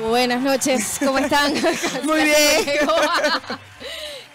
Buenas 0.00 0.40
noches, 0.40 0.96
¿cómo 0.98 1.18
están? 1.18 1.52
Muy 2.04 2.22
bien. 2.24 2.78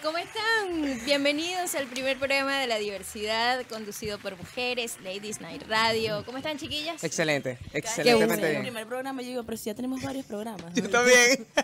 ¿Cómo 0.02 0.16
están? 0.18 1.04
Bienvenidos 1.04 1.74
al 1.74 1.86
primer 1.86 2.16
programa 2.18 2.60
de 2.60 2.66
la 2.68 2.78
diversidad 2.78 3.64
conducido 3.66 4.18
por 4.18 4.36
mujeres, 4.36 4.96
Ladies 5.02 5.40
Night 5.40 5.64
Radio. 5.68 6.22
¿Cómo 6.24 6.38
están, 6.38 6.58
chiquillas? 6.58 7.02
Excelente, 7.02 7.58
Qué 7.72 7.78
excelentemente 7.78 8.34
bueno. 8.36 8.46
el 8.46 8.50
bien. 8.52 8.62
primer 8.62 8.86
programa 8.86 9.22
yo 9.22 9.28
digo, 9.28 9.44
pero 9.44 9.56
si 9.56 9.64
ya 9.64 9.74
tenemos 9.74 10.00
varios 10.02 10.26
programas. 10.26 10.72
Yo 10.74 10.88
también. 10.88 11.46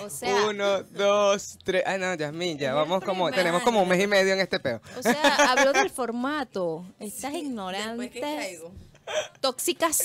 O 0.00 0.08
sea, 0.08 0.46
Uno, 0.46 0.82
dos, 0.82 1.58
tres. 1.62 1.82
Ay, 1.84 1.98
no, 1.98 2.14
Yasmin, 2.14 2.56
ya 2.56 2.72
vamos 2.72 3.04
como. 3.04 3.30
Tenemos 3.30 3.62
como 3.62 3.82
un 3.82 3.88
mes 3.88 4.02
y 4.02 4.06
medio 4.06 4.32
en 4.32 4.40
este 4.40 4.58
peo. 4.58 4.80
o 4.98 5.02
sea, 5.02 5.52
habló 5.52 5.74
del 5.74 5.90
formato. 5.90 6.86
Ignorantes, 6.98 8.10
que 8.10 8.20
caigo. 8.20 8.72
Tóxicas. 9.40 10.02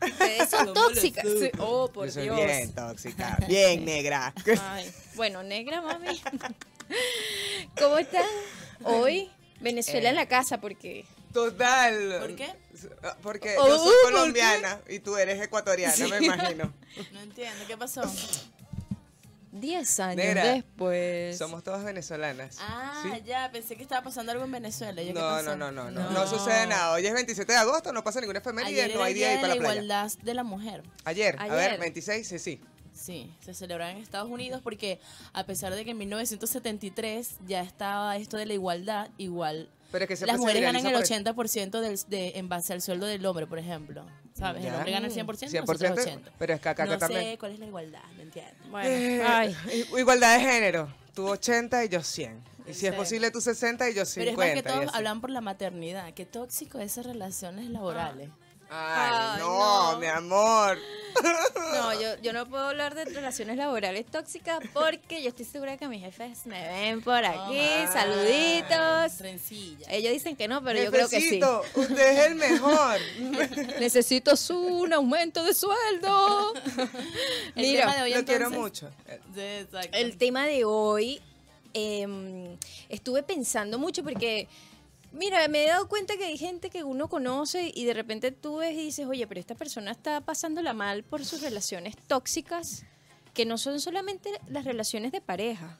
Ustedes 0.00 0.50
son 0.50 0.66
¿Cómo 0.66 0.80
lo 0.80 0.88
tóxicas. 0.88 1.24
Sí. 1.24 1.50
Oh, 1.58 1.90
por 1.92 2.06
Yo 2.06 2.12
soy 2.12 2.22
Dios. 2.24 2.36
bien 2.36 2.74
tóxica, 2.74 3.38
bien 3.48 3.84
negra. 3.84 4.34
Ay, 4.62 4.92
bueno, 5.14 5.42
negra, 5.42 5.80
mami. 5.80 6.20
¿Cómo 7.78 7.98
están? 7.98 8.26
Hoy, 8.84 9.30
Venezuela 9.60 10.10
en 10.10 10.16
la 10.16 10.26
casa, 10.26 10.60
porque 10.60 11.04
Total. 11.32 12.18
¿Por 12.20 12.36
qué? 12.36 12.52
Porque 13.22 13.54
Oh, 13.58 13.68
yo 13.68 13.78
soy 13.78 13.94
colombiana 14.04 14.80
y 14.88 14.98
tú 14.98 15.16
eres 15.16 15.40
ecuatoriana, 15.40 16.08
me 16.08 16.18
imagino. 16.26 16.72
No 17.12 17.20
entiendo, 17.20 17.64
¿qué 17.66 17.76
pasó? 17.76 18.02
10 19.52 20.00
años 20.00 20.16
Negra, 20.16 20.44
después. 20.54 21.36
Somos 21.38 21.62
todas 21.62 21.84
venezolanas. 21.84 22.56
Ah, 22.60 23.02
¿sí? 23.02 23.22
ya, 23.26 23.50
pensé 23.52 23.76
que 23.76 23.82
estaba 23.82 24.02
pasando 24.02 24.32
algo 24.32 24.44
en 24.44 24.50
Venezuela. 24.52 25.00
¿Yo 25.02 25.12
qué 25.12 25.20
No, 25.20 25.42
no, 25.42 25.54
no, 25.56 25.70
no, 25.70 25.90
no, 25.90 26.10
no 26.10 26.26
sucede 26.26 26.66
nada. 26.66 26.92
Hoy 26.92 27.06
es 27.06 27.12
27 27.12 27.52
de 27.52 27.58
agosto, 27.58 27.92
no 27.92 28.02
pasa 28.02 28.20
ninguna 28.20 28.38
efeméride, 28.40 28.82
Ayer 28.82 28.96
no 28.96 29.02
hay 29.04 29.14
día 29.14 29.28
de 29.28 29.34
ir 29.34 29.40
para 29.40 29.48
la 29.48 29.54
la 29.56 29.60
playa. 29.60 29.74
igualdad 29.82 30.12
de 30.22 30.34
la 30.34 30.42
mujer. 30.42 30.82
Ayer, 31.04 31.36
a 31.38 31.42
Ayer. 31.44 31.56
ver, 31.72 31.80
26, 31.80 32.26
sí, 32.26 32.38
sí. 32.38 32.60
Sí, 32.94 33.34
se 33.44 33.54
celebraba 33.54 33.90
en 33.92 33.98
Estados 33.98 34.30
Unidos 34.30 34.60
porque 34.62 35.00
a 35.32 35.44
pesar 35.44 35.74
de 35.74 35.84
que 35.84 35.92
en 35.92 35.98
1973 35.98 37.36
ya 37.46 37.62
estaba 37.62 38.16
esto 38.16 38.36
de 38.36 38.46
la 38.46 38.54
igualdad, 38.54 39.08
igual 39.18 39.68
Pero 39.92 40.06
es 40.06 40.18
que 40.20 40.26
las 40.26 40.38
mujeres 40.38 40.62
ganan 40.62 40.76
el 40.84 40.92
viraliza 40.92 41.34
por- 41.34 41.46
80% 41.46 41.80
del, 41.80 41.98
de, 42.08 42.32
en 42.38 42.48
base 42.48 42.72
al 42.72 42.82
sueldo 42.82 43.06
del 43.06 43.24
hombre, 43.26 43.46
por 43.46 43.58
ejemplo. 43.58 44.04
¿Sabes? 44.34 44.64
El 44.64 44.70
Ya. 44.72 44.76
hombre 44.78 44.92
gana 44.92 45.06
el 45.06 45.12
100%, 45.12 45.48
100%, 45.48 45.60
nosotros 45.60 46.06
80%. 46.06 46.20
pero 46.38 46.54
es 46.54 46.60
que 46.60 46.68
acá 46.70 46.86
no 46.86 46.98
también. 46.98 47.22
sé 47.22 47.38
cuál 47.38 47.52
es 47.52 47.58
la 47.60 47.66
igualdad, 47.66 48.02
¿me 48.16 48.22
entiendes? 48.24 48.54
Bueno, 48.70 48.88
Eh, 48.88 49.22
ay. 49.24 49.56
Igualdad 49.96 50.38
de 50.38 50.40
género. 50.44 50.92
Tú 51.14 51.28
80 51.28 51.84
y 51.84 51.88
yo 51.90 52.02
100. 52.02 52.40
Y 52.66 52.74
si 52.74 52.86
es 52.86 52.94
posible 52.94 53.30
tú 53.30 53.40
60 53.40 53.90
y 53.90 53.94
yo 53.94 54.04
50. 54.06 54.14
Pero 54.14 54.30
es 54.30 54.54
más 54.54 54.62
que 54.62 54.80
todos 54.86 54.94
hablan 54.94 55.20
por 55.20 55.30
la 55.30 55.40
maternidad. 55.40 56.12
Qué 56.14 56.24
tóxico 56.24 56.78
esas 56.78 57.04
relaciones 57.04 57.68
laborales. 57.68 58.30
Ay, 58.74 59.10
Ay, 59.34 59.38
no, 59.40 59.92
no. 59.92 59.98
mi 59.98 60.06
amor. 60.06 60.78
No, 61.74 61.92
yo, 62.00 62.08
yo 62.22 62.32
no 62.32 62.48
puedo 62.48 62.64
hablar 62.68 62.94
de 62.94 63.04
relaciones 63.04 63.58
laborales 63.58 64.06
tóxicas 64.06 64.60
porque 64.72 65.22
yo 65.22 65.28
estoy 65.28 65.44
segura 65.44 65.76
que 65.76 65.86
mis 65.86 66.00
jefes 66.02 66.46
me 66.46 66.66
ven 66.68 67.02
por 67.02 67.22
aquí. 67.22 67.60
Saluditos. 67.92 69.18
Rencilla. 69.20 69.86
Ellos 69.90 70.12
dicen 70.12 70.36
que 70.36 70.48
no, 70.48 70.62
pero 70.64 70.82
yo 70.82 70.90
creo 70.90 71.08
que 71.10 71.20
sí. 71.20 71.38
Jefecito, 71.38 71.62
usted 71.74 72.18
es 72.18 72.26
el 72.28 72.34
mejor. 72.36 72.98
Necesito 73.78 74.36
su, 74.36 74.56
un 74.56 74.92
aumento 74.94 75.44
de 75.44 75.52
sueldo. 75.52 76.54
El 77.56 77.62
Mira, 77.66 77.80
tema 77.82 77.96
de 77.96 78.02
hoy, 78.02 78.14
Lo 78.14 78.24
quiero 78.24 78.46
entonces- 78.46 78.58
mucho. 78.58 78.90
Sí, 79.34 79.40
exacto. 79.40 79.90
el 79.98 80.16
tema 80.16 80.46
de 80.46 80.64
hoy, 80.64 81.20
em, 81.74 82.56
estuve 82.88 83.22
pensando 83.22 83.78
mucho 83.78 84.02
porque, 84.02 84.48
mira, 85.12 85.46
me 85.48 85.64
he 85.64 85.68
dado 85.68 85.88
cuenta 85.88 86.16
que 86.16 86.24
hay 86.24 86.38
gente 86.38 86.70
que 86.70 86.84
uno 86.84 87.08
conoce 87.08 87.70
y 87.74 87.84
de 87.84 87.94
repente 87.94 88.32
tú 88.32 88.56
ves 88.56 88.72
y 88.74 88.84
dices, 88.84 89.06
oye, 89.06 89.26
pero 89.26 89.40
esta 89.40 89.54
persona 89.54 89.90
está 89.90 90.20
pasándola 90.20 90.72
mal 90.74 91.02
por 91.04 91.24
sus 91.24 91.40
relaciones 91.42 91.96
tóxicas, 92.06 92.84
que 93.34 93.44
no 93.46 93.56
son 93.58 93.80
solamente 93.80 94.30
las 94.48 94.64
relaciones 94.64 95.12
de 95.12 95.20
pareja. 95.20 95.78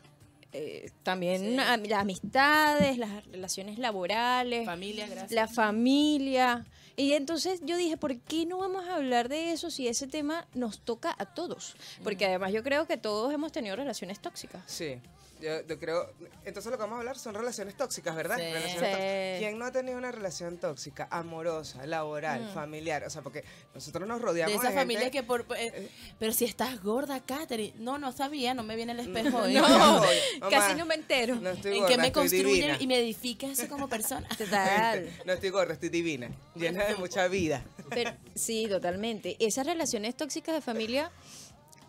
eh, 0.55 0.91
también 1.03 1.59
am- 1.61 1.83
las 1.85 2.01
amistades, 2.01 2.99
las 2.99 3.25
relaciones 3.27 3.79
laborales, 3.79 4.67
Familia, 4.67 5.07
gracias. 5.07 5.33
la 5.33 5.49
familia. 5.49 6.67
Y 6.95 7.15
entonces 7.15 7.61
yo 7.65 7.79
dije, 7.79 7.97
¿por 7.97 8.19
qué 8.19 8.45
no 8.45 8.59
vamos 8.59 8.87
a 8.87 8.97
hablar 8.97 9.31
de 9.31 9.53
eso 9.53 9.71
si 9.71 9.89
ese 9.89 10.07
tema 10.07 10.47
nos 10.53 10.81
toca 10.81 11.15
a 11.19 11.25
todos? 11.25 11.75
Porque 12.05 12.27
además 12.27 12.53
yo 12.53 12.63
creo 12.63 12.87
que 12.87 12.99
todos 12.99 13.33
hemos 13.33 13.51
tenido 13.51 13.77
relaciones 13.77 14.21
tóxicas. 14.21 14.63
Sí. 14.67 14.97
Yo, 15.43 15.67
yo 15.67 15.79
creo, 15.79 16.13
entonces 16.45 16.71
lo 16.71 16.79
que 16.79 16.83
vamos 16.83 16.97
a 16.97 17.01
hablar 17.01 17.19
son 17.19 17.35
relaciones 17.35 17.77
tóxicas, 17.77 18.15
¿verdad? 18.15 18.37
Sí. 18.37 18.43
Relaciones 18.45 18.73
Sí. 18.73 18.79
tóxicas. 18.79 19.39
¿Quién 19.41 19.59
no 19.59 19.65
ha 19.65 19.73
tenido 19.73 19.99
una 19.99 20.13
relación 20.13 20.59
tóxica, 20.59 21.09
amorosa, 21.11 21.85
laboral, 21.87 22.49
familiar? 22.55 23.03
O 23.05 23.11
sea, 23.11 23.23
porque 23.23 23.45
nosotros 23.75 24.07
nos 24.07 24.23
rodeamos 24.23 24.53
de 24.55 24.63
de, 24.63 24.69
esa 24.69 24.79
familia 24.81 25.01
gente- 25.03 25.19
que 25.19 25.23
por... 25.25 25.45
eh, 25.59 25.89
pero 26.19 26.33
si 26.33 26.45
estás 26.45 26.81
gorda, 26.83 27.19
Katherine. 27.25 27.75
No, 27.79 27.99
no 27.99 28.13
sabía, 28.13 28.55
no 28.55 28.63
me 28.63 28.77
viene 28.77 28.93
el 28.93 29.01
espejo 29.01 29.39
hoy. 29.39 29.55
No, 29.63 29.69
No, 29.69 29.79
mamá. 29.79 30.07
casi 30.51 30.75
no 30.77 30.87
me 30.87 30.95
entero. 30.95 31.35
No 31.37 31.51
estoy 31.51 31.73
¿En 31.73 31.79
gorda, 31.81 31.89
qué 31.89 31.99
me 32.01 32.07
estoy 32.07 32.23
construye 32.23 32.53
divina. 32.55 32.77
y 32.79 32.87
me 32.87 32.99
edifica 33.01 33.47
eso 33.49 33.67
como 33.69 33.89
persona? 33.89 34.29
Total. 34.39 35.11
No 35.25 35.33
estoy 35.33 35.51
gorda, 35.51 35.73
estoy 35.75 35.89
divina, 35.89 36.31
llena 36.55 36.85
de 36.85 36.95
mucha 36.97 37.27
vida. 37.29 37.65
Pero, 37.91 38.13
sí, 38.35 38.67
totalmente. 38.69 39.37
Esas 39.41 39.67
relaciones 39.67 40.17
tóxicas 40.17 40.55
de 40.55 40.61
familia 40.61 41.11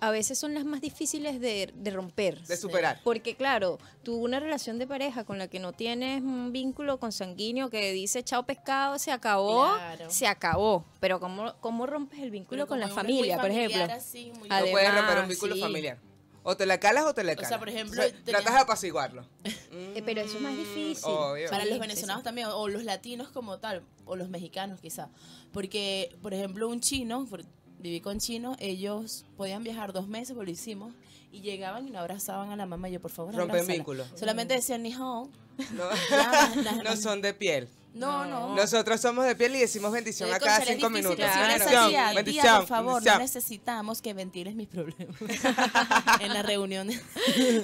a 0.05 0.11
veces 0.11 0.37
son 0.37 0.53
las 0.53 0.65
más 0.65 0.81
difíciles 0.81 1.39
de, 1.39 1.71
de 1.73 1.91
romper. 1.91 2.41
De 2.45 2.57
superar. 2.57 2.99
Porque 3.03 3.35
claro, 3.35 3.79
tú 4.03 4.15
una 4.17 4.39
relación 4.41 4.77
de 4.79 4.85
pareja 4.85 5.23
con 5.23 5.37
la 5.37 5.47
que 5.47 5.59
no 5.59 5.71
tienes 5.71 6.21
un 6.21 6.51
vínculo 6.51 6.99
consanguíneo 6.99 7.69
que 7.69 7.91
dice 7.93 8.21
chao 8.23 8.43
pescado, 8.43 8.99
se 8.99 9.11
acabó, 9.11 9.73
Claro. 9.75 10.09
se 10.09 10.27
acabó. 10.27 10.83
Pero 10.99 11.19
¿cómo, 11.21 11.53
cómo 11.61 11.85
rompes 11.85 12.19
el 12.19 12.31
vínculo 12.31 12.63
Pero 12.65 12.67
con 12.67 12.79
la 12.81 12.89
familia, 12.89 13.39
por 13.39 13.49
ejemplo? 13.49 13.83
así, 13.93 14.31
muy- 14.37 14.49
No 14.49 14.55
Además, 14.55 14.71
puedes 14.71 14.93
romper 14.93 15.17
un 15.19 15.27
vínculo 15.29 15.55
sí. 15.55 15.61
familiar. 15.61 15.97
O 16.45 16.57
te 16.57 16.65
la 16.65 16.77
calas 16.77 17.05
o 17.05 17.13
te 17.13 17.23
la 17.23 17.31
O 17.31 17.35
sea, 17.35 17.43
calas. 17.45 17.59
por 17.59 17.69
ejemplo, 17.69 18.01
O 18.01 18.03
sea, 18.03 18.11
tenía- 18.11 18.25
tratas 18.41 18.53
de 18.55 18.59
apaciguarlo. 18.59 19.25
Eh, 19.95 20.01
pero 20.05 20.21
eso 20.21 20.35
es 20.35 20.41
más 20.41 20.55
difícil. 20.55 21.05
obvio. 21.09 21.49
Para 21.49 21.63
Sí, 21.63 21.69
los 21.69 21.77
sí, 21.77 21.81
venezolanos 21.81 22.23
también, 22.23 22.47
o 22.51 22.67
los 22.67 22.83
latinos 22.83 23.29
como 23.29 23.57
tal, 23.59 23.83
o 24.05 24.15
los 24.15 24.27
mexicanos 24.29 24.81
quizá. 24.81 25.07
Porque, 25.51 26.15
por 26.21 26.33
ejemplo, 26.33 26.67
un 26.67 26.79
chino, 26.81 27.25
por- 27.29 27.43
viví 27.83 27.99
con 28.01 28.19
chinos, 28.19 28.57
ellos 28.59 29.25
podían 29.37 29.63
viajar 29.63 29.93
dos 29.93 30.07
meses, 30.07 30.29
porque 30.35 30.45
lo 30.47 30.51
hicimos, 30.51 30.93
y 31.31 31.41
llegaban 31.41 31.87
y 31.87 31.91
no 31.91 31.99
abrazaban 31.99 32.49
a 32.49 32.55
la 32.55 32.65
mamá. 32.65 32.89
Y 32.89 32.93
yo, 32.93 32.99
por 33.01 33.11
favor, 33.11 33.33
Rompen 33.35 33.51
abrázala. 33.51 33.73
vínculo. 33.73 34.05
Solamente 34.15 34.55
decían 34.55 34.81
ni 34.83 34.93
hao. 34.93 35.29
No, 35.73 35.83
no 36.83 36.95
son 36.95 37.21
de 37.21 37.33
piel. 37.33 37.67
No, 37.93 38.25
no. 38.25 38.55
Nosotros 38.55 38.99
somos 38.99 39.23
de 39.25 39.35
piel 39.35 39.55
y 39.55 39.59
decimos 39.59 39.91
bendición 39.91 40.27
Eh, 40.29 40.33
a 40.33 40.39
cada 40.39 40.61
cinco 40.61 40.89
difícil 40.89 40.91
minutos. 40.91 41.15
Claro. 41.17 41.63
así, 41.63 41.89
"Tía, 41.91 42.13
bendición, 42.13 42.57
por 42.57 42.67
favor, 42.67 42.85
no 42.93 42.93
bendición. 42.95 43.19
necesitamos 43.19 44.01
que 44.01 44.13
ventiles 44.15 44.55
mis 44.55 44.67
problemas 44.67 45.15
en 46.21 46.33
las 46.33 46.43
reuniones 46.43 46.99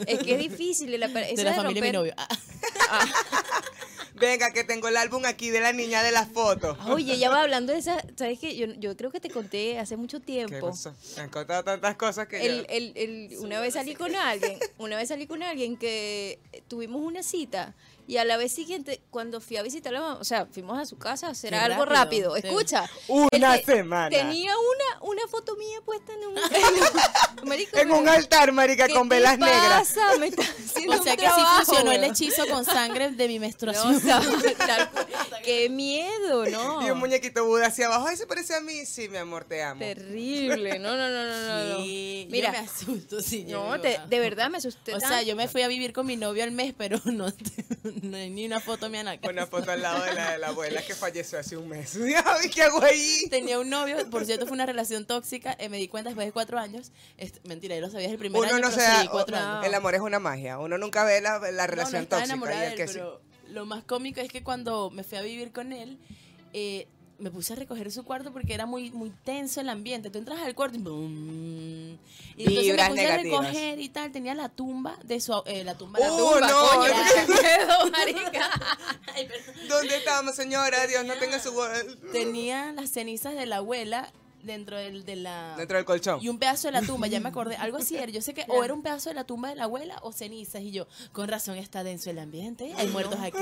Es 0.06 0.20
que 0.20 0.34
es 0.36 0.38
difícil. 0.40 0.92
La, 1.00 1.08
de 1.08 1.14
la 1.14 1.50
de 1.52 1.54
familia 1.56 1.82
de 1.82 1.82
mi 1.82 1.88
romper- 1.88 1.94
novio. 1.94 2.14
Ah, 2.92 3.06
Venga, 4.20 4.52
que 4.52 4.64
tengo 4.64 4.88
el 4.88 4.98
álbum 4.98 5.24
aquí 5.26 5.50
de 5.50 5.62
la 5.62 5.72
niña 5.74 6.04
de 6.04 6.12
las 6.12 6.28
fotos. 6.30 6.78
Oye, 6.88 7.18
ya 7.18 7.30
va 7.30 7.42
hablando 7.42 7.74
de 7.74 7.80
esa, 7.80 8.04
¿sabes 8.18 8.38
qué? 8.40 8.56
Yo, 8.56 8.68
yo 8.78 8.96
creo 8.98 9.12
que 9.12 9.20
te 9.20 9.30
conté 9.30 9.80
hace 9.80 9.96
mucho 9.98 10.20
¿Qué 10.20 10.26
tiempo. 10.26 10.70
pasó? 10.70 10.94
Me 11.16 11.24
han 11.24 11.30
contado 11.30 11.64
tantas 11.64 11.96
cosas 11.96 12.28
que 12.28 12.46
El, 12.46 12.58
yo... 12.60 12.66
el, 12.70 12.92
el- 12.96 13.38
una 13.40 13.60
vez 13.62 13.74
salí 13.76 13.96
con 13.96 14.16
alguien, 14.16 14.60
una 14.78 14.98
vez 14.98 15.08
salí 15.10 15.26
con 15.28 15.42
alguien 15.44 15.78
que 15.78 16.40
tuvimos 16.68 17.02
una 17.02 17.24
cita 17.24 17.74
y 18.08 18.18
a 18.18 18.26
la 18.26 18.38
vez 18.38 18.52
siguiente, 18.52 19.02
cuando 19.12 19.40
fui 19.40 19.58
a 19.58 19.62
visitar 19.62 19.94
a 19.94 20.00
la 20.00 20.02
mamá, 20.02 20.18
o 20.20 20.24
sea, 20.24 20.48
fuimos 20.48 20.80
a 20.80 20.86
su 20.88 20.98
casa 20.98 21.28
a 21.28 21.30
hacer 21.30 21.52
Qué 21.52 21.58
algo 21.58 21.86
rápido. 21.86 22.34
rápido. 22.34 22.36
Sí. 22.38 22.48
Escucha. 22.48 22.90
Una 23.08 23.56
él 23.56 23.64
te- 23.64 23.76
semana. 23.76 24.10
Tenía 24.10 24.52
una, 24.58 25.04
una 25.12 25.28
foto 25.28 25.56
mía 25.58 25.78
puesta 25.86 26.14
en 26.14 26.26
un... 26.26 26.36
en 27.38 27.44
un- 27.44 27.48
marico, 27.50 27.78
En 27.78 27.92
un 27.92 28.10
altar, 28.10 28.52
marica, 28.52 28.88
¿qué 28.88 28.94
con 28.96 29.08
velas 29.10 29.38
negras. 29.38 29.94
pasa? 29.94 30.18
Me 30.18 30.26
está 30.28 30.42
haciendo 30.42 30.69
o 30.90 31.04
sea 31.04 31.16
que 31.18 31.26
sí 31.26 31.42
funcionó 31.58 31.92
el 31.92 32.04
hechizo 32.04 32.46
con 32.48 32.66
sangre 32.66 33.12
de 33.12 33.28
mi 33.28 33.36
No, 33.36 33.42
menstruación. 33.42 33.96
o 33.98 34.00
sea, 34.00 34.20
tal 34.58 34.90
cual. 34.90 35.08
Qué 35.50 35.70
miedo, 35.70 36.46
¿no? 36.52 36.86
Y 36.86 36.92
un 36.92 37.00
muñequito 37.00 37.44
Buda 37.46 37.68
hacia 37.68 37.88
abajo. 37.88 38.06
Ay, 38.08 38.18
se 38.18 38.28
parece 38.28 38.54
a 38.56 38.62
mí. 38.62 38.86
Sí, 38.86 39.10
mi 39.10 39.18
amor, 39.18 39.46
te 39.46 39.64
amo. 39.64 39.80
Terrible. 39.80 40.78
No, 40.80 40.96
no, 40.96 41.10
no, 41.10 41.24
no, 41.26 41.64
no. 41.78 41.84
Sí, 41.84 42.26
yo 42.26 42.32
Mira, 42.32 42.52
me 42.52 42.58
asusto, 42.60 43.22
sí. 43.22 43.46
no, 43.48 43.80
te- 43.82 44.00
de 44.08 44.20
verdad 44.20 44.50
me 44.50 44.58
asusté. 44.58 44.94
O 44.94 45.00
sea, 45.00 45.22
yo 45.24 45.36
me 45.36 45.48
fui 45.48 45.62
a 45.64 45.68
vivir 45.68 45.92
con 45.94 46.06
mi 46.06 46.18
novio 46.18 46.44
al 46.44 46.52
mes, 46.52 46.74
pero 46.78 47.00
no, 47.06 47.34
no 48.04 48.18
hay 48.18 48.30
ni 48.30 48.46
una 48.46 48.60
foto 48.60 48.90
mía 48.90 49.00
en 49.00 49.06
la 49.08 49.18
casa. 49.18 49.32
Una 49.32 49.48
foto 49.48 49.72
al 49.72 49.82
lado 49.82 50.04
de 50.04 50.14
la 50.14 50.32
de 50.34 50.38
la 50.38 50.48
abuela 50.50 50.82
que 50.84 50.94
falleció 50.94 51.40
hace 51.40 51.58
un 51.58 51.68
mes. 51.70 51.98
Ay, 52.26 52.50
¿qué 52.50 52.62
hago 52.64 52.82
ahí? 52.84 53.28
Tenía 53.30 53.60
un 53.60 53.70
novio, 53.70 53.98
por 54.10 54.26
cierto, 54.26 54.46
fue 54.46 54.54
una 54.54 54.66
relación 54.66 55.06
tóxica. 55.06 55.56
eh, 55.60 55.70
me 55.70 55.78
di 55.78 55.88
cuenta 55.88 56.10
después 56.10 56.28
de 56.28 56.32
cuatro 56.32 56.60
años. 56.60 56.92
Mentira, 57.46 57.76
yo 57.76 57.82
lo 57.82 57.90
sabía 57.90 58.10
el 58.10 58.18
primer 58.18 58.40
Uno 58.40 58.50
año, 58.50 58.60
no 58.60 58.70
pero 58.70 58.80
se 58.82 58.82
da... 58.88 59.02
sí, 59.02 59.08
cuatro 59.08 59.36
no. 59.38 59.44
años. 59.44 59.66
El 59.66 59.74
amor 59.74 59.96
es 59.96 60.02
una 60.02 60.20
magia. 60.20 60.60
Uno 60.60 60.78
nunca 60.78 61.04
ve 61.04 61.22
la, 61.22 61.40
la 61.40 61.50
No, 61.52 61.58
no 61.58 61.68
relación 61.68 62.06
tóxica. 62.06 62.36
y 62.36 62.58
el 62.58 62.64
él, 62.74 62.76
que 62.76 62.88
sí. 62.88 63.00
Lo 63.50 63.66
más 63.66 63.84
cómico 63.84 64.22
es 64.22 64.32
que 64.32 64.44
cuando 64.44 64.90
me 64.90 65.04
fui 65.04 65.18
a 65.18 65.22
vivir 65.22 65.52
con 65.52 65.74
él, 65.74 65.98
eh, 66.54 66.88
me 67.20 67.32
puse 67.32 67.52
a 67.52 67.56
recoger 67.58 67.92
su 67.92 68.06
cuarto 68.06 68.32
porque 68.32 68.54
era 68.54 68.66
muy, 68.66 68.92
muy 68.92 69.10
tenso 69.26 69.60
el 69.60 69.68
ambiente. 69.68 70.10
Tú 70.10 70.20
entras 70.20 70.40
al 70.40 70.56
cuarto 70.56 70.78
y 70.78 70.82
boom. 70.82 72.00
Y 72.38 72.44
entonces 72.44 72.64
Vibras 72.64 72.90
me 72.92 72.96
puse 72.96 73.04
negativas. 73.08 73.40
a 73.40 73.42
recoger 73.50 73.80
y 73.82 73.90
tal. 73.90 74.12
Tenía 74.14 74.34
la 74.36 74.48
tumba 74.48 74.98
de 75.04 75.20
su... 75.20 75.34
eh, 75.46 75.66
la 75.66 75.76
tumba, 75.78 76.00
la 76.00 76.14
¡Uh, 76.14 76.18
tumba, 76.18 76.48
no! 76.48 76.70
coño, 76.70 76.94
Qué 77.14 77.34
miedo, 77.34 77.92
marica. 77.92 78.50
Ay, 79.14 79.28
perdón. 79.28 79.68
¿Dónde 79.68 79.98
estamos, 79.98 80.36
señora? 80.36 80.88
Dios 80.88 81.04
no 81.06 81.14
tenga 81.16 81.40
su... 81.40 81.54
Tenía 82.14 82.72
las 82.72 82.90
cenizas 82.92 83.36
de 83.36 83.46
la 83.46 83.58
abuela 83.58 84.10
dentro 84.44 84.78
del, 84.78 85.06
de 85.06 85.16
la... 85.16 85.56
Dentro 85.58 85.78
del 85.78 85.86
colchón. 85.86 86.20
Y 86.22 86.30
un 86.30 86.40
pedazo 86.40 86.68
de 86.68 86.72
la 86.74 86.82
tumba, 86.82 87.08
ya 87.08 87.20
me 87.20 87.30
acordé, 87.30 87.56
algo 87.56 87.78
así 87.78 87.96
era. 87.98 88.12
Yo 88.12 88.22
sé 88.22 88.34
que 88.34 88.46
o 88.48 88.64
era 88.64 88.74
un 88.74 88.82
pedazo 88.82 89.10
de 89.10 89.16
la 89.16 89.24
tumba 89.24 89.50
de 89.50 89.56
la 89.56 89.66
abuela 89.66 90.00
o 90.02 90.12
cenizas. 90.12 90.62
Y 90.62 90.72
yo, 90.72 90.88
con 91.12 91.28
razón 91.28 91.58
está 91.58 91.84
denso 91.84 92.10
el 92.10 92.20
ambiente. 92.20 92.74
Hay 92.78 92.88
muertos 92.88 93.20
aquí. 93.22 93.38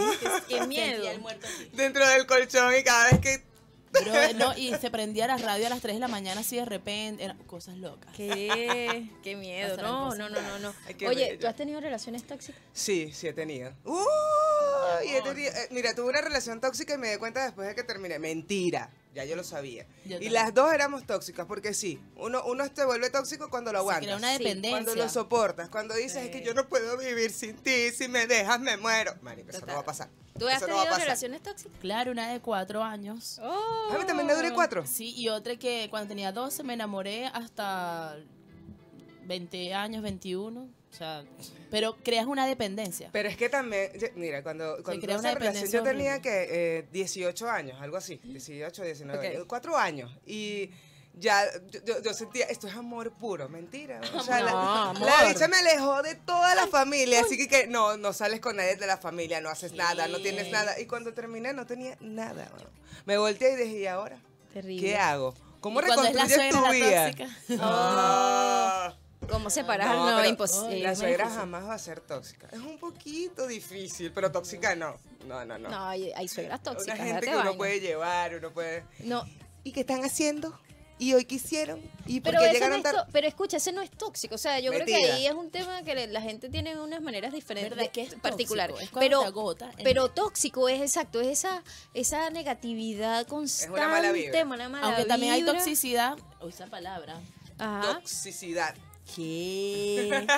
Qué 0.48 0.66
miedo. 0.68 0.92
Sentía 0.94 1.12
el 1.12 1.22
muerto 1.22 1.48
aquí. 1.48 1.70
Dentro 1.74 2.08
del 2.08 2.26
colchón 2.26 2.74
y 2.80 2.84
cada 2.84 3.12
vez 3.12 3.20
que... 3.20 3.44
Bro, 3.90 4.34
no, 4.36 4.58
y 4.58 4.76
se 4.76 4.92
prendía 4.92 5.28
la 5.28 5.38
radio 5.38 5.68
a 5.68 5.70
las 5.70 5.80
3 5.82 5.96
de 5.96 6.00
la 6.02 6.10
mañana 6.10 6.42
así 6.42 6.58
de 6.58 6.66
repente. 6.66 7.24
Eran 7.24 7.38
cosas 7.46 7.78
locas. 7.78 8.14
Qué, 8.16 9.10
qué 9.24 9.36
miedo. 9.38 9.78
No, 9.78 10.14
no, 10.14 10.30
no, 10.30 10.42
no, 10.42 10.60
no. 10.60 10.74
Oye, 11.08 11.30
bello. 11.30 11.40
¿tú 11.40 11.48
has 11.48 11.56
tenido 11.56 11.80
relaciones 11.80 12.24
tóxicas? 12.28 12.62
Sí, 12.74 13.12
sí 13.14 13.28
he 13.28 13.34
tenido. 13.34 13.72
¡Uh! 13.86 13.96
Y 15.06 15.16
he 15.16 15.22
tenido- 15.22 15.52
eh, 15.52 15.68
mira, 15.72 15.96
tuve 15.96 16.10
una 16.10 16.22
relación 16.22 16.60
tóxica 16.60 16.96
y 16.96 16.98
me 16.98 17.12
di 17.12 17.18
cuenta 17.18 17.46
después 17.46 17.68
de 17.68 17.76
que 17.76 17.84
terminé. 17.84 18.20
Mentira, 18.20 18.90
ya 19.14 19.26
yo 19.26 19.36
lo 19.36 19.44
sabía. 19.44 19.86
Yo 20.06 20.18
y 20.20 20.30
las 20.30 20.54
dos 20.54 20.72
éramos 20.74 21.06
tóxicas, 21.06 21.46
porque 21.48 21.74
sí, 21.74 22.00
uno, 22.16 22.44
uno 22.46 22.66
se 22.74 22.86
vuelve 22.86 23.10
tóxico 23.10 23.50
cuando 23.50 23.72
lo 23.72 23.80
Se 23.80 23.82
aguantas. 23.82 24.06
crea 24.06 24.18
una 24.18 24.32
dependencia. 24.32 24.72
Cuando 24.72 24.96
lo 24.96 25.10
soportas, 25.10 25.70
cuando 25.70 25.96
dices 25.96 26.24
es 26.26 26.30
que 26.30 26.44
yo 26.44 26.54
no 26.54 26.68
puedo 26.68 26.98
vivir 26.98 27.32
sin 27.32 27.56
ti, 27.58 27.92
si 27.92 28.08
me 28.08 28.28
dejas 28.28 28.60
me 28.60 28.78
muero. 28.78 29.16
Marico, 29.22 29.50
eso 29.50 29.66
no 29.66 29.74
va 29.74 29.80
a 29.80 29.86
pasar. 29.86 30.10
¿Tú 30.38 30.48
has 30.48 30.62
no 30.62 30.68
tenido 30.68 30.86
pasar. 30.86 31.02
relaciones 31.02 31.42
tóxicas? 31.42 31.80
Claro, 31.80 32.12
una 32.12 32.32
de 32.32 32.40
cuatro 32.40 32.84
años. 32.84 33.40
Oh. 33.42 33.90
A 33.92 33.98
mí 33.98 34.06
también 34.06 34.28
me 34.28 34.36
duré 34.36 34.54
cuatro. 34.54 34.86
Sí, 34.86 35.14
y 35.16 35.30
otra 35.30 35.56
que 35.56 35.88
cuando 35.90 36.10
tenía 36.10 36.32
12 36.32 36.64
me 36.64 36.74
enamoré 36.76 37.26
hasta 37.26 38.18
20 39.26 39.74
años, 39.74 40.04
21. 40.04 40.70
O 40.92 40.96
sea, 40.98 41.24
pero 41.70 41.96
creas 42.04 42.26
una 42.26 42.48
dependencia. 42.48 43.10
Pero 43.12 43.30
es 43.30 43.38
que 43.38 43.50
también, 43.50 43.92
mira, 44.16 44.42
cuando, 44.42 44.78
cuando 44.84 45.06
crea 45.06 45.18
una 45.20 45.34
relación 45.36 45.70
yo 45.70 45.84
tenía 45.84 46.22
que 46.22 46.48
eh, 46.80 46.88
18 46.92 47.50
años, 47.50 47.80
algo 47.82 47.98
así, 47.98 48.20
18, 48.24 48.84
19, 48.84 49.20
Ok. 49.20 49.26
años, 49.36 49.46
cuatro 49.48 49.78
años. 49.78 50.12
Y 50.26 50.72
ya 51.14 51.44
yo, 51.86 52.02
yo- 52.02 52.14
sentía, 52.14 52.46
esto 52.46 52.68
es 52.68 52.76
amor 52.76 53.12
puro, 53.12 53.50
mentira. 53.50 54.00
O 54.16 54.22
sea, 54.24 54.40
la, 54.40 54.52
No, 54.98 55.06
la 55.06 55.26
bicha 55.28 55.48
me 55.48 55.58
alejó 55.58 56.02
de 56.04 56.16
toda 56.16 56.56
la 56.56 56.68
familia, 56.68 57.22
así 57.22 57.38
que, 57.38 57.48
que 57.48 57.68
no, 57.68 57.98
no 57.98 58.14
sales 58.14 58.40
con 58.40 58.56
nadie 58.56 58.76
de 58.76 58.88
la 58.88 58.98
familia, 58.98 59.42
no 59.42 59.50
haces 59.50 59.74
nada, 59.74 60.08
no 60.08 60.20
tienes 60.22 60.46
Sí. 60.46 60.52
nada. 60.52 60.80
Y 60.80 60.86
cuando 60.86 61.14
terminé 61.14 61.54
no 61.54 61.66
tenía 61.68 61.98
nada. 62.00 62.50
Me 63.06 63.18
volteé 63.18 63.54
y 63.54 63.56
dije, 63.56 63.80
¿y 63.82 63.88
ahora? 63.88 64.18
Terrible. 64.54 64.82
¿Qué 64.88 64.96
hago? 64.98 65.34
¿Cómo 65.60 65.82
reconstruyes 65.82 66.50
tu 66.50 66.72
vida? 66.72 67.12
tóxica. 69.28 69.36
Ah. 69.36 69.38
¿Cómo 69.38 69.50
separar? 69.50 69.96
No, 69.96 70.12
No, 70.20 70.26
imposible. 70.26 70.80
La 70.82 70.92
es 70.92 71.00
suegra 71.00 71.30
jamás 71.30 71.64
va 71.68 71.74
a 71.74 71.80
ser 71.80 72.00
tóxica. 72.02 72.48
Es 72.52 72.60
un 72.60 72.78
poquito 72.78 73.48
difícil, 73.48 74.12
pero 74.12 74.32
tóxica 74.32 74.76
no. 74.76 74.96
No, 75.28 75.44
no, 75.46 75.58
no. 75.58 75.70
No, 75.70 75.86
hay, 75.88 76.12
hay 76.14 76.28
suegras 76.28 76.64
tóxicas. 76.64 76.96
Una 77.00 77.06
gente 77.06 77.28
que 77.28 77.36
uno 77.36 77.56
puede 77.58 77.80
llevar, 77.80 78.36
uno 78.36 78.52
puede. 78.52 78.84
No, 79.00 79.24
¿Y 79.64 79.72
qué 79.74 79.82
están 79.82 80.04
haciendo? 80.06 80.58
¿Y 81.00 81.14
hoy 81.14 81.26
qué 81.26 81.36
hicieron? 81.36 81.80
¿Y 82.08 82.22
por 82.22 82.32
pero, 82.32 82.40
qué 82.40 82.58
ese 82.58 82.70
no 82.70 82.78
llegaron 82.78 83.00
es 83.08 83.12
pero 83.12 83.28
escucha, 83.28 83.58
ese 83.58 83.72
no 83.72 83.82
es 83.84 83.92
tóxico. 83.92 84.34
O 84.34 84.38
sea, 84.40 84.60
yo 84.60 84.72
creo 84.72 84.84
que 84.86 84.96
ahí 84.96 85.28
es 85.28 85.34
un 85.34 85.52
tema 85.52 85.84
que 85.84 85.94
le- 85.94 86.08
la 86.08 86.22
gente 86.22 86.50
tiene 86.50 86.80
unas 86.80 87.02
maneras 87.04 87.34
diferentes, 87.34 87.70
¿Verdad 87.76 87.92
que 87.92 88.02
es 88.04 88.16
particular. 88.16 88.72
tóxico? 88.72 89.00
Es 89.00 89.06
Pero, 89.06 89.22
agota 89.24 89.72
pero 89.84 90.08
tóxico 90.10 90.68
es 90.70 90.82
exacto, 90.82 91.22
es 91.22 91.28
esa, 91.28 91.64
esa 91.94 92.32
negatividad 92.32 93.28
constante, 93.28 93.80
mala 93.80 94.12
vibra. 94.12 94.44
una 94.46 94.70
mala 94.70 94.88
Aunque 94.88 95.06
también 95.06 95.34
hay 95.34 95.42
vibra. 95.42 95.54
toxicidad. 95.58 96.18
Uy, 96.42 96.50
esa 96.50 96.66
palabra. 96.66 97.20
Ajá. 97.60 97.94
Toxicidad. 97.94 98.74
¿Qué? 99.16 100.28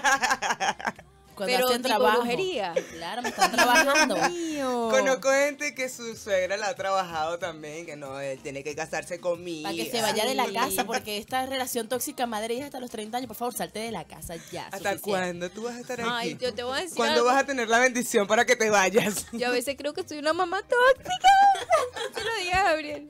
Cuando 1.39 1.55
Pero 1.55 1.67
hacen 1.69 1.81
tipo 1.81 1.95
trabajo. 1.95 2.17
brujería. 2.17 2.73
Claro, 2.97 3.21
me 3.21 3.29
están 3.29 3.49
trabajando. 3.53 4.17
Mío. 4.29 4.89
Conozco 4.91 5.31
gente 5.31 5.73
que 5.73 5.87
su 5.87 6.17
suegra 6.17 6.57
la 6.57 6.67
ha 6.67 6.75
trabajado 6.75 7.39
también, 7.39 7.85
que 7.85 7.95
no, 7.95 8.19
él 8.19 8.37
tiene 8.43 8.61
que 8.61 8.75
casarse 8.75 9.21
conmigo. 9.21 9.63
Para 9.63 9.73
que 9.73 9.89
se 9.89 10.01
vaya 10.01 10.25
de 10.25 10.35
la 10.35 10.51
casa, 10.51 10.83
porque 10.83 11.17
esta 11.17 11.45
relación 11.45 11.87
tóxica 11.87 12.25
madre 12.25 12.55
y 12.55 12.61
hasta 12.61 12.81
los 12.81 12.89
30 12.89 13.19
años, 13.19 13.27
por 13.29 13.37
favor, 13.37 13.53
salte 13.53 13.79
de 13.79 13.91
la 13.91 14.03
casa 14.03 14.35
ya. 14.51 14.63
¿Hasta 14.65 14.77
suficiente. 14.79 15.01
cuándo 15.09 15.49
tú 15.49 15.63
vas 15.63 15.77
a 15.77 15.79
estar 15.79 16.01
aquí? 16.01 16.09
Ay, 16.11 16.37
yo 16.41 16.53
te 16.53 16.63
voy 16.63 16.77
a 16.77 16.81
decir 16.81 16.97
¿Cuándo 16.97 17.21
algo. 17.21 17.27
vas 17.27 17.41
a 17.43 17.45
tener 17.45 17.69
la 17.69 17.79
bendición 17.79 18.27
para 18.27 18.45
que 18.45 18.57
te 18.57 18.69
vayas? 18.69 19.25
Yo 19.31 19.47
a 19.47 19.51
veces 19.51 19.77
creo 19.77 19.93
que 19.93 20.05
soy 20.05 20.17
una 20.17 20.33
mamá 20.33 20.61
tóxica. 20.61 21.09
No 22.09 22.15
te 22.15 22.23
lo 22.23 22.35
digas, 22.43 22.63
Gabriel. 22.65 23.09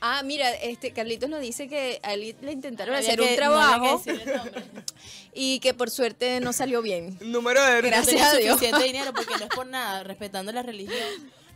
Ah, 0.00 0.22
mira, 0.24 0.52
este 0.54 0.92
Carlitos 0.92 1.28
nos 1.28 1.40
dice 1.40 1.66
que 1.68 1.98
a 2.04 2.14
él 2.14 2.36
le 2.40 2.52
intentaron 2.52 2.94
Había 2.94 3.08
hacer 3.08 3.18
que- 3.18 3.24
un 3.24 3.30
no 3.30 3.36
trabajo 3.36 4.02
y 5.34 5.58
que 5.60 5.74
por 5.74 5.90
suerte 5.90 6.38
no 6.40 6.52
salió 6.52 6.82
bien. 6.82 7.18
Número 7.20 7.62
de 7.64 7.82
No 7.82 7.88
Gracias 7.88 8.06
tenía 8.06 8.30
a 8.30 8.36
Dios. 8.36 8.52
suficiente 8.58 8.84
dinero 8.84 9.12
porque 9.12 9.34
no 9.36 9.44
es 9.44 9.50
por 9.54 9.66
nada, 9.66 10.04
respetando 10.04 10.52
la 10.52 10.62
religión. 10.62 10.96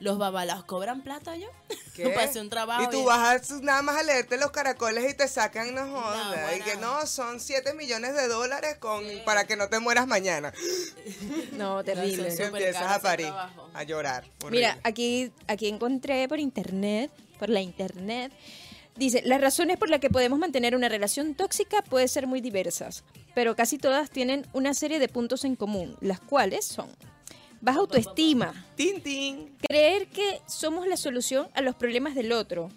Los 0.02 0.18
babalas 0.18 0.64
cobran 0.64 1.02
plata 1.02 1.36
yo. 1.36 1.46
¿Qué? 1.94 2.08
Para 2.08 2.24
hacer 2.24 2.42
un 2.42 2.50
trabajo. 2.50 2.82
Y 2.82 2.90
tú 2.90 3.04
vas 3.04 3.52
a, 3.52 3.60
nada 3.60 3.82
más 3.82 3.96
a 3.96 4.02
leerte 4.02 4.36
los 4.36 4.50
caracoles 4.50 5.08
y 5.08 5.14
te 5.14 5.28
sacan, 5.28 5.76
no 5.76 5.88
jodas. 5.92 6.26
No, 6.26 6.56
y 6.56 6.60
que 6.60 6.76
no, 6.76 7.06
son 7.06 7.38
7 7.38 7.74
millones 7.74 8.16
de 8.16 8.26
dólares 8.26 8.78
con, 8.78 9.04
para 9.24 9.46
que 9.46 9.54
no 9.54 9.68
te 9.68 9.78
mueras 9.78 10.06
mañana. 10.08 10.52
No, 11.52 11.84
terrible. 11.84 12.30
Súper 12.30 12.46
empiezas 12.46 12.82
a 12.82 12.98
parir, 12.98 13.32
a 13.74 13.82
llorar. 13.84 14.24
Mira, 14.50 14.78
aquí, 14.82 15.30
aquí 15.46 15.68
encontré 15.68 16.26
por 16.26 16.40
internet, 16.40 17.10
por 17.38 17.48
la 17.48 17.60
internet, 17.60 18.32
dice, 18.96 19.22
las 19.24 19.40
razones 19.40 19.76
por 19.76 19.88
las 19.88 20.00
que 20.00 20.10
podemos 20.10 20.38
mantener 20.38 20.74
una 20.74 20.88
relación 20.88 21.34
tóxica 21.34 21.82
pueden 21.82 22.08
ser 22.08 22.26
muy 22.26 22.40
diversas, 22.40 23.04
pero 23.34 23.54
casi 23.54 23.78
todas 23.78 24.10
tienen 24.10 24.46
una 24.52 24.74
serie 24.74 24.98
de 24.98 25.08
puntos 25.08 25.44
en 25.44 25.54
común, 25.54 25.96
las 26.00 26.20
cuales 26.20 26.64
son 26.64 26.88
baja 27.62 27.78
autoestima, 27.78 28.52
Tin, 28.76 29.00
tin. 29.00 29.56
creer 29.66 30.08
que 30.08 30.40
somos 30.46 30.86
la 30.86 30.96
solución 30.98 31.48
a 31.54 31.62
los 31.62 31.74
problemas 31.74 32.14
del 32.14 32.32
otro, 32.32 32.68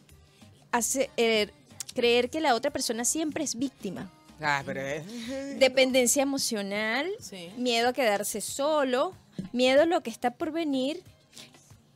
eh, 1.18 1.50
creer 1.94 2.30
que 2.30 2.40
la 2.40 2.56
otra 2.56 2.72
persona 2.72 3.04
siempre 3.06 3.44
es 3.44 3.56
víctima, 3.56 4.10
Ah, 4.42 4.62
pero 4.66 4.82
es... 4.82 5.04
dependencia 5.60 6.22
emocional, 6.24 7.10
Sí. 7.20 7.50
miedo 7.58 7.90
a 7.90 7.94
quedarse 7.94 8.42
solo, 8.42 9.14
miedo 9.54 9.82
a 9.84 9.86
lo 9.86 10.02
que 10.02 10.10
está 10.10 10.32
por 10.32 10.52
venir 10.52 11.02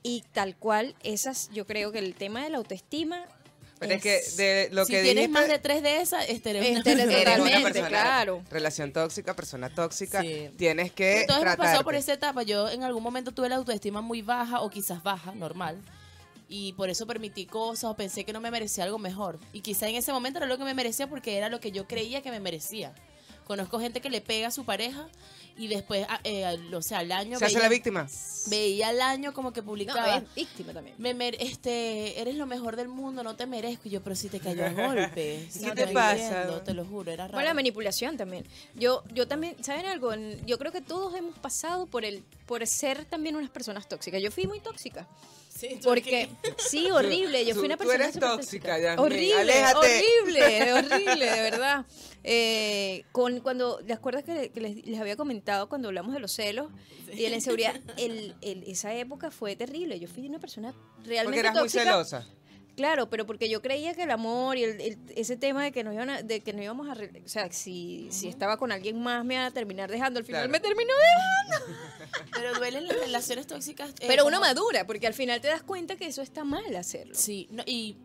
y 0.04 0.24
tal 0.34 0.56
cual, 0.56 0.96
esas, 1.04 1.50
yo 1.54 1.68
creo 1.68 1.92
que 1.92 2.00
el 2.00 2.16
tema 2.16 2.44
de 2.44 2.50
la 2.50 2.58
autoestima 2.58 3.26
Pero 3.80 3.94
es 3.94 4.02
que 4.02 4.22
de 4.36 4.70
lo 4.72 4.86
si 4.86 4.92
que 4.92 5.04
tienes 5.04 5.24
dijiste... 5.28 5.40
más 5.40 5.48
de 5.48 5.58
tres 5.60 5.82
de 5.82 6.02
esas, 6.02 6.28
este 6.30 6.50
eres 6.50 6.70
una 6.70 6.78
Este 6.80 6.92
eres 6.92 7.06
persona 7.06 7.22
eres 7.22 7.40
una 7.40 7.64
persona- 7.64 7.88
claro. 7.90 8.44
Relación 8.52 8.92
tóxica, 8.92 9.36
persona 9.36 9.74
tóxica. 9.74 10.22
Sí. 10.22 10.50
Tienes 10.58 10.92
que 10.92 11.24
Todos 11.28 11.42
hemos 11.42 11.56
pasado 11.56 11.84
por 11.84 11.96
esa 11.96 12.14
etapa. 12.14 12.44
Yo 12.44 12.70
en 12.70 12.84
algún 12.84 13.02
momento 13.02 13.32
tuve 13.32 13.48
la 13.50 13.56
autoestima 13.56 14.02
muy 14.02 14.22
baja 14.22 14.62
o 14.62 14.70
quizás 14.70 15.02
baja, 15.02 15.34
normal. 15.34 15.82
Y 16.50 16.74
por 16.74 16.90
eso 16.90 17.06
permití 17.08 17.46
cosas 17.46 17.86
o 17.92 17.96
pensé 17.96 18.26
que 18.26 18.34
no 18.34 18.42
me 18.42 18.52
merecía 18.52 18.84
algo 18.84 19.00
mejor. 19.00 19.40
Y 19.54 19.62
quizá 19.62 19.88
en 19.88 19.96
ese 19.96 20.12
momento 20.12 20.40
era 20.40 20.48
lo 20.48 20.58
que 20.58 20.64
me 20.64 20.74
merecía 20.74 21.08
porque 21.08 21.38
era 21.38 21.48
lo 21.48 21.60
que 21.60 21.72
yo 21.72 21.88
creía 21.88 22.22
que 22.22 22.32
me 22.32 22.40
merecía. 22.40 22.94
Conozco 23.46 23.80
gente 23.80 24.02
que 24.02 24.10
le 24.10 24.20
pega 24.22 24.50
a 24.50 24.52
su 24.52 24.66
pareja 24.66 25.08
y 25.60 25.68
después, 25.68 26.06
ah, 26.10 26.20
eh, 26.24 26.46
al- 26.46 26.74
o 26.74 26.82
sea, 26.82 27.00
al 27.00 27.12
año 27.12 27.38
Se 27.38 27.46
hace 27.46 27.60
la 27.60 27.70
víctima. 27.70 28.08
veía 28.48 28.88
al 28.90 29.02
año 29.02 29.34
como 29.34 29.52
que 29.54 29.62
No, 29.62 29.68
publicaba. 29.68 30.18
es 30.18 30.24
víctima 30.36 30.74
también. 30.74 30.96
me 30.98 31.14
mer- 31.14 31.36
este, 31.40 32.20
eres 32.20 32.36
lo 32.36 32.46
mejor 32.48 32.76
del 32.76 32.88
mundo, 32.88 33.24
no 33.24 33.36
te 33.36 33.46
merezco. 33.46 33.88
Y 33.88 33.92
yo, 33.92 34.02
pero 34.02 34.16
si 34.16 34.30
te 34.30 34.40
cayó 34.40 34.66
a 34.66 34.70
golpe. 34.70 35.48
¿Qué 35.54 35.60
no 35.68 35.74
te 35.74 35.86
te 35.88 35.94
pasa? 35.94 36.64
Te 36.64 36.74
lo 36.74 36.86
juro, 36.86 37.12
era 37.12 37.26
raro. 37.26 37.34
Bueno, 37.34 37.50
la 37.50 37.54
manipulación 37.54 38.18
también. 38.18 38.46
Yo, 38.76 39.04
yo 39.14 39.28
también, 39.28 39.62
¿saben 39.64 39.86
algo? 39.86 40.14
Yo 40.46 40.58
creo 40.58 40.72
que 40.72 40.82
todos 40.82 41.14
hemos 41.16 41.38
pasado 41.38 41.86
por 41.86 42.06
el, 42.06 42.24
por 42.46 42.66
ser 42.66 43.06
también 43.06 43.36
unas 43.36 43.50
personas 43.50 43.88
tóxicas. 43.88 44.22
Yo 44.22 44.32
fui 44.32 44.48
muy 44.48 44.60
tóxica. 44.62 45.08
Sí, 45.60 45.78
tú 45.82 45.90
Porque, 45.90 46.30
sí, 46.58 46.90
horrible. 46.90 47.44
Yo 47.46 47.54
Tú- 47.54 47.60
fui 47.60 47.66
una 47.68 47.76
tú 47.76 47.84
persona 47.84 48.04
eres 48.06 48.14
súper 48.14 48.30
tóxica, 48.30 48.80
Yasmín. 48.80 49.06
Horrible, 49.06 49.34
Aléjate. 49.36 49.78
horrible, 50.24 50.74
horrible, 50.74 51.26
de 51.32 51.42
verdad. 51.42 51.86
Eh, 52.24 53.04
con 53.12 53.40
cuando, 53.42 53.78
¿te 53.86 53.92
acuerdas 53.94 54.24
que, 54.24 54.52
que 54.52 54.62
les, 54.62 54.86
les 54.86 55.00
había 55.02 55.16
comentado 55.18 55.68
cuando 55.68 55.90
hablamos 55.90 56.14
de 56.14 56.20
los 56.22 56.32
celos 56.32 56.72
y 57.12 57.24
de 57.24 57.30
la 57.30 57.36
inseguridad? 57.36 57.76
El, 57.98 58.36
el- 58.42 58.64
esa 58.68 58.94
época 58.94 59.32
fue 59.32 59.56
terrible. 59.58 60.00
Yo 60.00 60.08
fui 60.08 60.28
una 60.28 60.40
persona 60.40 60.74
realmente 61.04 61.26
Porque 61.26 61.40
eras 61.40 61.56
muy 61.56 61.70
celosa. 61.70 62.26
Claro, 62.80 63.10
pero 63.10 63.26
porque 63.26 63.50
yo 63.50 63.62
creía 63.62 63.94
que 63.94 64.04
el 64.04 64.12
amor 64.12 64.56
y 64.58 64.64
el- 64.64 64.80
el- 64.80 64.98
ese 65.18 65.36
tema 65.36 65.66
de 65.66 65.74
que 65.74 65.84
nos 65.84 65.94
iban 65.94 66.10
a- 66.10 66.22
de 66.22 66.40
que 66.40 66.54
no 66.54 66.64
íbamos 66.64 66.88
a, 66.88 66.94
o 66.94 67.28
sea, 67.28 67.52
si, 67.52 68.08
si 68.10 68.30
estaba 68.30 68.56
con 68.56 68.72
alguien 68.72 69.04
más 69.04 69.26
me 69.26 69.34
iba 69.34 69.46
a 69.46 69.52
terminar 69.52 69.92
dejando, 69.92 70.18
al 70.20 70.26
final 70.26 70.48
Claro. 70.48 70.52
me 70.54 70.62
terminó 70.62 70.94
dejando. 70.98 71.76
Pero 72.34 72.54
duelen 72.54 72.88
las 72.88 72.98
relaciones 72.98 73.48
tóxicas. 73.48 73.90
eh, 74.00 74.06
Pero 74.08 74.26
uno 74.26 74.38
como- 74.38 74.48
madura, 74.48 74.88
porque 74.88 75.08
al 75.08 75.14
final 75.14 75.42
te 75.42 75.50
das 75.50 75.62
cuenta 75.62 75.98
que 75.98 76.06
eso 76.06 76.22
está 76.22 76.46
mal 76.46 76.74
hacerlo. 76.78 77.16
Sí, 77.16 77.50
no, 77.52 77.64
y 77.66 77.98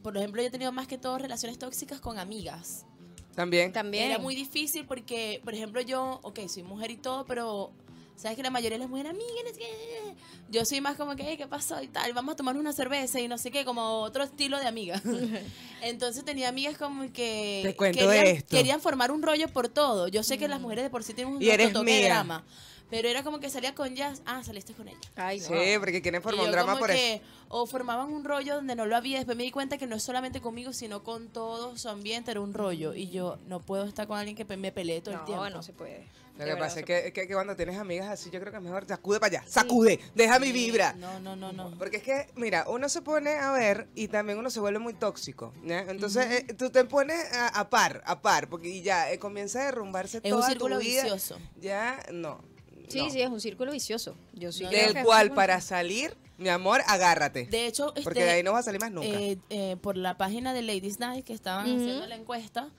por 0.00 0.16
ejemplo, 0.16 0.40
yo 0.40 0.46
he 0.46 0.50
tenido 0.52 0.70
más 0.70 0.86
que 0.86 0.96
todo 0.96 1.18
relaciones 1.18 1.58
tóxicas 1.58 1.98
con 2.00 2.20
amigas. 2.20 2.86
También. 3.34 3.72
También. 3.72 4.04
Era 4.12 4.18
muy 4.20 4.36
difícil 4.36 4.86
porque, 4.86 5.40
por 5.42 5.54
ejemplo, 5.54 5.80
yo, 5.80 6.20
ok, 6.22 6.38
soy 6.46 6.62
mujer 6.62 6.92
y 6.92 6.98
todo, 6.98 7.26
pero 7.26 7.72
sabes 8.20 8.36
que 8.36 8.42
la 8.42 8.50
mayoría 8.50 8.76
de 8.76 8.80
las 8.84 8.90
mujeres, 8.90 9.10
amigas, 9.10 9.34
no 9.44 9.50
sé 9.52 9.58
qué. 9.58 10.14
yo 10.50 10.64
soy 10.64 10.80
más 10.80 10.96
como 10.96 11.16
que, 11.16 11.28
"Ey, 11.28 11.36
¿qué 11.36 11.46
pasó? 11.46 11.82
Y 11.82 11.88
tal, 11.88 12.12
vamos 12.12 12.34
a 12.34 12.36
tomar 12.36 12.56
una 12.56 12.72
cerveza 12.72 13.18
y 13.20 13.28
no 13.28 13.38
sé 13.38 13.50
qué, 13.50 13.64
como 13.64 14.00
otro 14.00 14.22
estilo 14.24 14.58
de 14.58 14.66
amiga. 14.66 15.00
Entonces 15.82 16.24
tenía 16.24 16.48
amigas 16.48 16.76
como 16.76 17.10
que 17.12 17.62
Te 17.64 17.76
cuento 17.76 17.98
querían, 18.00 18.26
esto. 18.26 18.56
querían 18.56 18.80
formar 18.80 19.10
un 19.10 19.22
rollo 19.22 19.48
por 19.48 19.68
todo. 19.68 20.08
Yo 20.08 20.22
sé 20.22 20.38
que 20.38 20.48
las 20.48 20.60
mujeres 20.60 20.84
de 20.84 20.90
por 20.90 21.02
sí 21.04 21.14
tienen 21.14 21.34
un 21.34 21.40
toque 21.72 21.90
de 21.92 22.04
drama. 22.04 22.44
Pero 22.90 23.08
era 23.08 23.22
como 23.22 23.38
que 23.38 23.48
salía 23.48 23.72
con 23.72 23.94
Jazz, 23.94 24.20
ah, 24.26 24.42
saliste 24.42 24.72
con 24.74 24.88
ella. 24.88 24.98
Ay, 25.14 25.38
no. 25.38 25.46
Sí, 25.46 25.78
porque 25.78 26.02
quieren 26.02 26.20
formar 26.22 26.44
un 26.46 26.50
drama 26.50 26.76
por 26.76 26.90
eso. 26.90 27.22
O 27.48 27.64
formaban 27.66 28.12
un 28.12 28.24
rollo 28.24 28.56
donde 28.56 28.74
no 28.74 28.84
lo 28.84 28.96
había. 28.96 29.18
Después 29.18 29.36
me 29.36 29.44
di 29.44 29.52
cuenta 29.52 29.78
que 29.78 29.86
no 29.86 29.94
es 29.94 30.02
solamente 30.02 30.40
conmigo, 30.40 30.72
sino 30.72 31.04
con 31.04 31.28
todo 31.28 31.76
su 31.78 31.88
ambiente, 31.88 32.32
era 32.32 32.40
un 32.40 32.52
rollo. 32.52 32.92
Y 32.94 33.08
yo 33.08 33.38
no 33.46 33.60
puedo 33.60 33.84
estar 33.84 34.08
con 34.08 34.18
alguien 34.18 34.36
que 34.36 34.44
me 34.56 34.72
pelee 34.72 35.00
todo 35.02 35.14
el 35.14 35.24
tiempo. 35.24 35.44
No, 35.44 35.50
no 35.50 35.62
se 35.62 35.72
puede. 35.72 36.04
Lo 36.40 36.54
que 36.54 36.56
pasa 36.56 36.66
es 36.66 36.74
se 36.74 36.84
que, 36.84 37.12
que- 37.12 37.26
que 37.26 37.34
cuando 37.34 37.54
tienes 37.56 37.76
amigas 37.78 38.08
así, 38.08 38.30
yo 38.30 38.40
creo 38.40 38.50
que 38.52 38.58
es 38.58 38.62
mejor 38.64 38.86
sacude 38.86 39.20
para 39.20 39.38
allá. 39.40 39.48
Sacude, 39.50 40.00
deja 40.14 40.38
mi 40.38 40.52
vibra. 40.52 40.92
No, 40.94 41.20
no, 41.20 41.36
no, 41.36 41.52
no. 41.52 41.70
Porque 41.78 41.98
es 41.98 42.02
que, 42.02 42.26
mira, 42.36 42.64
uno 42.68 42.88
se 42.88 43.02
pone 43.02 43.30
a 43.36 43.52
ver 43.52 43.88
y 43.94 44.08
también 44.08 44.38
uno 44.38 44.50
se 44.50 44.60
vuelve 44.60 44.78
muy 44.78 44.94
tóxico. 44.94 45.52
¿ya? 45.64 45.80
Entonces, 45.80 46.26
eh, 46.48 46.54
tú 46.54 46.70
te 46.70 46.84
pones 46.84 47.32
a, 47.32 47.48
a 47.48 47.70
par, 47.70 48.02
a 48.06 48.20
par, 48.22 48.48
porque 48.48 48.68
y 48.68 48.82
ya 48.82 49.10
eh, 49.12 49.18
comienza 49.18 49.60
a 49.62 49.64
derrumbarse 49.66 50.18
Es 50.22 50.24
un 50.24 50.38
toda 50.38 50.48
círculo 50.48 50.78
tu 50.78 50.82
vida. 50.84 51.02
vicioso. 51.02 51.38
Ya, 51.60 51.98
no. 52.12 52.40
Sí, 52.88 52.98
no. 52.98 53.10
sí, 53.10 53.22
es 53.22 53.28
un 53.28 53.40
círculo 53.40 53.70
vicioso. 53.72 54.16
Yo 54.32 54.50
sí 54.50 54.64
No, 54.64 54.70
creo 54.70 54.88
que 54.88 54.94
Del 54.94 55.04
cual 55.04 55.28
un- 55.30 55.34
para 55.36 55.60
salir, 55.60 56.16
mi 56.38 56.48
amor, 56.48 56.80
agárrate. 56.88 57.44
De 57.46 57.66
hecho, 57.66 57.92
porque 58.02 58.20
este, 58.20 58.24
de 58.24 58.30
ahí 58.30 58.42
no 58.42 58.52
vas 58.52 58.60
a 58.60 58.64
salir 58.64 58.80
más 58.80 58.90
nunca. 58.90 59.06
eh, 59.08 59.38
eh, 59.50 59.76
por 59.80 59.96
la 59.96 60.16
página 60.16 60.52
de 60.54 60.62
Ladies 60.62 60.98
Night 60.98 61.24
que 61.24 61.32
estaban 61.34 61.66
haciendo 61.66 62.06
la 62.06 62.16
encuesta, 62.16 62.70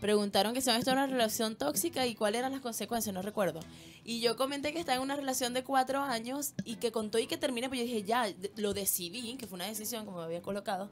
preguntaron 0.00 0.54
que 0.54 0.60
si 0.60 0.70
estado 0.70 0.98
en 0.98 1.04
una 1.04 1.06
relación 1.06 1.56
tóxica 1.56 2.06
y 2.06 2.14
cuáles 2.14 2.40
eran 2.40 2.52
las 2.52 2.60
consecuencias, 2.60 3.14
no 3.14 3.22
recuerdo. 3.22 3.60
Y 4.04 4.20
yo 4.20 4.36
comenté 4.36 4.72
que 4.72 4.78
estaba 4.78 4.96
en 4.96 5.02
una 5.02 5.16
relación 5.16 5.54
de 5.54 5.64
cuatro 5.64 6.00
años 6.00 6.54
y 6.64 6.76
que 6.76 6.92
contó 6.92 7.18
y 7.18 7.26
que 7.26 7.36
terminé, 7.36 7.68
pues 7.68 7.80
yo 7.80 7.86
dije, 7.86 8.02
ya, 8.02 8.26
lo 8.56 8.74
decidí, 8.74 9.36
que 9.36 9.46
fue 9.46 9.56
una 9.56 9.66
decisión 9.66 10.04
como 10.04 10.18
me 10.18 10.24
había 10.24 10.42
colocado, 10.42 10.90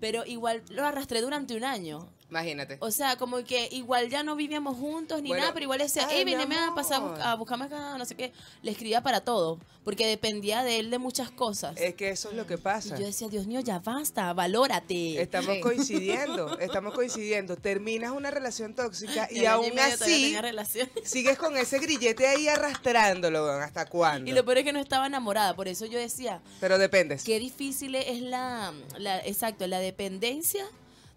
pero 0.00 0.24
igual 0.26 0.62
lo 0.70 0.84
arrastré 0.84 1.20
durante 1.20 1.56
un 1.56 1.64
año. 1.64 2.08
Imagínate. 2.30 2.76
O 2.80 2.90
sea, 2.90 3.16
como 3.16 3.42
que 3.44 3.68
igual 3.72 4.08
ya 4.08 4.22
no 4.22 4.36
vivíamos 4.36 4.76
juntos 4.76 5.20
ni 5.20 5.28
Bueno, 5.28 5.42
nada, 5.42 5.52
pero 5.52 5.64
igual 5.64 5.80
decía, 5.80 6.06
hey, 6.08 6.24
mi 6.24 6.34
venime 6.34 6.56
a 6.56 6.74
pasar 6.74 7.02
a 7.20 7.34
buscarme 7.34 7.64
acá, 7.66 7.98
no 7.98 8.04
sé 8.04 8.14
qué. 8.14 8.32
Le 8.62 8.70
escribía 8.70 9.02
para 9.02 9.20
todo, 9.22 9.58
porque 9.84 10.06
dependía 10.06 10.62
de 10.62 10.78
él 10.78 10.90
de 10.90 10.98
muchas 10.98 11.30
cosas. 11.30 11.76
Es 11.76 11.94
que 11.96 12.10
eso 12.10 12.30
es 12.30 12.36
lo 12.36 12.46
que 12.46 12.54
y 12.54 12.58
pasa. 12.58 12.96
yo 12.96 13.04
decía, 13.04 13.28
Dios 13.28 13.46
mío, 13.46 13.60
ya 13.60 13.80
basta, 13.80 14.32
valórate. 14.32 15.20
Estamos 15.20 15.56
Sí. 15.56 15.60
coincidiendo, 15.60 16.58
estamos 16.60 16.94
coincidiendo. 16.94 17.56
Terminas 17.56 18.12
una 18.12 18.30
relación 18.30 18.74
tóxica 18.74 19.28
Y 19.30 19.40
y 19.40 19.46
aún 19.46 19.76
así 19.78 20.36
sigues 21.04 21.36
con 21.36 21.56
ese 21.56 21.78
grillete 21.80 22.26
ahí 22.28 22.46
arrastrándolo, 22.48 23.44
¿hasta 23.50 23.86
cuándo? 23.86 24.30
Y 24.30 24.34
lo 24.34 24.44
peor 24.44 24.58
es 24.58 24.64
que 24.64 24.72
no 24.72 24.78
estaba 24.80 25.06
enamorada, 25.06 25.54
por 25.56 25.66
eso 25.68 25.84
yo 25.86 25.98
decía, 25.98 26.40
Pero 26.60 26.78
dependes. 26.78 27.24
qué 27.24 27.38
difícil 27.40 27.94
es 27.96 28.20
la, 28.22 28.72
la 28.98 29.18
exacto, 29.26 29.66
la 29.66 29.78
dependencia 29.80 30.64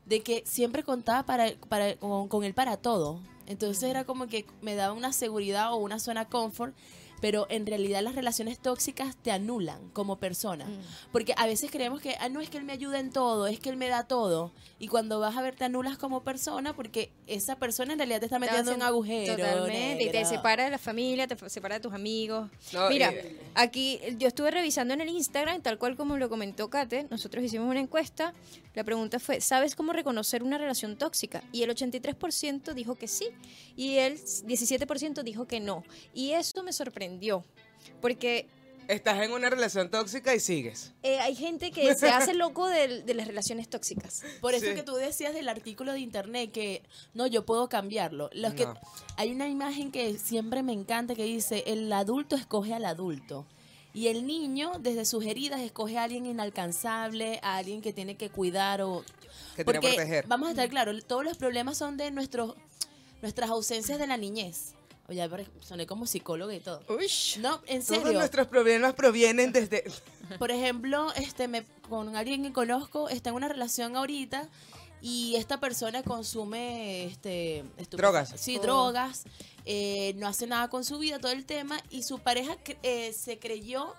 de 0.05 0.21
que 0.21 0.43
siempre 0.45 0.83
contaba 0.83 1.23
para, 1.23 1.53
para, 1.69 1.95
con, 1.95 2.27
con 2.27 2.43
él 2.43 2.53
para 2.53 2.77
todo. 2.77 3.19
Entonces 3.45 3.83
era 3.83 4.05
como 4.05 4.27
que 4.27 4.45
me 4.61 4.75
daba 4.75 4.93
una 4.93 5.13
seguridad 5.13 5.73
o 5.73 5.77
una 5.77 5.99
zona 5.99 6.25
confort, 6.25 6.75
pero 7.23 7.47
en 7.49 7.65
realidad 7.65 8.01
las 8.01 8.15
relaciones 8.15 8.59
tóxicas 8.59 9.15
te 9.15 9.31
anulan 9.31 9.79
como 9.93 10.17
persona. 10.17 10.65
Mm. 10.65 10.81
Porque 11.13 11.33
a 11.37 11.45
veces 11.45 11.71
creemos 11.71 12.01
que, 12.01 12.17
ah, 12.19 12.27
no 12.27 12.41
es 12.41 12.49
que 12.49 12.57
él 12.57 12.65
me 12.65 12.73
ayuda 12.73 12.99
en 12.99 13.11
todo, 13.11 13.47
es 13.47 13.61
que 13.61 13.69
él 13.69 13.77
me 13.77 13.87
da 13.87 14.03
todo. 14.03 14.51
Y 14.77 14.89
cuando 14.89 15.21
vas 15.21 15.37
a 15.37 15.41
ver, 15.41 15.55
te 15.55 15.63
anulas 15.63 15.97
como 15.97 16.23
persona 16.23 16.75
porque 16.75 17.11
esa 17.25 17.55
persona 17.55 17.93
en 17.93 17.99
realidad 17.99 18.19
te 18.19 18.25
está 18.25 18.39
metiendo 18.39 18.71
en 18.71 18.75
un 18.75 18.83
agujero. 18.83 19.37
Totalmente. 19.37 20.03
Y 20.03 20.09
te 20.09 20.25
separa 20.25 20.65
de 20.65 20.71
la 20.71 20.77
familia, 20.77 21.25
te 21.25 21.49
separa 21.49 21.75
de 21.75 21.79
tus 21.79 21.93
amigos. 21.93 22.49
No, 22.73 22.89
Mira, 22.89 23.13
y- 23.13 23.39
aquí 23.55 24.01
yo 24.17 24.27
estuve 24.27 24.51
revisando 24.51 24.93
en 24.93 24.99
el 24.99 25.07
Instagram, 25.07 25.61
tal 25.61 25.77
cual 25.77 25.95
como 25.95 26.17
lo 26.17 26.27
comentó 26.27 26.69
Kate, 26.69 27.07
nosotros 27.09 27.41
hicimos 27.41 27.69
una 27.69 27.79
encuesta. 27.79 28.33
La 28.73 28.83
pregunta 28.83 29.19
fue, 29.19 29.39
¿sabes 29.39 29.75
cómo 29.75 29.93
reconocer 29.93 30.43
una 30.43 30.57
relación 30.57 30.97
tóxica? 30.97 31.41
Y 31.53 31.63
el 31.63 31.69
83% 31.69 32.73
dijo 32.73 32.95
que 32.95 33.07
sí. 33.07 33.29
Y 33.77 33.95
el 33.99 34.19
17% 34.19 35.23
dijo 35.23 35.45
que 35.45 35.61
no. 35.61 35.85
Y 36.13 36.31
eso 36.31 36.63
me 36.63 36.73
sorprendió. 36.73 37.12
Porque 38.01 38.47
Estás 38.89 39.21
en 39.23 39.31
una 39.31 39.49
relación 39.49 39.89
tóxica 39.89 40.35
y 40.35 40.41
sigues. 40.41 40.91
eh, 41.03 41.17
hay 41.19 41.35
gente 41.35 41.71
que 41.71 41.95
se 41.95 42.09
hace 42.09 42.33
loco 42.33 42.67
de, 42.67 43.01
de 43.01 43.13
las 43.13 43.27
relaciones 43.27 43.69
tóxicas. 43.69 44.23
Por 44.41 44.53
eso 44.55 44.65
Sí. 44.65 44.75
que 44.75 44.83
tú 44.83 44.95
decías 44.95 45.33
del 45.33 45.47
artículo 45.47 45.93
de 45.93 45.99
internet 46.01 46.51
que 46.51 46.83
no, 47.13 47.25
yo 47.25 47.45
puedo 47.45 47.69
cambiarlo. 47.69 48.29
Los 48.33 48.53
que 48.55 48.65
No. 48.65 48.73
hay 49.15 49.31
una 49.31 49.47
imagen 49.47 49.89
que 49.89 50.17
siempre 50.17 50.63
me 50.63 50.73
encanta 50.73 51.15
que 51.15 51.23
dice 51.23 51.63
el 51.67 51.91
adulto 51.93 52.35
escoge 52.35 52.73
al 52.73 52.83
adulto. 52.83 53.45
Y 53.93 54.07
el 54.07 54.25
niño, 54.27 54.71
desde 54.81 55.05
sus 55.05 55.23
heridas, 55.23 55.61
escoge 55.61 55.97
a 55.97 56.03
alguien 56.03 56.25
inalcanzable, 56.25 57.39
a 57.41 57.57
alguien 57.57 57.81
que 57.81 57.93
tiene 57.93 58.17
que 58.17 58.29
cuidar 58.29 58.81
o... 58.81 59.01
Que 59.01 59.05
tiene 59.07 59.55
que 59.55 59.63
Porque, 59.65 59.79
proteger. 59.95 60.27
vamos 60.27 60.47
a 60.47 60.51
estar 60.51 60.67
claros, 60.67 61.05
todos 61.05 61.23
los 61.23 61.37
problemas 61.37 61.77
son 61.77 61.95
de 61.95 62.09
nuestros, 62.11 62.55
nuestras 63.21 63.49
ausencias 63.51 63.97
de 63.99 64.07
la 64.07 64.17
niñez. 64.17 64.73
Oye, 65.09 65.27
soné 65.59 65.85
como 65.85 66.05
psicóloga 66.07 66.53
y 66.55 66.59
todo. 66.61 66.81
No, 67.39 67.61
en 67.67 67.83
Todos 67.85 68.03
serio. 68.03 68.13
nuestros 68.19 68.47
problemas 68.47 68.93
provienen 68.93 69.51
desde... 69.51 69.83
Por 70.39 70.49
ejemplo, 70.51 71.11
este 71.15 71.47
me, 71.49 71.65
con 71.89 72.15
alguien 72.15 72.43
que 72.43 72.53
conozco 72.53 73.09
está 73.09 73.29
en 73.31 73.35
una 73.35 73.49
relación 73.49 73.95
ahorita 73.97 74.47
y 75.01 75.35
esta 75.35 75.59
persona 75.59 76.01
consume 76.03 77.03
este 77.05 77.65
Drogas. 77.91 78.33
Sí, 78.37 78.57
Oh. 78.57 78.61
drogas. 78.61 79.23
eh, 79.65 80.13
no 80.15 80.27
hace 80.27 80.47
nada 80.47 80.69
con 80.69 80.85
su 80.85 80.97
vida, 80.99 81.19
todo 81.19 81.33
el 81.33 81.45
tema 81.45 81.77
y 81.89 82.03
su 82.03 82.19
pareja 82.19 82.55
eh, 82.83 83.11
se 83.11 83.37
creyó 83.39 83.93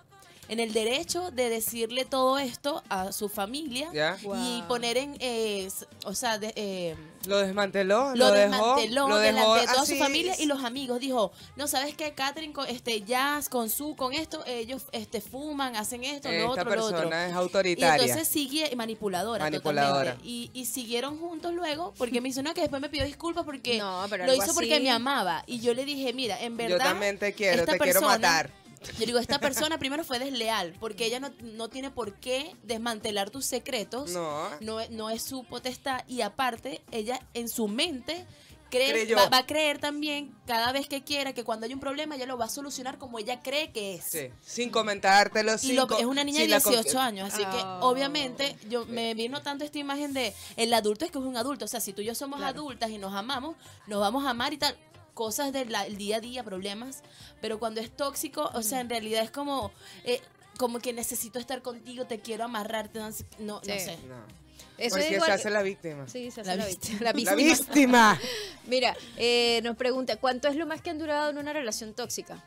en 0.49 0.61
el 0.61 0.73
derecho 0.73 1.31
de 1.31 1.49
decirle 1.49 2.05
todo 2.05 2.39
esto 2.39 2.83
a 2.89 3.13
su 3.13 3.29
familia 3.29 3.91
¿Ya? 3.93 4.17
y 4.23 4.27
Wow. 4.27 4.69
poner 4.69 4.97
en, 4.97 5.17
eh, 5.21 5.69
o 6.05 6.15
sea, 6.15 6.39
de- 6.39 6.53
eh, 6.57 6.97
Lo 7.27 7.39
desmanteló, 7.39 8.15
lo, 8.15 8.31
desmanteló 8.33 9.09
lo 9.09 9.17
dejó 9.19 9.37
delante 9.39 9.61
de 9.61 9.67
toda 9.73 9.87
su 9.87 9.97
familia 9.97 10.35
y 10.39 10.45
los 10.47 10.63
amigos. 10.63 11.01
Dijo, 11.01 11.33
no, 11.57 11.67
¿sabes 11.67 11.95
qué? 11.97 12.13
Catherine, 12.13 12.53
con, 12.53 12.67
este, 12.69 13.01
Jazz, 13.03 13.49
con 13.49 13.71
su, 13.71 13.97
con 13.97 14.13
esto, 14.13 14.45
ellos 14.47 14.83
este, 14.93 15.21
fuman, 15.23 15.75
hacen 15.77 16.05
esto, 16.05 16.29
lo 16.29 16.35
Esta 16.35 16.49
otro, 16.51 16.65
lo 16.65 16.71
persona 16.71 16.99
otro. 16.99 17.15
es 17.19 17.31
Y 17.31 17.33
autoritaria. 17.33 18.03
entonces 18.05 18.29
sigue 18.29 18.71
manipuladora, 18.77 19.45
Manipuladora. 19.45 20.13
totalmente. 20.13 20.29
Y, 20.29 20.51
y 20.53 20.67
siguieron 20.67 21.19
juntos 21.19 21.55
luego, 21.55 21.95
porque 21.97 22.21
me 22.21 22.29
hizo 22.29 22.43
no, 22.43 22.53
que 22.53 22.61
después 22.61 22.83
me 22.83 22.91
pidió 22.91 23.05
disculpas 23.07 23.45
porque 23.45 23.79
No, 23.79 24.05
pero 24.11 24.27
lo 24.27 24.35
hizo 24.35 24.53
porque 24.53 24.75
así. 24.75 24.83
me 24.83 24.91
amaba. 24.91 25.45
Y 25.47 25.61
yo 25.61 25.73
le 25.73 25.85
dije, 25.87 26.13
mira, 26.13 26.39
en 26.43 26.57
verdad. 26.59 26.77
Yo 26.77 26.85
también 26.85 27.19
te 27.19 27.33
quiero, 27.33 27.61
esta 27.61 27.73
te 27.73 27.79
quiero 27.79 28.01
persona- 28.01 28.17
matar. 28.17 28.51
Yo 28.99 29.07
digo, 29.07 29.19
esta 29.19 29.39
persona 29.39 29.79
primero 29.79 30.05
fue 30.05 30.19
desleal, 30.19 30.75
porque 30.81 31.07
ella 31.07 31.21
no, 31.21 31.31
no 31.43 31.69
tiene 31.69 31.91
por 31.91 32.15
qué 32.15 32.55
desmantelar 32.63 33.31
tus 33.31 33.45
secretos. 33.47 34.11
No. 34.11 34.49
No, 34.61 34.81
es- 34.81 34.91
no 34.91 35.11
es 35.11 35.23
su 35.23 35.45
potestad. 35.45 36.03
Y 36.09 36.21
aparte, 36.23 36.83
ella 36.91 37.21
en 37.35 37.49
su 37.49 37.69
mente 37.69 38.27
cree, 38.71 39.15
va, 39.15 39.29
va 39.29 39.39
a 39.39 39.47
creer 39.47 39.79
también 39.79 40.35
cada 40.47 40.73
vez 40.73 40.89
que 40.89 41.05
quiera 41.05 41.33
que 41.33 41.45
cuando 41.45 41.65
hay 41.67 41.73
un 41.73 41.79
problema 41.79 42.17
ella 42.17 42.27
lo 42.27 42.37
va 42.37 42.47
a 42.47 42.49
solucionar 42.49 42.99
como 42.99 43.21
ella 43.21 43.41
cree 43.41 43.71
que 43.71 43.95
es. 43.95 44.05
Sí, 44.05 44.31
sin 44.45 44.71
comentártelo, 44.71 45.55
Y 45.55 45.59
sin 45.59 45.77
lo- 45.77 45.87
co- 45.87 45.97
es 45.97 46.05
una 46.07 46.25
niña 46.25 46.41
de 46.41 46.49
la 46.49 46.61
con- 46.61 46.73
18 46.73 46.99
años, 46.99 47.33
así 47.33 47.43
que 47.45 47.57
Ah. 47.63 47.79
obviamente 47.83 48.57
yo 48.69 48.85
me 48.87 49.15
vino 49.15 49.43
tanto 49.43 49.65
esta 49.65 49.79
imagen 49.79 50.13
de 50.13 50.35
el 50.57 50.75
adulto 50.75 51.05
es 51.05 51.13
que 51.13 51.19
es 51.19 51.25
un 51.25 51.37
adulto, 51.37 51.67
o 51.67 51.69
sea, 51.69 51.79
si 51.79 51.93
tú 51.93 52.03
y 52.03 52.07
yo 52.07 52.17
somos 52.17 52.43
adultas 52.43 52.91
y 52.91 52.99
nos 52.99 53.15
amamos, 53.15 53.55
nos 53.87 54.01
vamos 54.01 54.25
a 54.27 54.31
amar 54.31 54.53
y 54.53 54.59
tal, 54.59 54.77
cosas 55.15 55.53
del 55.53 55.73
día 55.97 56.17
a 56.17 56.21
día, 56.21 56.43
problemas, 56.45 57.03
pero 57.41 57.59
cuando 57.59 57.81
es 57.81 57.91
tóxico, 57.91 58.51
o 58.53 58.63
sea, 58.63 58.81
en 58.81 58.91
realidad 58.91 59.23
es 59.23 59.31
como 59.31 59.71
eh, 60.05 60.21
como 60.59 60.79
que 60.81 60.93
necesito 60.93 61.39
estar 61.39 61.63
contigo, 61.63 62.05
te 62.07 62.21
quiero 62.21 62.45
amarrarte, 62.45 62.99
no, 62.99 63.11
sé- 63.13 63.25
no, 63.39 63.55
no 63.57 63.61
sé. 63.63 63.99
No. 64.07 64.45
Eso 64.77 64.91
Porque 64.97 65.07
es 65.07 65.13
igual 65.13 65.27
se 65.29 65.33
hace 65.35 65.51
la 65.51 65.63
víctima. 65.63 66.09
Sí, 66.09 66.31
se 66.33 66.41
hace 66.41 66.51
La 66.51 66.57
la, 66.57 66.67
víctima. 66.67 67.35
víctima. 67.35 67.99
La 67.99 68.15
La. 68.15 68.21
Mira, 68.67 68.97
eh, 69.17 69.61
nos 69.63 69.77
pregunta, 69.77 70.17
¿cuánto 70.17 70.49
es 70.49 70.57
lo 70.57 70.67
más 70.67 70.81
que 70.81 70.91
han 70.91 70.99
durado 70.99 71.31
en 71.31 71.39
una 71.39 71.53
relación 71.53 71.95
tóxica? 71.95 72.43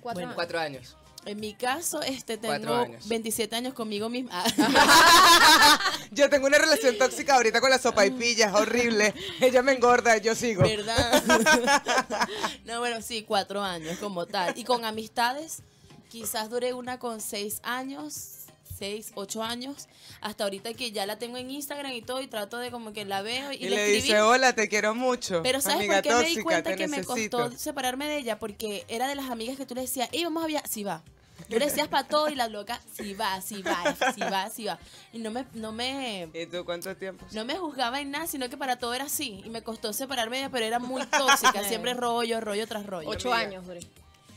Cuatro 0.00 0.20
Bueno, 0.20 0.28
años. 0.28 0.34
Cuatro 0.36 0.58
años. 0.60 0.96
En 1.26 1.40
mi 1.40 1.54
caso, 1.54 2.02
este 2.02 2.38
tengo 2.38 2.72
años. 2.72 3.08
27 3.08 3.56
años 3.56 3.74
conmigo 3.74 4.08
misma. 4.08 4.44
Yo 6.12 6.30
tengo 6.30 6.46
una 6.46 6.56
relación 6.56 6.96
tóxica 6.98 7.34
ahorita 7.34 7.60
con 7.60 7.68
la 7.68 7.78
sopa 7.78 8.06
y 8.06 8.12
pilla, 8.12 8.46
es 8.46 8.54
horrible. 8.54 9.12
Ella 9.40 9.60
me 9.62 9.72
engorda, 9.72 10.16
yo 10.18 10.36
sigo. 10.36 10.62
¿Verdad? 10.62 11.22
no, 12.64 12.78
bueno, 12.78 13.02
sí, 13.02 13.24
cuatro 13.24 13.60
años 13.60 13.98
como 13.98 14.26
tal. 14.26 14.56
Y 14.56 14.62
con 14.62 14.84
amistades, 14.84 15.62
quizás 16.08 16.48
duré 16.48 16.74
una 16.74 17.00
con 17.00 17.20
seis 17.20 17.58
años, 17.64 18.46
seis, 18.78 19.10
ocho 19.16 19.42
años, 19.42 19.88
hasta 20.20 20.44
ahorita 20.44 20.74
que 20.74 20.92
ya 20.92 21.06
la 21.06 21.18
tengo 21.18 21.38
en 21.38 21.50
Instagram 21.50 21.90
y 21.92 22.02
todo, 22.02 22.20
y 22.20 22.28
trato 22.28 22.58
de 22.58 22.70
como 22.70 22.92
que 22.92 23.04
la 23.04 23.22
veo 23.22 23.50
y, 23.50 23.56
Y, 23.56 23.68
le 23.68 23.76
escribí. 23.76 24.00
dice, 24.02 24.20
hola, 24.20 24.52
te 24.54 24.68
quiero 24.68 24.94
mucho. 24.94 25.42
Pero 25.42 25.60
¿sabes 25.60 25.78
Amiga 25.78 26.02
por 26.02 26.02
qué 26.04 26.14
me 26.14 26.28
di 26.28 26.42
cuenta 26.42 26.76
que 26.76 26.86
me 26.86 27.02
costó 27.02 27.50
separarme 27.50 28.06
de 28.06 28.18
ella? 28.18 28.38
Porque 28.38 28.84
era 28.86 29.08
de 29.08 29.16
las 29.16 29.28
amigas 29.28 29.56
que 29.56 29.66
tú 29.66 29.74
le 29.74 29.80
decías, 29.80 30.08
y 30.12 30.22
vamos 30.22 30.44
a 30.44 30.46
viajar, 30.46 30.68
sí 30.68 30.84
va. 30.84 31.02
Yo 31.48 31.58
le 31.58 31.66
decías 31.66 31.88
para 31.88 32.06
todo 32.08 32.28
y 32.28 32.34
la 32.34 32.48
loca, 32.48 32.80
sí 32.92 33.14
va, 33.14 33.40
sí 33.40 33.62
va, 33.62 33.94
sí 34.14 34.20
va, 34.20 34.50
sí 34.50 34.64
va. 34.64 34.78
Y 35.12 35.18
no 35.18 35.30
me, 35.30 35.46
no 35.54 35.72
me, 35.72 36.28
¿Y 36.32 36.46
tú 36.46 36.64
cuánto 36.64 36.94
tiempo? 36.96 37.24
no 37.32 37.44
me 37.44 37.56
juzgaba 37.56 38.00
en 38.00 38.10
nada, 38.10 38.26
sino 38.26 38.48
que 38.48 38.56
para 38.56 38.78
todo 38.78 38.94
era 38.94 39.04
así. 39.04 39.42
Y 39.44 39.50
me 39.50 39.62
costó 39.62 39.92
separarme 39.92 40.36
de 40.36 40.42
ella, 40.42 40.50
pero 40.50 40.66
era 40.66 40.78
muy 40.78 41.04
tóxica. 41.06 41.62
siempre 41.68 41.94
rollo, 41.94 42.40
rollo 42.40 42.66
tras 42.66 42.84
rollo. 42.86 43.08
Ocho 43.08 43.32
amiga. 43.32 43.48
años 43.48 43.66
duré 43.66 43.80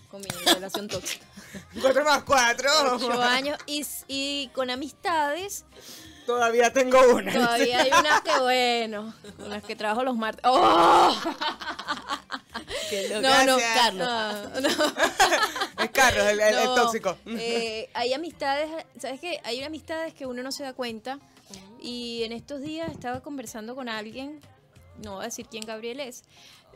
con 0.09 0.21
mi 0.21 0.27
relación 0.45 0.87
tóxica. 0.87 1.25
Cuatro 1.81 2.03
más 2.03 2.23
cuatro. 2.23 2.69
Ocho 2.93 3.21
años. 3.21 3.57
Y, 3.65 3.85
y 4.07 4.47
con 4.53 4.69
amistades, 4.69 5.65
Todavía 6.29 6.71
tengo 6.71 6.99
una. 7.15 7.33
todavía 7.33 7.79
hay 7.81 7.89
unas 7.89 8.21
que, 8.21 8.39
bueno, 8.39 9.15
con 9.35 9.49
las 9.49 9.63
que 9.63 9.75
trabajo 9.75 10.03
los 10.03 10.15
martes. 10.15 10.41
¡Oh! 10.45 11.19
Qué 12.91 13.09
loco. 13.09 13.21
No, 13.21 13.45
no. 13.45 13.57
Carlos. 13.57 14.07
no, 14.53 14.61
no. 14.61 14.93
Es 15.83 15.89
Carlos, 15.91 16.25
el, 16.27 16.39
el- 16.39 16.65
tóxico. 16.75 17.17
eh, 17.27 17.89
hay 17.93 18.13
amistades, 18.13 18.69
¿sabes 18.98 19.19
qué? 19.19 19.39
Hay 19.43 19.63
amistades 19.63 20.13
que 20.13 20.25
uno 20.25 20.43
no 20.43 20.51
se 20.51 20.63
da 20.63 20.74
cuenta. 20.74 21.19
Y 21.81 22.24
en 22.24 22.33
estos 22.33 22.62
días 22.62 22.91
estaba 22.91 23.21
conversando 23.21 23.74
con 23.75 23.88
alguien, 23.89 24.39
no 25.03 25.15
voy 25.15 25.21
a 25.21 25.25
decir 25.25 25.48
quién 25.50 25.63
Gabriel 25.65 26.00
es, 26.01 26.24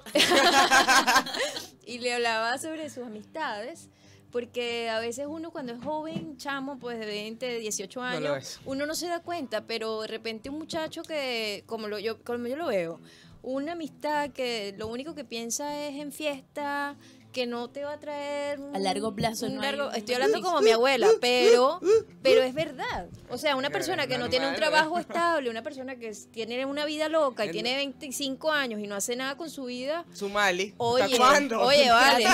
y 1.86 2.00
le 2.00 2.14
hablaba 2.14 2.58
sobre 2.58 2.90
sus 2.90 3.06
amistades. 3.06 3.90
Porque 4.32 4.90
a 4.90 4.98
veces 5.00 5.28
uno 5.30 5.52
cuando 5.52 5.74
es 5.74 5.84
joven, 5.84 6.38
chamo, 6.38 6.80
pues 6.80 6.98
de 6.98 7.06
20, 7.06 7.60
18 7.60 8.00
No 8.02 8.20
lo 8.20 8.34
años, 8.34 8.60
uno 8.66 8.88
no 8.88 8.96
se 8.96 9.06
da 9.08 9.20
cuenta, 9.20 9.62
pero 9.68 10.02
de 10.02 10.08
repente 10.08 10.50
un 10.50 10.58
muchacho 10.58 11.04
que, 11.04 11.64
como, 11.68 11.88
lo, 11.88 12.00
yo, 12.00 12.20
como 12.24 12.48
yo 12.48 12.56
lo 12.56 12.66
veo, 12.66 13.00
una 13.44 13.74
amistad 13.74 14.32
que 14.32 14.74
lo 14.76 14.88
único 14.88 15.14
que 15.14 15.24
piensa 15.24 15.86
es 15.86 16.02
en 16.02 16.12
fiesta, 16.12 16.96
que 17.34 17.46
no 17.48 17.70
te 17.70 17.84
va 17.84 17.94
a 17.94 18.00
traer... 18.00 18.60
un- 18.62 18.76
A 18.76 18.80
largo 18.80 19.14
plazo 19.14 19.48
un 19.48 19.56
no 19.56 19.62
largo- 19.62 19.92
Estoy 19.92 20.16
hablando 20.16 20.42
como 20.42 20.62
mi 20.62 20.70
abuela, 20.72 21.08
pero, 21.22 21.82
pero 22.22 22.42
es 22.44 22.54
verdad. 22.54 23.08
O 23.30 23.38
sea, 23.38 23.56
una 23.58 23.70
persona 23.72 24.08
que 24.08 24.18
no 24.18 24.30
tiene 24.30 24.48
un 24.48 24.56
trabajo 24.56 24.98
estable, 25.00 25.50
una 25.50 25.64
persona 25.64 25.98
que 25.98 26.12
tiene 26.32 26.66
una 26.66 26.86
vida 26.86 27.10
loca 27.10 27.46
y 27.46 27.52
tiene 27.52 27.76
25 27.76 28.52
años 28.52 28.80
y 28.80 28.88
no 28.88 28.96
hace 28.96 29.16
nada 29.18 29.36
con 29.36 29.50
su 29.50 29.66
vida, 29.66 30.06
Sumali. 30.14 30.74
Oye, 30.78 31.20
oye, 31.58 31.90
vale, 31.92 32.26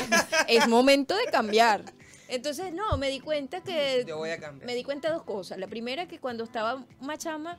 es 0.47 0.67
momento 0.67 1.15
de 1.15 1.25
cambiar. 1.31 1.83
Entonces, 2.27 2.71
no, 2.73 2.95
me 2.97 3.09
di 3.09 3.21
cuenta 3.21 3.61
que... 3.63 4.03
Yo 4.07 4.17
voy 4.17 4.29
a 4.29 4.39
cambiar. 4.39 4.67
Me 4.67 4.75
di 4.75 4.83
cuenta 4.83 5.07
de 5.07 5.15
dos 5.15 5.23
cosas. 5.23 5.57
La 5.57 5.65
primera, 5.67 6.07
que 6.07 6.19
cuando 6.19 6.43
estaba 6.43 6.85
más 7.01 7.17
chama, 7.17 7.57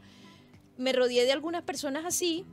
me 0.77 0.93
rodeé 0.93 1.25
de 1.25 1.33
algunas 1.33 1.63
personas 1.63 2.05
así 2.05 2.45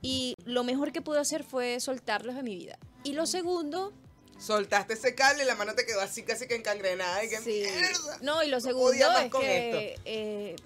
y 0.00 0.34
lo 0.46 0.64
mejor 0.64 0.90
que 0.92 1.02
pude 1.02 1.18
hacer 1.18 1.44
fue 1.44 1.80
soltarlos 1.80 2.34
de 2.36 2.42
mi 2.42 2.56
vida. 2.56 2.78
Y 3.02 3.12
lo 3.12 3.26
segundo, 3.26 3.92
Soltaste 4.38 4.94
ese 4.94 5.14
cable 5.14 5.44
y 5.44 5.46
la 5.46 5.54
mano 5.54 5.74
te 5.74 5.86
quedó 5.86 6.00
así 6.00 6.22
casi 6.22 6.46
que 6.46 6.56
encangrenada. 6.56 7.24
Y 7.24 7.28
que 7.28 7.38
sí. 7.38 7.64
mierda. 7.64 8.18
No, 8.22 8.42
y 8.42 8.48
lo 8.48 8.60
segundo 8.60 8.92
es 8.92 9.30
que 9.30 9.98
eh, 10.04 10.56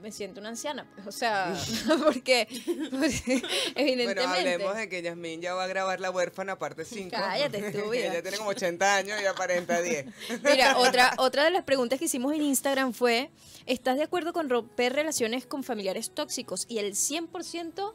me 0.00 0.12
siento 0.12 0.40
una 0.40 0.50
anciana, 0.50 0.86
pues, 0.94 1.06
o 1.06 1.12
sea, 1.12 1.54
porque, 2.04 2.46
porque 2.90 3.42
evidentemente. 3.74 4.14
Bueno, 4.14 4.34
hablemos 4.34 4.76
de 4.76 4.88
que 4.88 5.02
Yasmín 5.02 5.40
ya 5.40 5.54
va 5.54 5.64
a 5.64 5.66
grabar 5.66 6.00
La 6.00 6.10
Huérfana 6.10 6.58
parte 6.58 6.84
5. 6.84 7.10
Cállate, 7.10 7.58
estúpida. 7.68 8.06
Ella 8.06 8.22
tiene 8.22 8.36
como 8.36 8.50
80 8.50 8.94
años 8.94 9.20
y 9.22 9.26
aparenta 9.26 9.80
10. 9.80 10.06
Mira, 10.44 10.78
otra, 10.78 11.14
otra 11.18 11.44
de 11.44 11.50
las 11.50 11.64
preguntas 11.64 11.98
que 11.98 12.04
hicimos 12.04 12.34
en 12.34 12.42
Instagram 12.42 12.92
fue, 12.92 13.30
¿estás 13.64 13.96
de 13.96 14.04
acuerdo 14.04 14.32
con 14.32 14.48
romper 14.48 14.92
relaciones 14.92 15.46
con 15.46 15.64
familiares 15.64 16.12
tóxicos? 16.14 16.66
Y 16.68 16.78
el 16.78 16.92
100% 16.92 17.94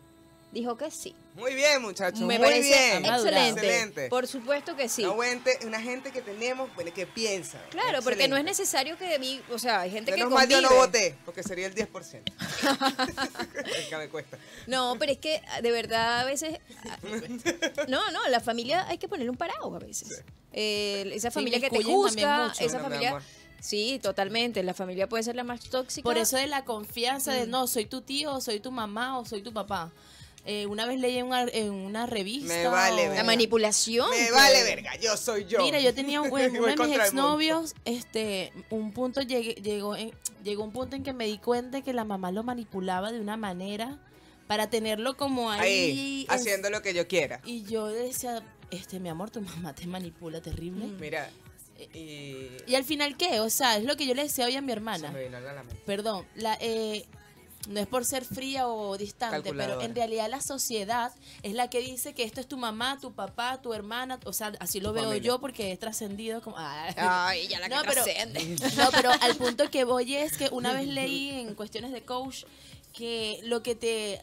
dijo 0.52 0.78
que 0.78 0.92
sí. 0.92 1.16
Muy 1.36 1.56
bien, 1.56 1.82
muchachos. 1.82 2.20
Me 2.22 2.38
muy 2.38 2.48
parece 2.48 2.68
bien. 2.68 3.06
excelente. 3.06 3.62
Excelente. 3.62 4.10
Por 4.10 4.28
supuesto 4.28 4.76
que 4.76 4.90
sí. 4.90 5.06
Una, 5.06 5.24
gente, 5.26 5.60
una 5.66 5.82
gente 5.82 6.12
que 6.12 6.22
tenemos, 6.22 6.74
bueno, 6.76 6.94
que 6.94 7.08
piensa. 7.08 7.62
Claro, 7.70 8.02
porque 8.02 8.28
no 8.28 8.36
es 8.36 8.44
necesario 8.44 8.98
que 8.98 9.18
vi, 9.18 9.42
o 9.50 9.58
sea, 9.58 9.82
hay 9.82 9.92
gente 9.92 10.12
que 10.12 10.18
Menos 10.18 10.34
mal 10.34 10.48
yo 10.48 10.62
no 10.62 10.70
voté, 10.76 11.16
porque 11.26 11.42
sería 11.42 11.68
el 11.68 11.76
10%. 11.76 12.22
es 13.78 13.88
que 13.88 13.98
me 13.98 14.10
cuesta. 14.10 14.38
No, 14.68 14.96
pero 15.00 15.14
es 15.14 15.18
que 15.20 15.42
de 15.62 15.72
verdad 15.72 16.20
a 16.20 16.26
veces 16.26 16.60
No, 17.88 18.12
no, 18.12 18.28
la 18.30 18.40
familia 18.40 18.88
hay 18.88 18.98
que 18.98 19.08
ponerle 19.08 19.30
un 19.30 19.38
parado 19.38 19.74
a 19.76 19.80
veces. 19.80 20.24
Eh, 20.54 21.10
esa 21.14 21.32
familia 21.32 21.60
que 21.60 21.70
te 21.70 21.84
juzga, 21.84 22.48
mucho. 22.48 22.64
esa 22.64 22.78
mi 22.78 22.84
familia. 22.84 23.22
Sí, 23.62 24.00
totalmente, 24.02 24.64
la 24.64 24.74
familia 24.74 25.08
puede 25.08 25.24
ser 25.24 25.36
la 25.36 25.44
más 25.44 25.62
tóxica. 25.62 26.04
Por 26.04 26.18
eso 26.18 26.36
de 26.36 26.48
la 26.48 26.66
confianza 26.66 27.32
de 27.32 27.46
no, 27.46 27.68
soy 27.68 27.86
tu 27.86 28.02
tío, 28.02 28.42
soy 28.42 28.60
tu 28.60 28.72
mamá 28.72 29.20
o 29.20 29.26
soy 29.26 29.44
tu 29.44 29.54
papá. 29.54 29.92
Eh, 30.46 30.66
una 30.66 30.86
vez 30.88 31.00
leí 31.00 31.18
en 31.18 31.28
una, 31.28 31.44
en 31.44 31.72
una 31.72 32.08
revista. 32.08 32.52
Me 32.54 32.68
vale 32.68 33.10
o- 33.10 33.14
la 33.14 33.24
manipulación. 33.24 34.10
Me 34.10 34.26
que- 34.26 34.32
vale 34.32 34.64
verga, 34.64 34.96
yo 34.96 35.16
soy 35.16 35.46
yo. 35.46 35.60
Mira, 35.62 35.80
yo 35.80 35.94
tenía 35.94 36.20
un, 36.22 36.28
uno 36.32 36.38
de 36.40 36.50
mis 36.88 36.96
exnovios, 36.98 37.76
este, 37.86 38.52
un 38.72 38.92
punto 38.92 39.22
llegué, 39.22 39.54
llegó, 39.56 39.96
en, 39.96 40.12
llegó 40.44 40.64
un 40.64 40.72
punto 40.72 40.96
en 40.96 41.04
que 41.04 41.14
me 41.14 41.26
di 41.28 41.38
cuenta 41.38 41.82
que 41.82 41.94
la 41.94 42.06
mamá 42.06 42.32
lo 42.32 42.42
manipulaba 42.44 43.12
de 43.12 43.20
una 43.20 43.38
manera 43.38 44.00
para 44.48 44.70
tenerlo 44.70 45.16
como 45.16 45.52
ahí, 45.52 45.62
Ahí, 45.62 46.26
en- 46.28 46.34
haciendo 46.36 46.70
lo 46.72 46.82
que 46.82 46.94
yo 46.96 47.08
quiera. 47.08 47.40
y 47.46 47.64
yo 47.64 47.88
decía, 47.88 48.42
este, 48.72 49.00
mi 49.00 49.10
amor, 49.10 49.30
tu 49.30 49.42
mamá 49.42 49.76
te 49.76 49.86
manipula 49.86 50.42
terrible. 50.42 50.88
Mira, 51.00 51.30
y... 51.94 52.48
Y 52.68 52.76
al 52.76 52.84
final, 52.84 53.16
¿qué? 53.18 53.40
O 53.40 53.50
sea, 53.50 53.78
es 53.78 53.84
lo 53.86 53.96
que 53.96 54.06
yo 54.06 54.14
le 54.14 54.24
decía 54.24 54.46
hoy 54.46 54.56
a 54.56 54.62
mi 54.62 54.68
Se 54.68 54.74
hermana. 54.74 55.12
me 55.12 55.24
vino 55.24 55.38
a 55.38 55.42
la 55.42 55.64
mente. 55.64 55.82
Perdón, 55.86 56.26
la, 56.36 56.58
eh, 56.62 57.06
no 57.70 57.80
es 57.80 57.88
por 57.88 58.06
ser 58.06 58.26
fría 58.26 58.68
o 58.68 58.98
distante, 58.98 59.54
pero 59.54 59.82
en 59.82 59.94
realidad 59.96 60.30
la 60.30 60.42
sociedad 60.42 61.12
es 61.44 61.54
la 61.54 61.70
que 61.70 61.80
dice 61.80 62.14
que 62.14 62.24
esto 62.24 62.42
es 62.42 62.48
tu 62.48 62.58
mamá, 62.58 62.98
tu 63.00 63.14
papá, 63.14 63.62
tu 63.62 63.74
hermana, 63.74 64.20
o 64.26 64.34
sea, 64.34 64.52
así 64.60 64.80
lo 64.80 64.90
Tu 64.90 64.96
veo 64.96 65.04
familia. 65.06 65.24
yo 65.24 65.40
porque 65.40 65.72
he 65.72 65.78
trascendido 65.78 66.42
como... 66.42 66.56
ah. 66.58 67.28
Ay, 67.28 67.48
ya 67.48 67.60
la 67.60 67.70
que 67.70 67.76
No, 67.76 67.82
pero- 67.84 68.04
trasciende. 68.04 68.40
No, 68.78 68.90
pero 68.92 69.12
al 69.12 69.36
punto 69.36 69.70
que 69.70 69.84
voy 69.84 70.16
es 70.16 70.38
que 70.38 70.50
una 70.52 70.74
vez 70.74 70.88
leí 70.88 71.30
en 71.40 71.54
cuestiones 71.56 71.92
de 71.92 72.02
coach 72.04 72.46
que 72.94 73.40
lo 73.44 73.62
que 73.64 73.76
te 73.76 74.22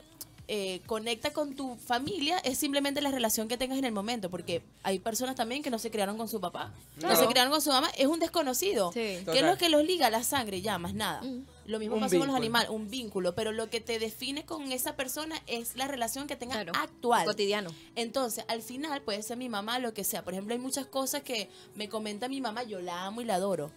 eh, 0.49 0.81
conecta 0.87 1.33
con 1.33 1.55
tu 1.55 1.77
familia 1.77 2.39
es 2.39 2.59
simplemente 2.59 3.01
la 3.03 3.11
relación 3.11 3.49
que 3.49 3.57
tengas 3.57 3.79
en 3.79 3.85
el 3.85 3.93
momento, 3.93 4.31
porque 4.31 4.63
hay 4.83 4.99
personas 4.99 5.37
también 5.37 5.63
que 5.63 5.71
no 5.71 5.79
se 5.79 5.91
criaron 5.91 6.17
con 6.17 6.29
su 6.29 6.41
papá, 6.41 6.73
no 6.97 7.15
se 7.15 7.27
criaron 7.27 7.53
con 7.53 7.61
su 7.63 7.71
mamá, 7.71 7.89
es 7.97 8.07
un 8.07 8.19
desconocido. 8.19 8.91
Sí. 8.93 9.19
¿Qué 9.25 9.39
es 9.39 9.43
lo 9.43 9.57
que 9.59 9.69
los 9.69 9.85
liga? 9.85 10.11
La 10.11 10.23
sangre, 10.25 10.61
ya, 10.63 10.79
más 10.79 10.95
nada. 10.95 11.23
Mm. 11.23 11.45
Lo 11.69 11.79
mismo 11.79 11.97
Un 11.97 12.01
pasa 12.01 12.19
con 12.19 12.27
los 12.27 12.35
animales, 12.37 12.71
un 12.71 12.89
vínculo, 12.89 13.35
pero 13.35 13.53
lo 13.53 13.69
que 13.69 13.81
te 13.83 13.99
define 13.99 14.45
con 14.47 14.73
esa 14.73 14.97
persona 14.97 15.41
es 15.47 15.77
la 15.77 15.87
relación 15.87 16.27
que 16.27 16.35
tengas 16.35 16.57
Claro, 16.57 16.73
actual. 16.75 17.27
Cotidiano. 17.27 17.71
Entonces, 17.95 18.45
al 18.49 18.63
final 18.63 19.03
puede 19.03 19.23
ser 19.23 19.37
mi 19.37 19.51
mamá, 19.51 19.79
lo 19.79 19.93
que 19.93 20.03
sea. 20.03 20.25
Por 20.25 20.33
ejemplo, 20.33 20.55
hay 20.55 20.61
muchas 20.61 20.87
cosas 20.87 21.23
que 21.23 21.51
me 21.75 21.91
comenta 21.91 22.27
mi 22.27 22.41
mamá, 22.41 22.63
yo 22.63 22.81
la 22.81 23.05
amo 23.05 23.21
y 23.21 23.27
la 23.27 23.35
adoro. 23.35 23.71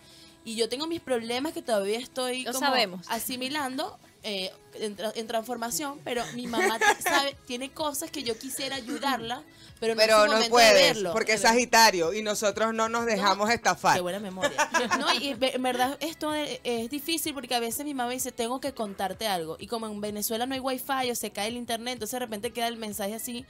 Y 0.45 0.55
yo 0.55 0.69
tengo 0.69 0.87
mis 0.87 1.01
problemas 1.01 1.51
que 1.53 1.61
todavía 1.61 1.99
estoy 1.99 2.43
Lo 2.45 2.53
como 2.53 2.65
sabemos. 2.65 3.05
asimilando 3.09 3.99
eh, 4.23 4.51
en, 4.75 4.95
tra- 4.97 5.11
en 5.15 5.27
transformación, 5.27 5.99
pero 6.03 6.23
mi 6.35 6.47
mamá 6.47 6.77
sabe, 7.03 7.35
tiene 7.47 7.71
cosas 7.71 8.11
que 8.11 8.23
yo 8.23 8.37
quisiera 8.37 8.75
ayudarla, 8.77 9.43
pero 9.79 9.95
no 9.95 9.99
Pero 9.99 10.27
no 10.27 10.37
de 10.39 10.47
puedes, 10.49 10.73
verlo. 10.93 11.11
porque 11.11 11.33
es. 11.33 11.41
Sagitario 11.41 12.13
y 12.13 12.21
nosotros 12.21 12.71
no 12.71 12.87
nos 12.87 13.07
dejamos 13.07 13.49
estafar. 13.49 13.95
Qué 13.95 14.01
buena 14.01 14.19
memoria. 14.19 14.51
No, 14.99 15.11
y 15.15 15.29
en 15.39 15.63
verdad 15.63 15.97
esto 16.01 16.35
es, 16.35 16.59
es 16.63 16.87
difícil 16.91 17.33
porque 17.33 17.55
a 17.55 17.59
veces 17.59 17.83
mi 17.83 17.95
mamá 17.95 18.11
dice, 18.11 18.31
tengo 18.31 18.61
que 18.61 18.73
contarte 18.73 19.25
algo. 19.25 19.57
Y 19.59 19.65
como 19.65 19.87
en 19.87 19.99
Venezuela 19.99 20.45
no 20.45 20.53
hay 20.53 20.59
wifi 20.59 21.09
o 21.11 21.15
se 21.15 21.31
cae 21.31 21.47
el 21.47 21.57
internet, 21.57 21.93
entonces 21.93 22.11
de 22.11 22.19
repente 22.19 22.51
queda 22.53 22.67
el 22.67 22.77
mensaje 22.77 23.15
así 23.15 23.43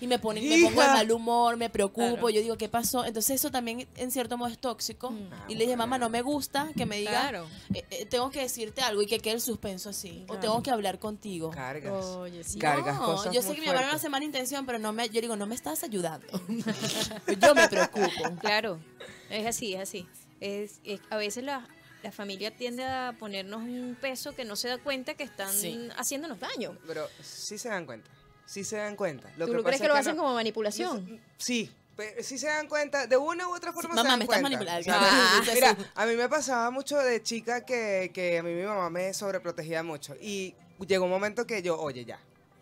y 0.00 0.06
me, 0.06 0.20
pone, 0.20 0.40
me 0.40 0.62
pongo 0.62 0.80
de 0.82 0.86
mal 0.86 1.10
humor, 1.10 1.56
me 1.56 1.68
preocupo, 1.68 2.06
Claro. 2.12 2.30
yo 2.30 2.40
digo, 2.42 2.56
¿qué 2.56 2.68
pasó? 2.68 3.04
Entonces 3.04 3.34
eso 3.40 3.50
también 3.50 3.88
en 3.96 4.12
cierto 4.12 4.38
modo 4.38 4.48
es 4.50 4.58
tóxico. 4.58 5.12
Y 5.48 5.56
le 5.56 5.64
dije, 5.64 5.76
mamá, 5.76 5.98
no 5.98 6.08
me 6.08 6.22
gusta 6.22 6.68
que 6.76 6.86
me 6.86 6.98
diga, 6.98 7.10
Claro. 7.28 7.46
eh, 7.74 7.84
eh, 7.90 8.06
tengo 8.06 8.30
que 8.30 8.40
decirte 8.42 8.82
algo 8.82 9.02
y 9.02 9.06
que 9.06 9.18
quede 9.18 9.34
el 9.34 9.40
suspenso 9.40 9.88
así. 9.90 9.95
O 10.04 10.26
Claro. 10.26 10.40
tengo 10.40 10.62
que 10.62 10.70
hablar 10.70 10.98
contigo. 10.98 11.50
Cargas. 11.50 12.04
Oye, 12.04 12.44
sí. 12.44 12.58
Cargas 12.58 12.96
No, 12.96 13.04
cosas 13.06 13.32
yo 13.34 13.42
sé 13.42 13.54
que 13.54 13.60
no 13.66 13.72
fuertes. 13.72 13.94
hace 13.94 14.08
mala 14.08 14.24
intención, 14.24 14.66
pero 14.66 14.78
no 14.78 14.92
me, 14.92 15.08
yo 15.08 15.20
digo, 15.20 15.36
no 15.36 15.46
me 15.46 15.54
estás 15.54 15.82
ayudando. 15.82 16.26
yo 17.40 17.54
me 17.54 17.68
preocupo. 17.68 18.36
Claro, 18.40 18.78
es 19.30 19.46
así, 19.46 19.74
es 19.74 19.80
así. 19.80 20.06
Es, 20.40 20.80
es- 20.84 21.00
a 21.10 21.16
veces 21.16 21.44
la, 21.44 21.66
la 22.02 22.12
familia 22.12 22.54
tiende 22.56 22.84
a 22.84 23.14
ponernos 23.18 23.62
un 23.62 23.96
peso 24.00 24.34
que 24.34 24.44
no 24.44 24.54
se 24.56 24.68
da 24.68 24.78
cuenta 24.78 25.14
que 25.14 25.24
están 25.24 25.52
Sí. 25.52 25.88
haciéndonos 25.96 26.38
daño. 26.40 26.76
Pero 26.86 27.06
sí 27.22 27.58
se 27.58 27.68
dan 27.68 27.86
cuenta. 27.86 28.10
Sí 28.44 28.62
se 28.62 28.76
dan 28.76 28.94
cuenta. 28.96 29.28
Lo 29.36 29.46
¿Tú 29.46 29.52
que 29.52 29.56
lo 29.58 29.62
crees 29.64 29.78
pasa 29.78 29.84
que 29.84 29.88
lo 29.88 29.94
hacen 29.98 30.16
no- 30.16 30.22
como 30.22 30.34
manipulación? 30.34 31.20
Sí, 31.38 31.70
pero 31.96 32.22
sí 32.22 32.38
se 32.38 32.46
dan 32.46 32.68
cuenta. 32.68 33.06
De 33.06 33.16
una 33.16 33.48
u 33.48 33.54
otra 33.54 33.72
forma 33.72 33.90
se 33.90 33.96
Mamá, 33.96 34.10
dan 34.10 34.18
me 34.18 34.24
estás 34.24 34.40
cuenta. 34.40 34.58
manipulando. 34.58 34.92
Ah. 34.94 35.40
Mira, 35.54 35.76
a 35.94 36.06
mí 36.06 36.14
me 36.16 36.28
pasaba 36.28 36.70
mucho 36.70 36.98
de 36.98 37.22
chica 37.22 37.64
que, 37.64 38.10
que 38.12 38.38
a 38.38 38.42
mí 38.42 38.52
mi 38.52 38.62
mamá 38.62 38.90
me 38.90 39.12
sobreprotegía 39.14 39.82
mucho. 39.82 40.14
Y 40.20 40.54
llegó 40.86 41.04
un 41.06 41.10
momento 41.10 41.46
que 41.46 41.62
yo, 41.62 41.78
oye, 41.80 42.04
ya. 42.04 42.18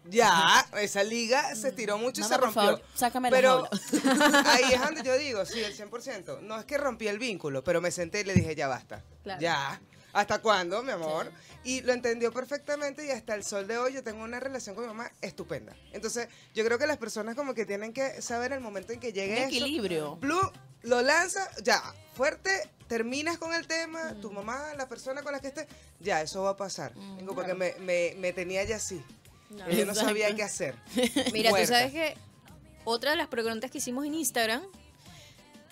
Ya, 0.07 0.66
esa 0.81 1.03
liga 1.03 1.55
se 1.55 1.73
tiró 1.73 1.97
mucho 1.97 2.20
y 2.20 2.25
se 2.25 2.35
por 2.35 2.44
rompió. 2.44 2.62
favor, 2.62 2.83
sácame 2.94 3.31
pero 3.31 3.66
ahí 4.44 4.73
es 4.75 4.81
donde 4.85 5.03
yo 5.03 5.16
digo, 5.16 5.47
sí, 5.47 5.61
el 5.61 5.75
100%. 5.75 6.40
No 6.42 6.59
es 6.59 6.66
que 6.66 6.77
rompí 6.77 7.09
el 7.09 7.18
vínculo, 7.18 7.64
pero 7.64 7.81
me 7.81 7.90
senté 7.90 8.20
y 8.20 8.25
le 8.25 8.35
dije, 8.35 8.55
ya 8.55 8.68
basta. 8.68 9.03
Claro. 9.23 9.40
Ya. 9.40 9.81
¿Hasta 10.14 10.38
cuándo, 10.40 10.83
mi 10.83 10.92
amor? 10.92 11.31
Y 11.64 11.81
lo 11.83 11.92
entendió 11.92 12.33
perfectamente 12.33 13.05
y 13.05 13.11
hasta 13.11 13.35
el 13.35 13.42
sol 13.42 13.66
de 13.66 13.77
hoy 13.79 13.92
yo 13.92 14.03
tengo 14.05 14.22
una 14.22 14.38
relación 14.38 14.77
con 14.77 14.85
mi 14.85 14.88
mamá 14.88 15.11
estupenda. 15.20 15.74
Entonces, 15.92 16.29
yo 16.55 16.64
creo 16.64 16.79
que 16.79 16.87
las 16.87 16.98
personas 16.98 17.35
como 17.35 17.53
que 17.53 17.66
tienen 17.66 17.92
que 17.92 18.22
saber 18.22 18.53
el 18.53 18.61
momento 18.61 18.92
en 18.92 19.00
que 19.00 19.12
llegue 19.12 19.33
Un 19.33 19.38
eso. 19.38 19.48
equilibrio. 19.48 20.16
Blue 20.16 20.53
lo 20.83 21.03
lanza, 21.03 21.50
ya, 21.62 21.83
fuerte, 22.14 22.50
terminas 22.87 23.38
con 23.38 23.53
el 23.55 23.66
tema, 23.66 24.14
tu 24.20 24.31
mamá, 24.31 24.74
la 24.77 24.88
persona 24.88 25.22
con 25.22 25.33
la 25.33 25.40
que 25.40 25.48
estés, 25.48 25.66
ya, 25.98 26.22
eso 26.22 26.42
va 26.42 26.50
a 26.50 26.57
pasar. 26.57 26.94
Digo, 27.18 27.35
porque 27.35 27.55
me, 27.55 27.74
me, 27.81 28.14
me 28.18 28.33
tenía 28.33 28.62
ya 28.64 28.77
así. 28.77 29.03
No. 29.50 29.68
Yo 29.70 29.85
no 29.85 29.94
sabía 29.94 30.35
qué 30.37 30.42
hacer. 30.42 30.77
Mira, 31.33 31.50
tú 31.50 31.66
sabes 31.66 31.92
que 31.92 32.16
otra 32.85 33.11
de 33.12 33.16
las 33.16 33.29
preguntas 33.29 33.70
que 33.70 33.79
hicimos 33.79 34.05
en 34.05 34.14
Instagram 34.14 34.62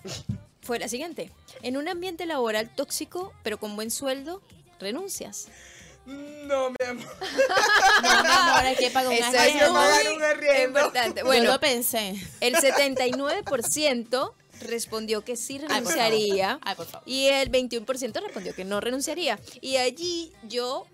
fue 0.63 0.79
la 0.79 0.89
siguiente. 0.89 1.31
En 1.63 1.77
un 1.77 1.89
ambiente 1.89 2.25
laboral 2.27 2.71
tóxico, 2.75 3.33
pero 3.43 3.59
con 3.59 3.77
buen 3.77 3.91
sueldo, 3.91 4.43
renuncias. 4.81 5.49
No, 6.07 6.71
mi 6.71 6.87
amor. 6.87 7.05
No, 8.03 8.23
mi 8.23 8.29
amor, 8.29 8.61
hay 8.65 8.75
que 8.77 8.91
pagar 8.91 9.13
un 9.17 9.23
arriendo. 9.23 9.73
pagar 9.73 10.05
muy 10.05 10.15
un 10.17 10.23
arriendo. 10.23 10.81
importante. 10.81 11.21
Yo 11.21 11.27
Bueno, 11.27 11.53
lo 11.53 11.61
pensé. 11.61 12.15
el 12.41 12.55
79% 12.57 14.33
respondió 14.63 15.25
que 15.25 15.37
sí 15.37 15.55
Ay, 15.55 15.61
por 15.61 15.69
favor. 15.69 15.85
renunciaría 15.95 16.59
Ay, 16.63 16.75
por 16.77 16.87
favor. 16.87 17.09
y 17.09 17.27
el 17.27 17.51
21% 17.51 18.21
respondió 18.23 18.55
que 18.55 18.65
no 18.65 18.81
renunciaría. 18.81 19.39
Y 19.61 19.77
allí 19.77 20.33
yo 20.49 20.87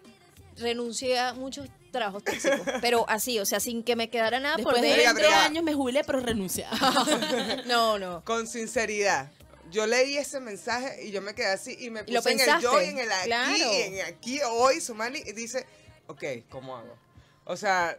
renuncié 0.58 1.18
a 1.18 1.32
muchos 1.34 1.68
trabajos 1.90 2.22
tóxicos, 2.24 2.60
pero 2.82 3.06
así, 3.08 3.38
o 3.38 3.46
sea, 3.46 3.60
sin 3.60 3.82
que 3.82 3.96
me 3.96 4.10
quedara 4.10 4.40
nada 4.40 4.56
Después 4.56 4.74
por 4.76 4.82
de 4.82 4.90
Venga, 4.90 5.12
20 5.14 5.20
pero 5.22 5.30
ya. 5.30 5.44
años 5.44 5.64
me 5.64 5.72
jubilé, 5.74 6.04
pero 6.04 6.20
renuncié. 6.20 6.66
No, 7.66 7.98
no. 7.98 8.22
Con 8.24 8.46
sinceridad. 8.46 9.30
Yo 9.70 9.86
leí 9.86 10.16
ese 10.16 10.40
mensaje 10.40 11.04
y 11.04 11.10
yo 11.10 11.20
me 11.20 11.34
quedé 11.34 11.48
así 11.48 11.76
y 11.78 11.90
me 11.90 12.02
¿Y 12.06 12.12
lo 12.12 12.20
puse 12.22 12.32
en 12.32 12.40
el 12.40 12.60
yo 12.60 12.80
y 12.80 12.86
en 12.86 12.98
el 12.98 13.12
aquí 13.12 13.26
Claro. 13.26 13.56
y 13.56 13.76
en 13.82 14.00
aquí 14.06 14.40
hoy, 14.42 14.80
Sumani, 14.80 15.18
y 15.24 15.32
dice, 15.32 15.66
ok, 16.06 16.22
¿cómo 16.48 16.76
hago? 16.76 16.96
O 17.44 17.56
sea, 17.56 17.98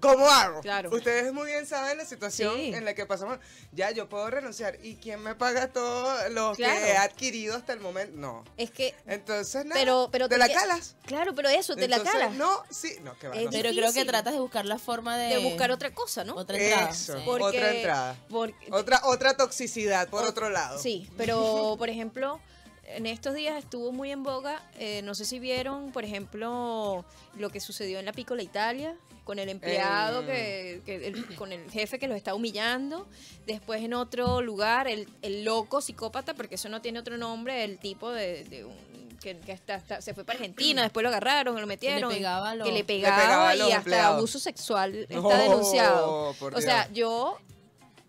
¿cómo 0.00 0.28
hago? 0.28 0.60
Claro. 0.60 0.90
Ustedes 0.90 1.32
muy 1.32 1.46
bien 1.46 1.66
saben 1.66 1.98
la 1.98 2.04
situación 2.04 2.56
Sí. 2.56 2.74
en 2.74 2.84
la 2.84 2.94
que 2.94 3.06
pasamos. 3.06 3.38
Ya, 3.72 3.90
yo 3.90 4.08
puedo 4.08 4.28
renunciar. 4.30 4.78
¿Y 4.82 4.96
quién 4.96 5.22
me 5.22 5.34
paga 5.34 5.68
todo 5.68 6.28
lo 6.30 6.54
Claro. 6.54 6.80
que 6.80 6.90
he 6.92 6.96
adquirido 6.96 7.56
hasta 7.56 7.72
el 7.72 7.80
momento? 7.80 8.16
No. 8.16 8.44
Es 8.56 8.70
que, 8.70 8.94
Entonces, 9.06 9.64
nada, 9.64 9.78
pero, 9.80 10.08
pero 10.10 10.28
te 10.28 10.34
te 10.34 10.38
la 10.38 10.48
que- 10.48 10.54
calas. 10.54 10.96
Claro, 11.06 11.34
pero 11.34 11.48
eso, 11.48 11.76
te 11.76 11.86
la 11.88 12.02
calas. 12.02 12.34
No, 12.34 12.62
sí, 12.70 12.96
no, 13.02 13.18
que 13.18 13.28
va. 13.28 13.36
Es 13.36 13.44
no. 13.44 13.50
Pero 13.50 13.70
creo 13.70 13.92
que 13.92 14.04
tratas 14.04 14.32
de 14.32 14.40
buscar 14.40 14.64
la 14.66 14.78
forma 14.78 15.16
de... 15.16 15.36
De 15.36 15.38
buscar 15.44 15.70
otra 15.70 15.92
cosa, 15.94 16.24
¿no? 16.24 16.34
Otra 16.36 16.56
entrada. 16.58 16.90
Eso. 16.90 17.16
sí. 17.16 17.22
Porque- 17.24 17.44
Otra 17.58 17.74
entrada. 17.74 18.16
porque- 18.28 18.68
Otra, 18.72 19.00
otra 19.04 19.36
toxicidad 19.36 20.08
por 20.08 20.24
Ot- 20.24 20.28
otro 20.30 20.50
lado. 20.50 20.78
Sí, 20.78 21.08
pero 21.16 21.76
por 21.78 21.88
ejemplo, 21.90 22.40
en 22.84 23.06
estos 23.06 23.34
días 23.34 23.56
estuvo 23.58 23.92
muy 23.92 24.10
en 24.10 24.22
boga, 24.22 24.62
eh, 24.78 25.02
no 25.02 25.14
sé 25.14 25.24
si 25.24 25.38
vieron, 25.38 25.92
por 25.92 26.04
ejemplo, 26.04 27.04
lo 27.36 27.50
que 27.50 27.60
sucedió 27.60 27.98
en 28.00 28.04
la 28.06 28.12
Piccola 28.12 28.42
Italia 28.42 28.96
con 29.24 29.38
el 29.38 29.48
empleado, 29.48 30.22
Eh. 30.28 30.80
que, 30.84 30.98
que 31.00 31.06
el- 31.08 31.34
con 31.36 31.52
el 31.52 31.70
jefe 31.70 31.98
que 31.98 32.08
los 32.08 32.16
está 32.16 32.34
humillando. 32.34 33.06
Después 33.46 33.82
en 33.82 33.94
otro 33.94 34.40
lugar, 34.42 34.88
el, 34.88 35.08
el 35.22 35.44
loco 35.44 35.80
psicópata, 35.80 36.34
porque 36.34 36.54
eso 36.56 36.68
no 36.68 36.80
tiene 36.82 36.98
otro 36.98 37.16
nombre, 37.18 37.64
el 37.64 37.78
tipo 37.78 38.10
de, 38.10 38.44
de 38.44 38.64
un- 38.64 38.90
que, 39.20 39.36
que 39.38 39.52
está- 39.52 39.74
está- 39.74 40.00
se 40.00 40.14
fue 40.14 40.24
para 40.24 40.38
Argentina, 40.38 40.80
después 40.82 41.02
lo 41.02 41.10
agarraron, 41.10 41.60
lo 41.60 41.66
metieron. 41.66 42.10
pegaba 42.10 42.50
a 42.50 42.54
los- 42.54 42.66
que 42.66 42.72
le 42.72 42.78
le 42.78 42.84
pegaba, 42.84 43.16
pegaba 43.22 43.48
a 43.50 43.56
y 43.56 43.60
hasta 43.60 43.76
empleados. 43.76 44.16
abuso 44.16 44.38
sexual 44.38 44.94
está 45.10 45.18
Oh, 45.20 45.36
denunciado. 45.36 46.34
O 46.40 46.60
sea, 46.62 46.84
Dios. 46.88 46.94
yo 47.10 47.38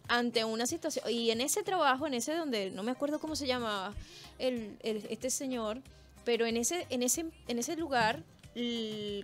ante 0.07 0.43
una 0.45 0.65
situación 0.65 1.05
y 1.09 1.31
en 1.31 1.41
ese 1.41 1.63
trabajo 1.63 2.07
en 2.07 2.13
ese 2.13 2.33
donde 2.33 2.69
no 2.71 2.83
me 2.83 2.91
acuerdo 2.91 3.19
cómo 3.19 3.35
se 3.35 3.45
llamaba 3.47 3.93
el, 4.39 4.77
el- 4.83 5.05
este 5.09 5.29
señor 5.29 5.79
pero 6.25 6.45
en 6.45 6.57
ese 6.57 6.85
en 6.89 7.01
ese 7.03 7.25
en 7.47 7.59
ese 7.59 7.75
lugar 7.77 8.21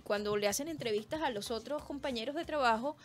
cuando 0.04 0.36
le 0.36 0.48
hacen 0.48 0.68
entrevistas 0.68 1.22
a 1.22 1.30
los 1.30 1.50
otros 1.50 1.84
compañeros 1.84 2.34
de 2.34 2.44
trabajo 2.44 2.96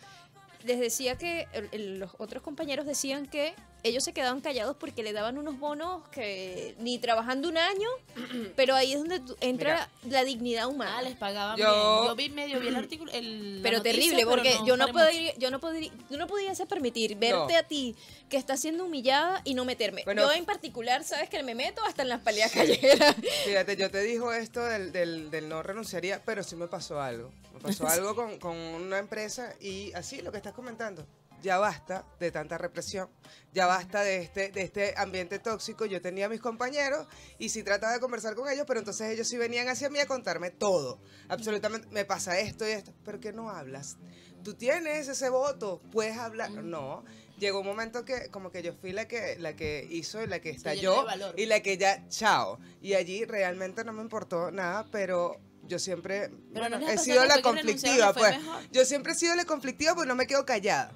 les 0.63 0.80
decía 0.80 1.17
que 1.17 1.47
el- 1.54 1.69
el- 1.71 1.99
los 1.99 2.12
otros 2.17 2.41
compañeros 2.43 2.86
decían 2.86 3.26
que 3.28 3.54
ellos 3.84 4.04
se 4.06 4.13
quedaban 4.13 4.39
callados 4.39 4.78
porque 4.80 5.04
le 5.04 5.12
daban 5.12 5.38
unos 5.38 5.60
bonos 5.60 6.08
que 6.08 6.73
ni 6.80 6.99
trabajando 6.99 7.49
un 7.49 7.58
año 7.58 7.89
pero 8.56 8.76
ahí 8.76 8.93
es 8.93 8.99
donde 8.99 9.19
tú- 9.19 9.36
entra 9.41 9.89
la 10.10 10.23
dignidad 10.23 10.67
humana 10.67 10.99
Ah, 10.99 11.02
les 11.02 11.15
pagaban 11.17 11.58
Yo- 11.58 11.65
bien. 11.65 12.08
Yo 12.08 12.15
vi 12.15 12.30
medio 12.30 12.60
vi 12.62 12.67
el 12.69 12.76
artículo. 12.78 13.12
el- 13.12 13.60
pero 13.62 13.78
noticia, 13.80 13.99
terrible, 13.99 14.17
pero 14.23 14.30
porque 14.30 14.56
no 14.56 14.65
yo 14.67 14.78
no 14.78 14.88
podría, 14.88 15.36
yo 15.38 15.52
no 15.52 15.60
podría, 15.60 15.91
yo 16.10 16.17
no 16.17 16.28
permitir 16.67 17.15
verte 17.17 17.54
No. 17.54 17.60
a 17.60 17.63
ti 17.63 17.95
que 18.30 18.38
estás 18.38 18.60
siendo 18.62 18.86
humillada 18.86 19.41
y 19.43 19.54
no 19.54 19.65
meterme. 19.65 20.04
Bueno. 20.06 20.23
yo 20.23 20.32
en 20.32 20.45
particular, 20.45 21.04
sabes 21.04 21.30
que 21.30 21.43
me 21.43 21.54
meto 21.56 21.84
hasta 21.84 22.02
en 22.04 22.10
las 22.10 22.21
peleas 22.21 22.52
callejeras. 22.54 23.15
Fíjate, 23.45 23.76
yo 23.76 23.91
te 23.91 24.02
dijo 24.02 24.32
esto 24.34 24.63
del, 24.63 24.91
del, 24.91 25.30
del 25.30 25.49
no 25.49 25.62
renunciaría, 25.62 26.21
pero 26.23 26.41
sí 26.43 26.56
me 26.56 26.67
pasó 26.67 27.02
algo. 27.02 27.32
Pasó 27.63 27.88
algo 27.88 28.13
con, 28.13 28.38
con 28.38 28.56
una 28.56 28.99
empresa 28.99 29.56
y 29.60 29.91
así 29.93 30.21
lo 30.21 30.32
que 30.32 30.38
estás 30.38 30.54
comentando. 30.54 31.08
Ya 31.41 31.58
basta 31.58 32.06
de 32.21 32.32
tanta 32.32 32.58
represión, 32.58 33.10
ya 33.54 33.65
basta 33.65 34.02
de 34.02 34.21
este, 34.21 34.49
de 34.49 34.62
este 34.62 34.93
ambiente 34.95 35.39
tóxico. 35.39 35.86
Yo 35.86 36.02
tenía 36.02 36.28
a 36.28 36.30
mis 36.30 36.39
compañeros 36.39 37.06
y 37.38 37.49
sí 37.49 37.63
trataba 37.63 37.91
de 37.91 37.99
conversar 37.99 38.34
con 38.34 38.49
ellos, 38.49 38.63
pero 38.65 38.80
entonces 38.80 39.10
ellos 39.10 39.28
sí 39.28 39.38
venían 39.38 39.67
hacia 39.67 39.89
mí 39.89 39.99
a 39.99 40.06
contarme 40.06 40.52
todo. 40.52 41.02
Absolutamente, 41.28 41.89
me 41.91 42.06
pasa 42.06 42.39
esto 42.39 42.65
y 42.65 42.71
esto. 42.71 42.93
¿Pero 43.04 43.19
qué 43.19 43.34
no 43.34 43.49
hablas? 43.49 43.97
Tú 44.41 44.54
tienes 44.54 45.10
ese 45.10 45.30
voto, 45.30 45.82
puedes 45.91 46.17
hablar. 46.17 46.52
No, 46.52 47.04
llegó 47.38 47.60
un 47.60 47.67
momento 47.67 48.06
que 48.06 48.30
como 48.30 48.49
que 48.49 48.63
yo 48.63 48.73
fui 48.73 48.93
la 48.93 49.10
que, 49.10 49.38
la 49.38 49.54
que 49.58 49.86
hizo 49.89 50.23
y 50.23 50.28
la 50.28 50.39
que 50.39 50.49
estalló 50.49 51.06
y 51.36 51.45
la 51.45 51.62
que 51.62 51.78
ya, 51.78 52.08
chao. 52.08 52.58
Y 52.82 52.93
allí 52.93 53.26
realmente 53.26 53.84
no 53.84 53.91
me 53.91 54.02
importó 54.02 54.49
nada, 54.49 54.86
pero 54.93 55.41
yo 55.67 55.80
siempre 55.80 56.30
no 56.52 56.89
he 56.89 56.97
sido 56.97 57.26
la 57.26 57.41
conflictiva, 57.41 58.13
pues. 58.13 58.38
mejor. 58.38 58.63
Yo 58.71 58.86
siempre 58.86 59.13
he 59.13 59.15
sido 59.15 59.36
la 59.36 59.45
conflictiva, 59.45 59.95
pues 59.95 60.08
no 60.08 60.15
me 60.15 60.28
quedo 60.28 60.45
callada. 60.45 60.91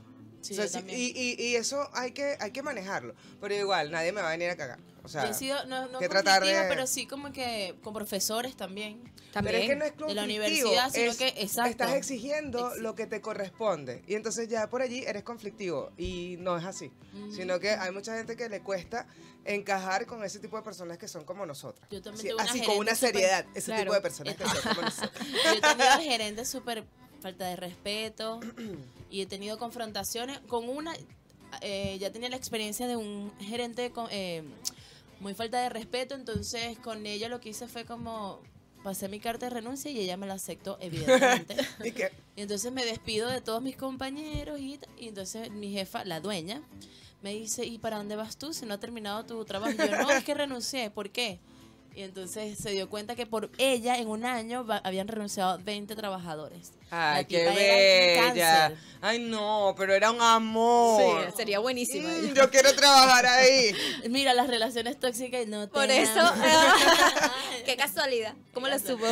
Sí, 0.47 0.53
O 0.53 0.55
sea, 0.55 0.65
yo 0.65 0.69
sí, 0.69 0.73
también. 0.77 0.99
y, 0.99 1.03
y- 1.15 1.35
y 1.47 1.55
eso 1.55 1.89
hay 1.93 2.11
que, 2.11 2.37
hay 2.39 2.51
que 2.51 2.61
manejarlo. 2.63 3.15
Pero 3.41 3.53
igual, 3.55 3.91
nadie 3.91 4.11
me 4.13 4.21
va 4.21 4.29
a 4.29 4.31
venir 4.31 4.49
a 4.49 4.55
cagar. 4.55 4.79
O 5.03 5.09
sea, 5.09 5.23
Yo 5.25 5.31
he 5.31 5.33
sido, 5.33 5.65
no, 5.67 5.87
no 5.87 5.99
que 5.99 6.09
tratar 6.09 6.43
de- 6.43 6.65
pero 6.67 6.85
sí 6.85 7.05
como 7.05 7.31
que 7.31 7.75
con 7.81 7.93
profesores 7.93 8.55
también. 8.57 9.01
pero 9.33 9.49
es 9.57 9.67
que 9.69 9.75
no 9.75 9.85
es 9.85 9.91
De 9.95 9.97
la 10.13 10.23
conflictivo, 10.23 10.23
universidad, 10.23 10.91
sino 10.91 11.11
es- 11.11 11.17
que- 11.17 11.33
exacto. 11.37 11.69
Estás 11.71 11.93
exigiendo 11.93 12.71
Exi- 12.71 12.77
lo 12.79 12.95
que 12.95 13.07
te 13.07 13.21
corresponde. 13.21 14.03
Y 14.07 14.15
entonces 14.15 14.47
ya 14.49 14.69
por 14.69 14.81
allí 14.81 15.03
eres 15.05 15.23
conflictivo. 15.23 15.91
Y 15.97 16.35
no 16.39 16.57
es 16.57 16.65
así. 16.65 16.91
Sino 17.33 17.59
que 17.59 17.71
hay 17.71 17.91
mucha 17.91 18.15
gente 18.17 18.35
que 18.35 18.47
le 18.49 18.61
cuesta 18.61 19.07
encajar 19.45 20.05
con 20.05 20.23
ese 20.23 20.39
tipo 20.39 20.57
de 20.57 20.63
personas 20.63 20.97
que 20.97 21.07
son 21.07 21.23
como 21.23 21.45
nosotras. 21.45 21.87
Yo 21.89 22.01
también 22.01 22.21
Sí, 22.21 22.27
tuve 22.29 22.41
una 22.41 22.43
así 22.51 22.59
con 22.63 22.77
una 22.77 22.95
gerente 22.95 23.19
seriedad. 23.19 23.45
Ese 23.55 23.65
Claro. 23.67 23.83
tipo 23.83 23.93
de 23.93 24.01
personas 24.01 24.35
que 24.35 24.43
son 24.43 24.61
como 24.61 24.81
nosotras. 24.81 25.27
Yo 25.45 25.51
he 25.53 25.61
tenido 25.61 25.99
gerentes 26.01 26.49
súper 26.49 26.85
falta 27.17 27.45
de 27.47 27.55
respeto 27.55 28.39
y 29.11 29.21
he 29.21 29.25
tenido 29.25 29.57
confrontaciones 29.57 30.39
con 30.47 30.67
una, 30.69 30.93
eh, 31.61 31.97
ya 31.99 32.11
tenía 32.11 32.29
la 32.29 32.37
experiencia 32.37 32.87
de 32.87 32.95
un 32.95 33.31
gerente 33.39 33.91
con, 33.91 34.07
eh, 34.11 34.43
muy 35.19 35.33
falta 35.33 35.59
de 35.61 35.69
respeto, 35.69 36.15
entonces 36.15 36.77
con 36.79 37.05
ella 37.05 37.27
lo 37.29 37.39
que 37.39 37.49
hice 37.49 37.67
fue 37.67 37.85
como 37.85 38.39
pasé 38.83 39.09
mi 39.09 39.19
carta 39.19 39.47
de 39.47 39.49
renuncia 39.49 39.89
y 39.91 39.99
ella 39.99 40.15
me 40.17 40.27
la 40.27 40.35
aceptó, 40.35 40.77
evidentemente. 40.81 41.55
Y 41.83 41.91
Y 42.35 42.41
entonces 42.43 42.71
me 42.71 42.85
despido 42.85 43.27
de 43.29 43.41
todos 43.41 43.61
mis 43.61 43.75
compañeros 43.75 44.59
y, 44.59 44.79
y 44.97 45.07
entonces 45.09 45.49
mi 45.51 45.71
jefa, 45.71 46.05
la 46.05 46.19
dueña, 46.19 46.61
me 47.23 47.33
dice, 47.33 47.65
¿y 47.65 47.79
para 47.79 47.97
dónde 47.97 48.15
vas 48.15 48.37
tú 48.37 48.53
si 48.53 48.65
no 48.67 48.75
ha 48.75 48.79
terminado 48.79 49.25
tu 49.25 49.43
trabajo? 49.43 49.73
Y 49.73 49.77
yo, 49.77 49.97
no, 49.97 50.11
es 50.11 50.23
que 50.23 50.35
renuncié, 50.35 50.91
¿por 50.91 51.09
qué? 51.09 51.39
Y 51.95 52.03
entonces 52.03 52.59
se 52.59 52.69
dio 52.69 52.87
cuenta 52.91 53.15
que 53.15 53.25
por 53.25 53.49
ella 53.57 53.97
en 53.97 54.07
un 54.07 54.23
año 54.23 54.63
va- 54.63 54.77
habían 54.83 55.07
renunciado 55.07 55.57
20 55.57 55.95
trabajadores. 55.95 56.73
Ay, 56.89 57.25
qué 57.25 57.45
bella. 57.49 58.73
Ay, 58.99 59.19
no, 59.19 59.75
pero 59.77 59.93
era 59.93 60.09
un 60.09 60.19
amor. 60.21 61.23
Sí, 61.27 61.33
sería 61.37 61.59
buenísima. 61.59 62.09
Mm, 62.09 62.33
yo 62.33 62.49
quiero 62.49 62.73
trabajar 62.73 63.27
ahí. 63.27 63.71
Mira, 64.09 64.33
las 64.33 64.47
relaciones 64.47 64.99
tóxicas 64.99 65.45
no 65.47 65.67
te 65.67 65.73
Por 65.73 65.91
eso, 65.91 66.19
qué 67.65 67.75
casualidad. 67.77 68.33
¿Cómo 68.55 68.67
lo 68.67 68.79
supo? 68.79 69.05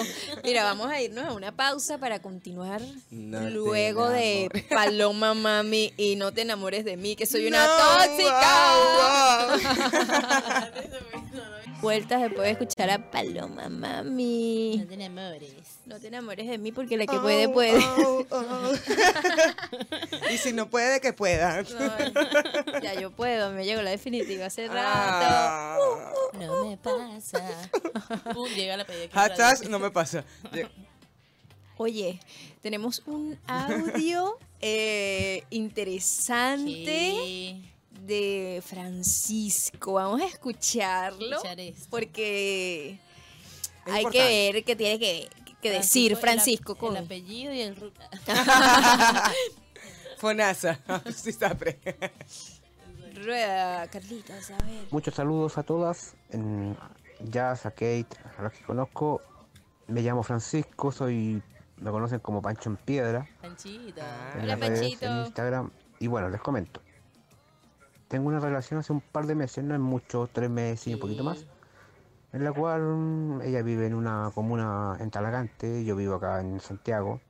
Mira, 0.44 0.64
vamos 0.64 0.90
a 0.90 1.00
irnos 1.02 1.26
a 1.26 1.34
una 1.34 1.52
pausa 1.56 2.00
para 2.00 2.20
continuar 2.20 2.82
No 3.12 3.48
luego 3.52 4.10
de. 4.10 4.50
Paloma 4.70 5.36
Mami 5.36 5.94
y 5.98 6.16
no 6.16 6.32
te 6.34 6.42
enamores 6.42 6.84
de 6.84 6.98
mí, 6.98 7.16
que 7.16 7.28
soy 7.28 7.46
una 7.46 7.68
No, 7.68 7.74
tóxica. 7.78 8.74
wow, 8.76 9.60
wow. 9.60 9.60
Vueltas 11.82 12.22
después 12.22 12.46
de 12.46 12.52
escuchar 12.52 12.90
a 12.90 13.12
Paloma 13.12 13.70
Mami. 13.70 14.78
No 14.80 14.88
te 14.88 14.94
enamores. 14.96 15.52
No 15.86 16.00
te 16.00 16.08
enamores 16.08 16.48
de 16.48 16.58
mí 16.58 16.72
porque 16.72 16.98
la 16.98 17.06
que 17.06 17.20
puede, 17.20 17.48
puede. 17.50 17.65
Oh, 17.74 18.26
oh, 18.30 18.32
oh. 18.32 18.74
y 20.32 20.38
si 20.38 20.54
no 20.54 20.70
puede, 20.70 21.02
que 21.02 21.14
pueda. 21.14 21.64
No, 21.64 22.80
ya 22.82 23.00
yo 23.00 23.12
puedo, 23.12 23.52
me 23.52 23.66
llegó 23.66 23.82
la 23.82 23.92
definitiva 23.92 24.48
hace 24.48 24.68
rato. 24.68 24.80
Ah. 24.82 25.78
No 26.40 26.66
me 26.66 26.78
pasa. 26.78 27.44
Pum, 28.34 28.48
llega 28.56 28.78
la 28.78 28.86
pedida. 28.86 29.10
Hashtag 29.14 29.70
no 29.70 29.80
me 29.80 29.92
pasa. 29.92 30.24
Oye, 31.78 32.20
tenemos 32.62 33.04
un 33.06 33.38
audio 33.48 34.38
eh, 34.62 35.44
interesante 35.50 37.62
de 38.02 38.64
Francisco. 38.66 39.94
Vamos 39.94 40.22
a 40.22 40.26
escucharlo 40.26 41.36
Escuchar 41.36 41.58
porque 41.90 43.00
Es 43.86 43.94
hay 43.94 44.06
que 44.06 44.52
ver 44.54 44.64
qué 44.64 44.76
tiene 44.76 45.00
que, 45.00 45.30
que 45.72 45.78
decir 45.78 46.12
el 46.12 46.18
ap- 46.18 46.22
Francisco 46.22 46.76
con 46.76 46.96
El 46.96 47.06
apellido 47.06 47.54
y 47.54 47.62
el... 47.62 47.76
ru- 47.76 47.92
Fonasa. 50.18 50.80
Sí, 51.14 51.32
sapre. 51.32 51.80
Rueda, 53.16 53.88
Carlitos, 53.88 54.52
a 54.52 54.58
ver. 54.66 54.86
Muchos 54.92 55.14
saludos 55.16 55.58
a 55.58 55.64
todas. 55.64 56.16
En 56.32 56.78
Jazz, 57.20 57.66
a 57.66 57.72
Kate, 57.72 58.08
a 58.38 58.44
los 58.44 58.54
que 58.54 58.64
conozco. 58.64 59.22
Me 59.88 60.02
llamo 60.02 60.24
Francisco, 60.24 60.92
soy. 60.92 61.42
Me 61.78 61.92
conocen 61.92 62.20
como 62.20 62.42
Pancho 62.42 62.70
en 62.70 62.78
Piedra 62.78 63.28
Panchito. 63.42 64.02
Ah. 64.02 64.32
en 64.36 64.40
Hola, 64.44 64.48
las 64.56 64.60
redes, 64.60 64.80
Panchito. 64.80 65.06
en 65.06 65.18
Instagram. 65.26 65.72
Y 66.00 66.08
bueno, 66.08 66.30
les 66.30 66.42
comento. 66.42 66.82
Tengo 68.08 68.28
una 68.30 68.40
relación 68.40 68.80
hace 68.80 68.94
un 68.94 69.02
par 69.02 69.26
de 69.26 69.36
meses, 69.36 69.64
no 69.64 69.74
es 69.74 69.80
mucho, 69.82 70.30
tres 70.32 70.50
meses 70.50 70.88
y 70.88 70.94
un 70.94 71.00
poquito 71.00 71.24
más. 71.24 71.46
En 72.36 72.44
la 72.44 72.52
cual 72.52 73.40
ella 73.46 73.62
vive 73.62 73.88
en 73.88 73.94
una 73.94 74.30
comuna 74.36 74.98
en 75.00 75.10
Talagante, 75.10 75.86
yo 75.86 75.96
vivo 75.96 76.16
acá 76.16 76.42
en 76.42 76.60
Santiago, 76.60 77.22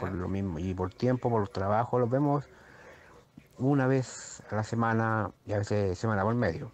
por 0.00 0.10
lo 0.10 0.28
mismo, 0.28 0.58
y 0.58 0.74
por 0.74 0.92
tiempo, 0.92 1.30
por 1.30 1.42
los 1.42 1.52
trabajos, 1.52 2.00
los 2.00 2.10
vemos 2.10 2.48
una 3.58 3.86
vez 3.86 4.42
a 4.50 4.56
la 4.56 4.64
semana 4.64 5.30
y 5.46 5.52
a 5.52 5.58
veces 5.58 5.96
semana 5.96 6.24
por 6.24 6.34
medio. 6.34 6.72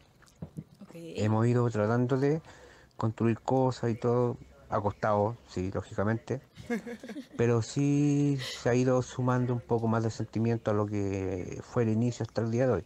Hemos 0.94 1.46
ido 1.46 1.68
tratando 1.68 2.16
de 2.16 2.40
construir 2.96 3.38
cosas 3.40 3.90
y 3.90 3.96
todo, 3.96 4.38
acostado, 4.70 5.36
sí, 5.46 5.70
lógicamente, 5.70 6.40
pero 7.36 7.60
sí 7.60 8.38
se 8.40 8.70
ha 8.70 8.74
ido 8.74 9.02
sumando 9.02 9.52
un 9.52 9.60
poco 9.60 9.88
más 9.88 10.02
de 10.02 10.10
sentimiento 10.10 10.70
a 10.70 10.74
lo 10.74 10.86
que 10.86 11.60
fue 11.62 11.82
el 11.82 11.90
inicio 11.90 12.22
hasta 12.22 12.40
el 12.40 12.50
día 12.50 12.66
de 12.66 12.72
hoy. 12.72 12.84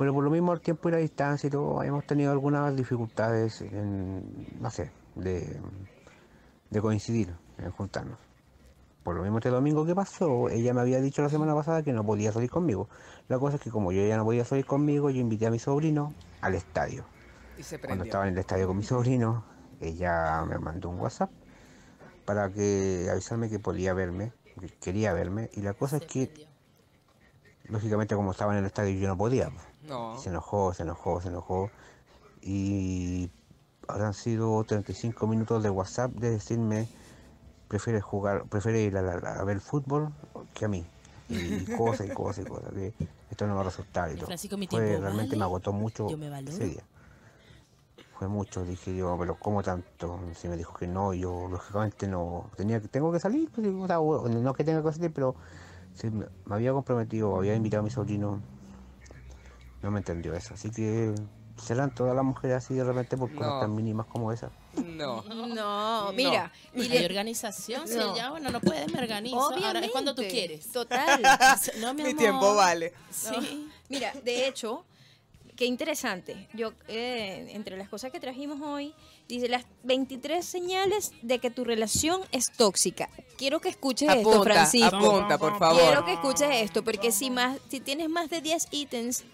Pero 0.00 0.14
por 0.14 0.24
lo 0.24 0.30
mismo 0.30 0.54
el 0.54 0.62
tiempo 0.62 0.88
y 0.88 0.92
la 0.92 0.96
distancia 0.96 1.48
y 1.48 1.50
todo, 1.50 1.82
hemos 1.82 2.06
tenido 2.06 2.32
algunas 2.32 2.74
dificultades 2.74 3.60
en, 3.60 4.46
no 4.58 4.70
sé, 4.70 4.90
de, 5.14 5.60
de 6.70 6.80
coincidir, 6.80 7.34
en 7.58 7.70
juntarnos. 7.70 8.16
Por 9.02 9.16
lo 9.16 9.22
mismo 9.22 9.36
este 9.36 9.50
domingo 9.50 9.84
que 9.84 9.94
pasó, 9.94 10.48
ella 10.48 10.72
me 10.72 10.80
había 10.80 11.02
dicho 11.02 11.20
la 11.20 11.28
semana 11.28 11.54
pasada 11.54 11.82
que 11.82 11.92
no 11.92 12.02
podía 12.02 12.32
salir 12.32 12.48
conmigo. 12.48 12.88
La 13.28 13.38
cosa 13.38 13.56
es 13.56 13.60
que 13.60 13.70
como 13.70 13.92
yo 13.92 14.00
ya 14.06 14.16
no 14.16 14.24
podía 14.24 14.46
salir 14.46 14.64
conmigo, 14.64 15.10
yo 15.10 15.20
invité 15.20 15.48
a 15.48 15.50
mi 15.50 15.58
sobrino 15.58 16.14
al 16.40 16.54
estadio. 16.54 17.04
Y 17.58 17.62
se 17.62 17.78
Cuando 17.78 18.04
estaba 18.04 18.26
en 18.26 18.32
el 18.32 18.38
estadio 18.38 18.68
con 18.68 18.78
mi 18.78 18.84
sobrino, 18.84 19.44
ella 19.82 20.46
me 20.48 20.58
mandó 20.58 20.88
un 20.88 20.98
WhatsApp 20.98 21.30
para 22.24 22.50
que 22.50 23.06
avisarme 23.12 23.50
que 23.50 23.58
podía 23.58 23.92
verme, 23.92 24.32
que 24.58 24.68
quería 24.68 25.12
verme. 25.12 25.50
Y 25.52 25.60
la 25.60 25.74
cosa 25.74 25.98
es 25.98 26.06
que. 26.06 26.48
Lógicamente, 27.70 28.14
como 28.14 28.32
estaba 28.32 28.52
en 28.52 28.58
el 28.58 28.66
estadio, 28.66 28.98
yo 28.98 29.08
no 29.08 29.16
podía. 29.16 29.50
pues. 29.50 29.64
No. 29.88 30.18
Se 30.18 30.28
enojó, 30.28 30.74
se 30.74 30.82
enojó, 30.82 31.20
se 31.20 31.28
enojó. 31.28 31.70
Y 32.42 33.30
habrán 33.88 34.14
sido 34.14 34.62
35 34.64 35.26
minutos 35.26 35.62
de 35.62 35.70
WhatsApp 35.70 36.10
de 36.12 36.30
decirme, 36.30 36.88
prefiere 37.68 38.00
jugar, 38.00 38.44
prefiere 38.44 38.82
ir 38.82 38.96
a, 38.96 39.02
la- 39.02 39.34
a 39.40 39.44
ver 39.44 39.60
fútbol 39.60 40.12
que 40.54 40.64
a 40.64 40.68
mí. 40.68 40.84
Y 41.28 41.64
cosas 41.76 42.06
y 42.06 42.10
cosas 42.10 42.44
y 42.44 42.48
cosas. 42.48 42.72
Que 42.72 42.92
esto 43.30 43.46
no 43.46 43.54
va 43.54 43.60
a 43.62 43.64
resultar 43.64 44.10
y 44.10 44.16
todo. 44.16 44.26
Fue, 44.68 44.98
realmente 44.98 45.30
vale, 45.30 45.38
me 45.38 45.44
agotó 45.44 45.72
mucho 45.72 46.08
yo 46.08 46.16
me 46.18 46.28
valoro. 46.30 46.52
ese 46.52 46.64
día. 46.64 46.82
Fue 48.18 48.28
mucho, 48.28 48.64
dije 48.64 48.94
yo, 48.94 49.16
pero 49.18 49.36
¿cómo 49.36 49.62
tanto? 49.62 50.20
Si 50.34 50.46
me 50.46 50.56
dijo 50.58 50.74
que 50.74 50.86
no, 50.86 51.14
yo 51.14 51.48
lógicamente 51.50 52.06
no, 52.06 52.50
tenía 52.54 52.78
que, 52.78 52.88
tengo 52.88 53.10
que 53.10 53.18
salir, 53.18 53.48
pues, 53.50 53.66
o 53.66 53.86
sea, 53.86 53.96
no 54.28 54.52
que 54.52 54.62
tenga 54.62 54.82
que 54.82 54.92
salir, 54.92 55.10
pero 55.10 55.34
me, 56.10 56.26
me 56.46 56.54
había 56.54 56.72
comprometido, 56.72 57.36
había 57.36 57.54
invitado 57.54 57.80
a 57.80 57.84
mi 57.84 57.90
sobrino, 57.90 58.40
no 59.82 59.90
me 59.90 59.98
entendió 59.98 60.34
eso. 60.34 60.54
Así 60.54 60.70
que 60.70 61.14
serán 61.56 61.94
todas 61.94 62.14
las 62.16 62.24
mujeres 62.24 62.56
así 62.58 62.74
de 62.74 62.84
repente 62.84 63.16
por 63.18 63.32
cosas 63.34 63.52
No. 63.54 63.60
tan 63.60 63.74
mínimas 63.74 64.06
como 64.06 64.32
esa. 64.32 64.50
No. 64.76 65.22
No, 65.22 66.12
mira. 66.14 66.50
y 66.74 66.82
Hay 66.82 66.88
le- 66.88 67.04
organización, 67.06 67.86
si 67.88 67.96
No. 67.96 68.16
ya, 68.16 68.30
bueno, 68.30 68.50
no 68.50 68.60
puedes, 68.60 68.90
me 68.92 68.98
organizo. 68.98 69.38
Ahora 69.40 69.80
es 69.80 69.90
cuando 69.90 70.14
tú 70.14 70.22
Obviamente. 70.22 70.48
quieres. 70.48 70.72
Total. 70.72 71.20
No, 71.80 71.92
mi, 71.94 72.14
tiempo 72.14 72.54
vale. 72.54 72.92
Sí. 73.10 73.68
Mira, 73.88 74.12
de 74.24 74.46
hecho, 74.48 74.84
qué 75.56 75.66
interesante. 75.66 76.48
Yo, 76.54 76.72
eh, 76.88 77.48
entre 77.50 77.76
las 77.76 77.88
cosas 77.88 78.10
que 78.12 78.20
trajimos 78.20 78.60
hoy, 78.62 78.94
dice 79.34 79.48
las 79.48 79.64
23 79.84 80.44
señales 80.44 81.12
de 81.22 81.38
que 81.38 81.50
tu 81.50 81.64
relación 81.64 82.20
es 82.32 82.50
tóxica. 82.52 83.08
Quiero 83.36 83.60
que 83.60 83.68
escuches 83.70 84.08
esto, 84.08 84.30
Apunta, 84.30 84.42
Francisco. 84.54 84.96
apunta, 84.96 85.38
por 85.38 85.58
favor. 85.58 85.80
Quiero 85.82 86.04
que 86.04 86.12
escuches 86.14 86.48
esto, 86.52 86.82
porque 86.84 87.10
si 87.12 87.30
más, 87.30 87.58
si 87.68 87.80
tienes 87.80 88.08
más 88.08 88.28
de 88.30 88.40
10 88.40 88.68
ítems, 88.70 89.24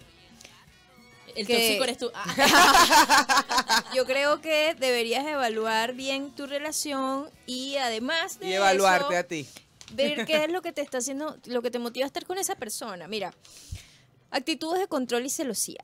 El 1.35 1.45
Que- 1.45 1.53
tóxico 1.53 1.83
eres 1.83 1.97
tú. 1.99 2.11
Ah. 2.15 3.85
yo 3.95 4.05
creo 4.05 4.41
que 4.41 4.73
deberías 4.79 5.23
evaluar 5.25 5.93
bien 5.93 6.31
tu 6.31 6.47
relación 6.47 7.29
y 7.45 7.75
además 7.77 8.39
de 8.39 8.47
Y 8.49 8.53
evaluarte 8.53 9.13
eso, 9.13 9.19
a 9.19 9.23
ti. 9.23 9.47
ver 9.93 10.25
qué 10.25 10.45
es 10.45 10.51
lo 10.51 10.63
que 10.63 10.71
te 10.71 10.81
está 10.81 10.97
haciendo, 10.97 11.37
lo 11.45 11.61
que 11.61 11.69
te 11.69 11.77
motiva 11.77 12.05
a 12.05 12.07
estar 12.07 12.25
con 12.25 12.39
esa 12.39 12.55
persona. 12.55 13.07
Mira, 13.07 13.35
actitudes 14.31 14.79
de 14.79 14.87
control 14.87 15.25
y 15.27 15.29
celosía. 15.29 15.83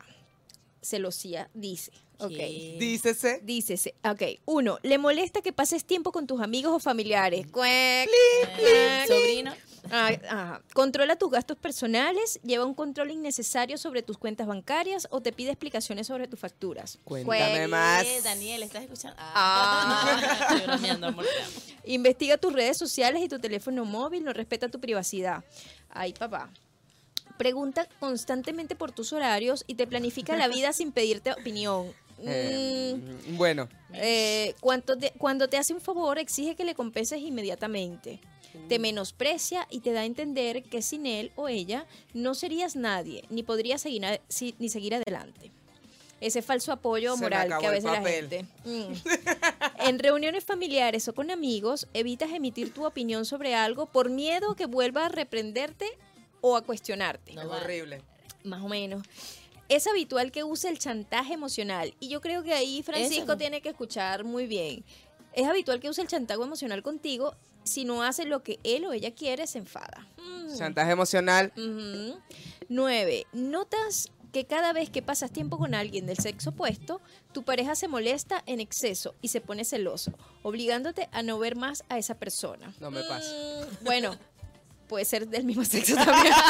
Celosía 0.81 1.49
dice, 1.53 1.91
ok. 2.19 2.31
Dícese. 2.79 3.39
Dícese, 3.43 3.95
ok. 4.03 4.39
Uno, 4.45 4.79
le 4.83 4.97
molesta 4.97 5.41
que 5.41 5.53
pases 5.53 5.85
tiempo 5.85 6.11
con 6.11 6.27
tus 6.27 6.41
amigos 6.41 6.73
o 6.73 6.79
familiares. 6.79 7.45
Cuec, 7.51 7.69
Eh, 7.69 8.47
cuec. 8.59 9.07
sobrino. 9.07 9.53
Ah. 9.91 10.61
Controla 10.73 11.17
tus 11.17 11.29
gastos 11.29 11.57
personales, 11.57 12.39
lleva 12.41 12.65
un 12.65 12.73
control 12.73 13.11
innecesario 13.11 13.77
sobre 13.77 14.01
tus 14.01 14.17
cuentas 14.17 14.47
bancarias 14.47 15.07
o 15.11 15.19
te 15.19 15.33
pide 15.33 15.49
explicaciones 15.49 16.07
sobre 16.07 16.27
tus 16.29 16.39
facturas. 16.39 16.99
Cuéntame 17.03 17.57
Cuec. 17.59 17.67
más. 17.67 18.23
Daniel, 18.23 18.63
¿estás 18.63 18.83
escuchando? 18.83 19.17
Ah. 19.19 20.47
Estoy 20.51 20.67
bromeando, 20.67 21.07
amor. 21.07 21.25
Investiga 21.83 22.37
tus 22.37 22.53
redes 22.53 22.77
sociales 22.77 23.21
y 23.23 23.27
tu 23.27 23.39
teléfono 23.39 23.83
móvil, 23.83 24.23
no 24.23 24.31
respeta 24.31 24.69
tu 24.69 24.79
privacidad. 24.79 25.43
Ay, 25.89 26.13
papá. 26.13 26.49
Pregunta 27.37 27.89
constantemente 27.99 28.75
por 28.75 28.91
tus 28.91 29.11
horarios 29.11 29.63
y 29.67 29.75
te 29.75 29.85
planifica 29.87 30.37
la 30.37 30.47
vida 30.47 30.71
sin 30.71 30.91
pedirte 30.91 31.31
opinión. 31.33 31.91
Eh, 32.25 32.95
Mm, 32.95 33.37
bueno, 33.37 33.67
eh, 33.93 34.55
cuanto 34.59 34.97
te- 34.97 35.11
cuando 35.17 35.47
te 35.49 35.57
hace 35.57 35.73
un 35.73 35.81
favor, 35.81 36.19
exige 36.19 36.55
que 36.55 36.63
le 36.65 36.75
compenses 36.75 37.19
inmediatamente. 37.21 38.19
Te 38.69 38.77
menosprecia 38.77 39.67
y 39.71 39.79
te 39.79 39.93
da 39.93 40.01
a 40.01 40.05
entender 40.05 40.61
que 40.63 40.81
sin 40.83 41.07
él 41.07 41.31
o 41.35 41.47
ella 41.49 41.87
no 42.13 42.35
serías 42.35 42.75
nadie, 42.75 43.23
ni 43.31 43.41
podrías 43.41 43.81
seguir, 43.81 44.05
a- 44.05 44.19
si- 44.29 44.53
ni 44.59 44.69
seguir 44.69 44.93
adelante. 44.93 45.51
Ese 46.21 46.41
falso 46.41 46.71
apoyo 46.71 47.17
moral 47.17 47.49
que 47.59 47.67
a 47.67 47.71
veces 47.71 47.83
la 47.91 48.01
gente. 48.01 48.45
Mm. 48.63 48.93
En 49.79 49.99
reuniones 49.99 50.45
familiares 50.45 51.07
o 51.07 51.13
con 51.13 51.31
amigos, 51.31 51.87
evitas 51.93 52.31
emitir 52.31 52.73
tu 52.73 52.85
opinión 52.85 53.25
sobre 53.25 53.55
algo 53.55 53.87
por 53.87 54.09
miedo 54.09 54.51
a 54.51 54.55
que 54.55 54.65
vuelva 54.67 55.07
a 55.07 55.09
reprenderte 55.09 55.87
o 56.39 56.55
a 56.55 56.61
cuestionarte 56.61 57.33
No 57.33 57.41
es 57.41 57.47
horrible. 57.63 58.01
más 58.43 58.61
o 58.61 58.69
menos. 58.69 59.03
Es 59.69 59.87
habitual 59.87 60.31
que 60.31 60.43
use 60.43 60.69
el 60.69 60.79
chantaje 60.79 61.33
emocional. 61.33 61.93
Y 61.99 62.09
yo 62.09 62.21
creo 62.21 62.43
que 62.43 62.53
ahí 62.53 62.83
Francisco 62.83 63.23
Eso. 63.23 63.37
tiene 63.37 63.61
que 63.61 63.69
escuchar 63.69 64.23
muy 64.23 64.45
bien. 64.45 64.83
Es 65.33 65.47
habitual 65.47 65.79
que 65.79 65.89
use 65.89 66.01
el 66.01 66.07
chantaje 66.07 66.41
emocional 66.41 66.83
contigo. 66.83 67.35
Si 67.63 67.85
no 67.85 68.03
hace 68.03 68.25
lo 68.25 68.43
que 68.43 68.59
él 68.63 68.85
o 68.85 68.93
ella 68.93 69.15
quiere, 69.15 69.47
se 69.47 69.57
enfada. 69.57 70.07
Mm. 70.17 70.55
Chantaje 70.57 70.91
emocional. 70.91 71.51
Nueve, 72.69 73.25
notas 73.31 74.11
que 74.33 74.45
cada 74.45 74.73
vez 74.73 74.89
que 74.89 75.01
pasas 75.01 75.31
tiempo 75.31 75.57
con 75.57 75.75
alguien 75.75 76.07
del 76.07 76.17
sexo 76.17 76.49
opuesto, 76.49 76.99
tu 77.31 77.43
pareja 77.43 77.75
se 77.75 77.87
molesta 77.87 78.43
en 78.47 78.59
exceso 78.59 79.13
y 79.21 79.27
se 79.27 79.41
pone 79.41 79.63
celoso, 79.63 80.11
obligándote 80.41 81.07
a 81.11 81.21
no 81.21 81.37
ver 81.37 81.55
más 81.55 81.83
a 81.87 81.99
esa 81.99 82.15
persona. 82.15 82.73
No 82.79 82.89
me 82.89 83.03
pasa. 83.03 83.31
Mm, 83.31 83.85
bueno, 83.85 84.17
puede 84.87 85.05
ser 85.05 85.27
del 85.27 85.45
mismo 85.45 85.63
sexo 85.63 85.95
también. 85.95 86.33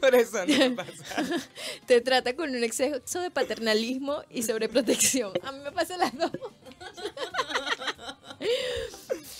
Por 0.00 0.14
eso 0.14 0.44
no 0.46 0.76
pasa. 0.76 1.38
Te 1.86 2.00
trata 2.00 2.34
con 2.36 2.50
un 2.50 2.62
exceso 2.64 3.20
de 3.20 3.30
paternalismo 3.30 4.22
y 4.30 4.42
sobreprotección. 4.42 5.32
A 5.42 5.52
mí 5.52 5.60
me 5.60 5.72
pasa 5.72 5.96
las 5.96 6.16
dos. 6.16 6.30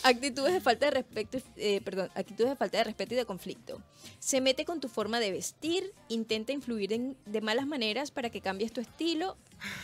Actitudes 0.02 0.52
de 0.54 0.60
falta 0.60 0.86
de 0.86 0.90
respeto, 0.92 1.38
eh, 1.56 1.80
perdón, 1.84 2.10
actitudes 2.14 2.50
de 2.50 2.56
falta 2.56 2.78
de 2.78 2.84
respeto 2.84 3.14
y 3.14 3.16
de 3.16 3.24
conflicto. 3.26 3.82
Se 4.20 4.40
mete 4.40 4.64
con 4.64 4.80
tu 4.80 4.88
forma 4.88 5.18
de 5.18 5.32
vestir, 5.32 5.92
intenta 6.08 6.52
influir 6.52 6.92
en- 6.92 7.16
de 7.26 7.40
malas 7.40 7.66
maneras 7.66 8.10
para 8.12 8.30
que 8.30 8.40
cambies 8.40 8.72
tu 8.72 8.80
estilo, 8.80 9.36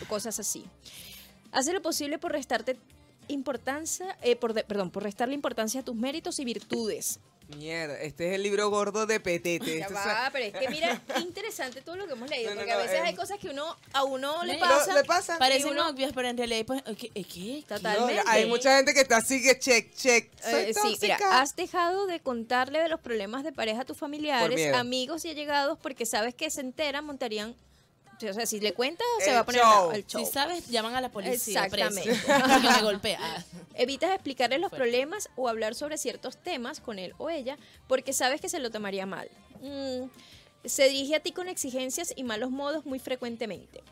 cosas 0.09 0.39
así. 0.39 0.65
Hace 1.51 1.73
lo 1.73 1.83
posible 1.83 2.19
por 2.19 2.33
restarte 2.33 2.79
importancia, 3.29 4.17
eh, 4.23 4.37
por 4.37 4.53
de- 4.55 4.63
perdón, 4.65 4.91
por 4.91 5.03
restarle 5.03 5.35
importancia 5.35 5.81
a 5.81 5.85
tus 5.85 5.97
méritos 5.97 6.39
y 6.39 6.45
virtudes. 6.45 7.19
Mierda, 7.57 7.99
este 8.01 8.29
es 8.29 8.35
el 8.35 8.43
libro 8.43 8.69
gordo 8.71 9.07
de 9.07 9.21
Petete. 9.21 9.79
Ya 9.79 9.87
Esto 9.87 9.95
va, 9.95 10.27
es- 10.27 10.33
pero 10.33 10.45
es 10.47 10.53
que 10.53 10.69
mira, 10.71 11.01
qué 11.15 11.21
interesante 11.21 11.81
todo 11.83 11.97
lo 11.97 12.07
que 12.07 12.13
hemos 12.13 12.29
leído, 12.31 12.51
No, 12.51 12.55
no, 12.57 12.61
porque 12.61 12.73
no, 12.73 12.79
a 12.79 12.83
veces 12.83 12.99
em, 12.99 13.05
hay 13.07 13.15
cosas 13.15 13.39
que 13.39 13.49
uno 13.51 13.77
a 13.93 14.05
uno 14.05 14.45
le 14.45 14.55
¿Le- 14.55 14.59
pasa. 14.59 14.93
¿Lo- 14.93 14.99
¿Le 15.01 15.05
pasa? 15.05 15.39
Parecen 15.39 15.71
uno- 15.73 15.89
obvias, 15.89 16.13
pero 16.15 16.29
en 16.29 16.37
realidad, 16.39 16.65
pues, 16.67 16.83
¿qué? 16.99 17.11
¿Qué? 17.11 17.65
No, 17.69 17.77
Totalmente. 17.77 18.23
hay 18.27 18.47
mucha 18.47 18.77
gente 18.77 18.95
que 18.95 19.01
está 19.01 19.19
así 19.19 19.43
que 19.43 19.59
check, 19.59 19.95
check. 19.95 20.31
Soy 20.43 20.53
Eh, 20.55 20.75
sí, 20.75 20.97
mira, 21.03 21.19
has 21.41 21.55
dejado 21.57 22.07
de 22.07 22.21
contarle 22.21 22.81
de 22.81 22.89
los 22.89 23.01
problemas 23.01 23.45
de 23.45 23.53
pareja 23.53 23.83
a 23.83 23.85
tus 23.85 23.97
familiares, 23.99 24.75
amigos 24.75 25.25
y 25.25 25.31
allegados 25.31 25.79
porque 25.81 26.07
sabes 26.07 26.35
que 26.35 26.51
se 26.51 26.61
enteran, 26.61 27.05
montarían. 27.05 27.55
O 28.31 28.35
sea, 28.35 28.47
si 28.47 28.61
le 28.61 28.73
cuentas, 28.75 29.07
se 29.21 29.31
El 29.31 29.37
va 29.37 29.41
a 29.41 29.45
poner 29.45 29.63
show. 29.63 29.91
el 29.93 30.07
show. 30.07 30.25
Si 30.25 30.31
sabes, 30.31 30.69
llaman 30.69 30.95
a 30.95 31.01
la 31.01 31.11
policía. 31.11 31.65
Exactamente. 31.65 32.03
Preso, 32.25 32.71
me 32.77 32.83
golpea. 32.83 33.19
Ah. 33.21 33.45
Evitas 33.75 34.11
explicarle 34.13 34.59
los 34.59 34.71
Fuerte. 34.71 34.85
problemas 34.85 35.29
o 35.37 35.49
hablar 35.49 35.75
sobre 35.75 35.99
ciertos 35.99 36.37
temas 36.37 36.81
con 36.81 36.99
él 36.99 37.15
o 37.19 37.31
ella 37.31 37.57
porque 37.89 38.13
sabes 38.13 38.41
que 38.41 38.49
se 38.49 38.59
lo 38.59 38.71
tomaría 38.71 39.07
mal. 39.07 39.29
Mm, 39.61 40.05
Se 40.65 40.89
dirige 40.89 41.17
a 41.17 41.21
ti 41.21 41.33
con 41.33 41.49
exigencias 41.49 42.13
y 42.15 42.23
malos 42.25 42.51
modos 42.51 42.87
muy 42.87 42.99
frecuentemente. 42.99 43.83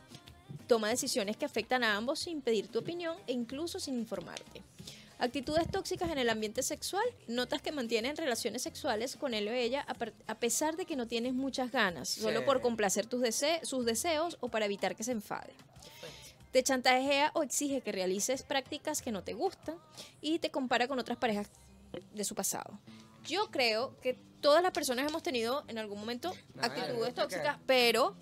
Toma 0.68 0.88
decisiones 0.88 1.36
que 1.36 1.44
afectan 1.44 1.82
a 1.82 1.96
ambos 1.96 2.20
sin 2.20 2.42
pedir 2.42 2.68
tu 2.68 2.78
opinión 2.78 3.16
e 3.26 3.32
incluso 3.32 3.80
sin 3.80 3.98
informarte. 3.98 4.62
Actitudes 5.20 5.70
tóxicas 5.70 6.10
en 6.10 6.18
el 6.18 6.30
ambiente 6.30 6.62
sexual. 6.62 7.04
Notas 7.28 7.60
que 7.62 7.72
mantienen 7.72 8.16
relaciones 8.16 8.62
sexuales 8.62 9.16
con 9.16 9.34
él 9.34 9.46
o 9.48 9.52
ella 9.52 9.86
a, 10.26 10.34
pesar 10.36 10.76
de 10.76 10.86
que 10.86 10.96
no 10.96 11.06
tienes 11.06 11.34
muchas 11.34 11.70
ganas, 11.70 12.08
solo 12.08 12.44
por 12.46 12.60
complacer 12.62 13.06
tus 13.06 13.20
dese- 13.20 13.62
sus 13.64 13.84
deseos 13.84 14.38
o 14.40 14.48
para 14.48 14.64
evitar 14.64 14.96
que 14.96 15.04
se 15.04 15.12
enfade. 15.12 15.52
te 16.52 16.64
chantajea 16.64 17.30
o 17.34 17.44
exige 17.44 17.80
que 17.80 17.92
realices 17.92 18.42
prácticas 18.42 19.02
que 19.02 19.12
no 19.12 19.22
te 19.22 19.34
gustan 19.34 19.76
y 20.20 20.40
te 20.40 20.50
compara 20.50 20.88
con 20.88 20.98
otras 20.98 21.16
parejas 21.16 21.48
de 22.12 22.24
su 22.24 22.34
pasado. 22.34 22.76
Yo 23.24 23.50
creo 23.52 23.96
que 24.00 24.14
todas 24.40 24.60
las 24.62 24.72
personas 24.72 25.06
hemos 25.08 25.22
tenido 25.22 25.62
en 25.68 25.78
algún 25.78 26.00
momento 26.00 26.32
actitudes 26.60 27.14
tóxicas, 27.14 27.58
pero 27.66 28.16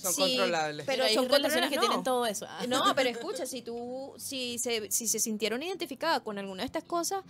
Son 0.00 0.12
Sí, 0.14 0.20
controlables. 0.22 0.86
pero 0.86 1.04
hay 1.04 1.14
son 1.14 1.28
relaciones 1.28 1.70
que 1.70 1.76
controlables, 1.76 1.88
tienen 1.90 2.04
todo 2.04 2.26
eso. 2.26 2.46
Ah. 2.48 2.64
no, 2.68 2.94
pero 2.94 3.10
escucha, 3.10 3.46
si 3.46 3.62
tú 3.62 4.12
si 4.16 4.58
se 4.58 4.90
si 4.90 5.06
se 5.08 5.18
sintieron 5.20 5.62
identificadas 5.62 6.20
con 6.22 6.38
alguna 6.38 6.62
de 6.62 6.66
estas 6.66 6.84
cosas, 6.84 7.22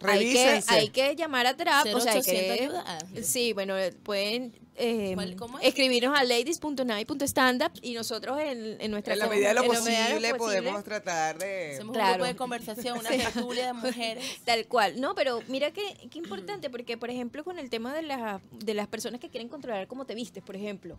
hay 0.00 0.30
que, 0.32 0.62
hay 0.68 0.88
que 0.90 1.16
llamar 1.16 1.46
a 1.46 1.56
terapia, 1.56 1.96
o 1.96 2.00
sea, 2.00 2.12
hay 2.12 2.18
0800 2.20 2.56
que 2.56 2.62
ayuda. 2.64 2.98
Sí, 3.22 3.52
bueno, 3.54 3.78
eh, 3.78 3.92
pueden 3.92 4.54
eh, 4.78 5.12
¿Cuál- 5.14 5.36
cómo 5.36 5.58
es? 5.58 5.68
escribirnos 5.68 6.14
a 6.18 6.22
ladies.night.standup 6.22 7.72
y 7.80 7.94
nosotros 7.94 8.38
en, 8.38 8.78
en 8.78 8.90
nuestra 8.90 9.14
en 9.14 9.20
la 9.20 9.26
medida 9.26 9.48
de 9.48 9.54
lo 9.54 9.62
en 9.62 9.68
la 9.72 9.80
medida 9.80 10.04
de 10.08 10.20
lo 10.20 10.36
posible 10.36 10.36
podemos 10.62 10.84
tratar 10.84 11.38
de... 11.38 11.72
Hacemos 11.76 11.94
Claro. 11.94 12.08
un 12.10 12.14
grupo 12.18 12.26
de 12.26 12.36
conversación, 12.36 12.98
una 12.98 13.08
tertulia 13.32 13.66
de 13.68 13.72
mujeres. 13.72 14.24
Tal 14.44 14.66
cual. 14.66 15.00
No, 15.00 15.14
pero 15.14 15.40
mira 15.48 15.70
qué, 15.70 15.96
qué 16.10 16.18
importante, 16.18 16.68
porque, 16.68 16.98
por 16.98 17.08
ejemplo, 17.08 17.42
con 17.42 17.58
el 17.58 17.70
tema 17.70 17.94
de, 17.94 18.02
la- 18.02 18.42
de 18.52 18.74
las 18.74 18.88
personas 18.88 19.18
que 19.18 19.30
quieren 19.30 19.48
controlar 19.48 19.86
cómo 19.86 20.04
te 20.04 20.14
vistes, 20.14 20.42
por 20.42 20.56
ejemplo. 20.56 20.98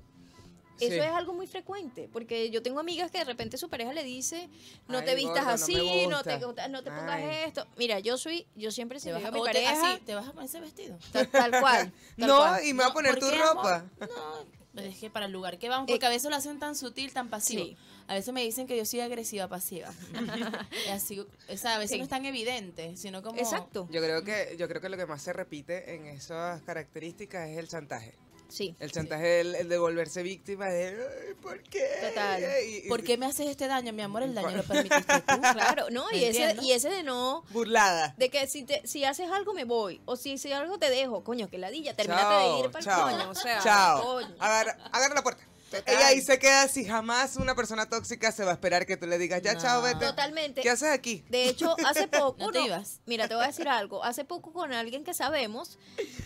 Eso 0.80 0.94
Sí. 0.94 1.00
es 1.00 1.12
algo 1.12 1.34
muy 1.34 1.48
frecuente, 1.48 2.10
porque 2.14 2.50
yo 2.50 2.62
tengo 2.62 2.80
amigas 2.80 3.10
que 3.12 3.18
de 3.20 3.24
repente 3.26 3.58
su 3.58 3.70
pareja 3.70 3.94
le 3.94 4.04
dice, 4.04 4.48
no 4.88 5.00
Ay, 5.00 5.06
te 5.06 5.16
vistas 5.16 5.36
gorda, 5.36 5.48
no 5.48 5.52
así, 5.52 5.76
me 5.76 6.08
no, 6.08 6.24
te, 6.24 6.38
gusta". 6.38 6.68
no 6.68 6.84
te 6.84 6.90
pongas 6.92 7.16
Ay. 7.16 7.36
esto. 7.48 7.66
Mira, 7.78 8.00
yo 8.00 8.18
soy, 8.18 8.46
yo 8.56 8.72
siempre 8.72 9.00
se 9.00 9.12
vas, 9.12 9.24
a 9.26 9.32
mi 9.32 9.40
pareja, 9.42 9.92
así, 9.94 10.02
te 10.06 10.14
vas 10.16 10.28
a 10.28 10.34
poner 10.34 10.50
ese 10.50 10.60
vestido. 10.60 10.98
tal, 11.12 11.28
tal 11.30 11.52
cual. 11.60 11.92
tal 12.18 12.28
No, 12.28 12.38
cual. 12.38 12.66
y 12.66 12.74
me 12.74 12.78
voy 12.78 12.86
a 12.86 12.88
No, 12.90 12.94
poner 12.94 13.12
¿por 13.20 13.20
tu 13.20 13.36
ropa. 13.36 13.76
amor? 14.00 14.48
No, 14.74 14.82
es 14.84 14.98
que 15.00 15.10
para 15.10 15.26
el 15.26 15.32
lugar 15.32 15.58
que 15.58 15.70
vamos, 15.70 15.90
Eh, 15.90 15.94
porque 15.94 16.06
a 16.06 16.10
veces 16.10 16.30
lo 16.30 16.36
hacen 16.36 16.60
tan 16.60 16.76
sutil, 16.76 17.12
tan 17.12 17.30
pasivo. 17.30 17.64
Sí. 17.66 17.76
A 18.10 18.14
veces 18.14 18.32
me 18.34 18.44
dicen 18.44 18.68
que 18.68 18.78
yo 18.78 18.86
soy 18.86 19.00
agresiva 19.02 19.48
pasiva. 19.48 19.90
Así, 20.92 21.20
o 21.20 21.58
sea, 21.58 21.76
a 21.76 21.80
veces 21.80 21.92
Sí. 21.94 21.98
no 21.98 22.04
es 22.04 22.10
tan 22.10 22.26
evidente, 22.26 22.96
sino 22.96 23.22
como... 23.24 23.40
Exacto. 23.40 23.88
Yo 23.92 24.02
creo 24.02 24.24
que 24.24 24.56
yo 24.58 24.68
creo 24.68 24.80
que 24.80 24.90
lo 24.90 24.96
que 24.98 25.06
más 25.06 25.22
se 25.22 25.34
repite 25.34 25.96
en 25.96 26.06
esas 26.06 26.62
características 26.62 27.50
es 27.50 27.58
el 27.58 27.68
chantaje. 27.68 28.14
Sí. 28.50 28.76
El 28.80 28.92
chantaje, 28.92 29.42
el, 29.42 29.56
el 29.56 29.70
de 29.70 29.78
volverse 29.78 30.24
víctima 30.24 30.68
de 30.68 30.88
"Ay, 30.88 31.34
¿por 31.42 31.62
qué? 31.64 31.86
Total. 32.08 32.44
Y- 32.68 32.88
¿Por 32.88 33.04
qué 33.04 33.18
me 33.18 33.26
haces 33.26 33.48
este 33.48 33.68
daño, 33.68 33.92
mi 33.94 34.02
amor? 34.02 34.24
El 34.24 34.34
daño 34.36 34.56
lo 34.58 34.64
permitiste 34.68 35.22
tú. 35.22 35.42
Claro, 35.42 35.88
no, 35.92 36.06
y 36.12 36.22
¿Me 36.22 36.28
ese, 36.30 36.56
y 36.62 36.72
ese 36.72 36.90
de 36.90 37.04
no, 37.04 37.44
Burlada. 37.52 38.14
de 38.18 38.30
que 38.30 38.48
si 38.48 38.64
te, 38.64 38.86
si 38.88 39.04
haces 39.06 39.30
algo 39.32 39.54
me 39.54 39.64
voy, 39.64 40.02
o 40.06 40.16
si, 40.16 40.38
si 40.38 40.52
algo 40.54 40.78
te 40.80 40.90
dejo, 40.90 41.24
coño, 41.24 41.50
que 41.50 41.58
ladilla, 41.58 41.96
termínate 41.96 42.24
Chao, 42.24 42.54
de 42.54 42.66
ir 42.66 42.72
para 42.72 42.96
el 42.96 43.02
coño, 43.18 43.30
o 43.32 43.36
sea, 43.36 43.60
chao. 43.64 44.02
coño. 44.04 44.36
Agarra, 44.40 44.78
agarra 44.92 45.16
la 45.16 45.24
puerta. 45.24 45.44
Total. 45.72 45.96
Ella 45.96 46.08
ahí 46.08 46.22
se 46.22 46.40
queda 46.40 46.68
si 46.70 46.86
jamás 46.86 47.36
una 47.36 47.54
persona 47.54 47.90
tóxica 47.90 48.32
se 48.32 48.44
va 48.46 48.52
a 48.52 48.54
esperar 48.54 48.86
que 48.86 48.96
tú 48.96 49.06
le 49.06 49.18
digas, 49.18 49.42
ya 49.42 49.54
No. 49.54 49.60
chao, 49.62 49.82
vete. 49.82 50.06
Totalmente. 50.06 50.62
¿Qué 50.62 50.70
haces 50.70 50.90
aquí? 50.92 51.26
De 51.30 51.50
hecho, 51.50 51.76
hace 51.86 52.08
poco, 52.08 52.38
No 52.40 52.52
te 52.52 52.62
ibas. 52.62 53.02
mira, 53.06 53.28
te 53.28 53.36
voy 53.36 53.44
a 53.44 53.48
decir 53.48 53.68
algo. 53.68 54.04
Hace 54.04 54.24
poco 54.24 54.54
con 54.54 54.72
alguien 54.72 55.04
que 55.04 55.14
sabemos, 55.14 55.78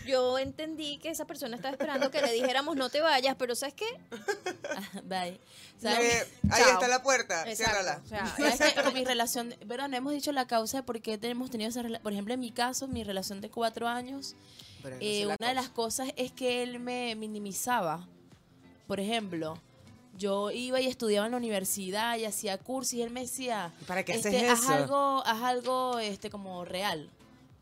yo 0.06 0.38
entendí 0.38 0.98
que 0.98 1.10
esa 1.10 1.24
persona 1.24 1.56
estaba 1.56 1.72
esperando 1.72 2.10
que 2.12 2.22
le 2.22 2.32
dijéramos 2.32 2.76
no 2.76 2.88
te 2.88 3.00
vayas, 3.00 3.34
pero 3.36 3.56
¿sabes 3.56 3.74
qué? 3.74 3.86
Ah, 4.70 5.00
Bye. 5.04 5.40
¿Sabes? 5.80 6.14
Eh, 6.22 6.28
ahí 6.50 6.62
Chao. 6.62 6.72
está 6.74 6.86
la 6.86 7.02
puerta, 7.02 7.42
Exacto, 7.50 7.56
ciérrala. 7.80 8.00
o 8.04 8.08
sea, 8.08 8.26
¿Sabes 8.56 8.74
qué? 8.74 8.82
Con 8.82 8.94
mi 8.94 9.04
relación, 9.04 9.56
pero 9.66 9.88
no 9.88 9.96
hemos 9.96 10.12
dicho 10.12 10.30
la 10.30 10.46
causa 10.46 10.76
de 10.78 10.82
por 10.84 11.00
qué 11.02 11.18
hemos 11.20 11.50
tenido 11.50 11.68
esa 11.70 11.82
relación. 11.82 12.02
Por 12.04 12.12
ejemplo, 12.12 12.34
en 12.34 12.40
mi 12.40 12.52
caso, 12.52 12.86
mi 12.86 13.02
relación 13.02 13.40
de 13.40 13.50
cuatro 13.50 13.88
años, 13.88 14.36
eh, 15.00 15.26
una 15.26 15.48
de 15.48 15.54
las 15.54 15.68
cosas 15.68 16.10
es 16.16 16.30
que 16.30 16.62
él 16.62 16.78
me 16.78 17.16
minimizaba. 17.16 18.06
Por 18.86 19.00
ejemplo, 19.00 19.58
yo 20.18 20.50
iba 20.50 20.80
y 20.80 20.86
estudiaba 20.86 21.26
en 21.26 21.32
la 21.32 21.38
universidad 21.38 22.16
y 22.18 22.24
hacía 22.24 22.58
cursos 22.58 22.94
y 22.94 23.02
él 23.02 23.10
me 23.10 23.22
decía, 23.22 23.72
¿Para 23.86 24.04
qué 24.04 24.12
este, 24.12 24.28
haces 24.28 24.50
haz 24.50 24.60
eso? 24.64 24.72
algo, 24.72 25.22
haz 25.26 25.42
algo 25.42 25.98
este, 25.98 26.30
como 26.30 26.64
real. 26.64 27.08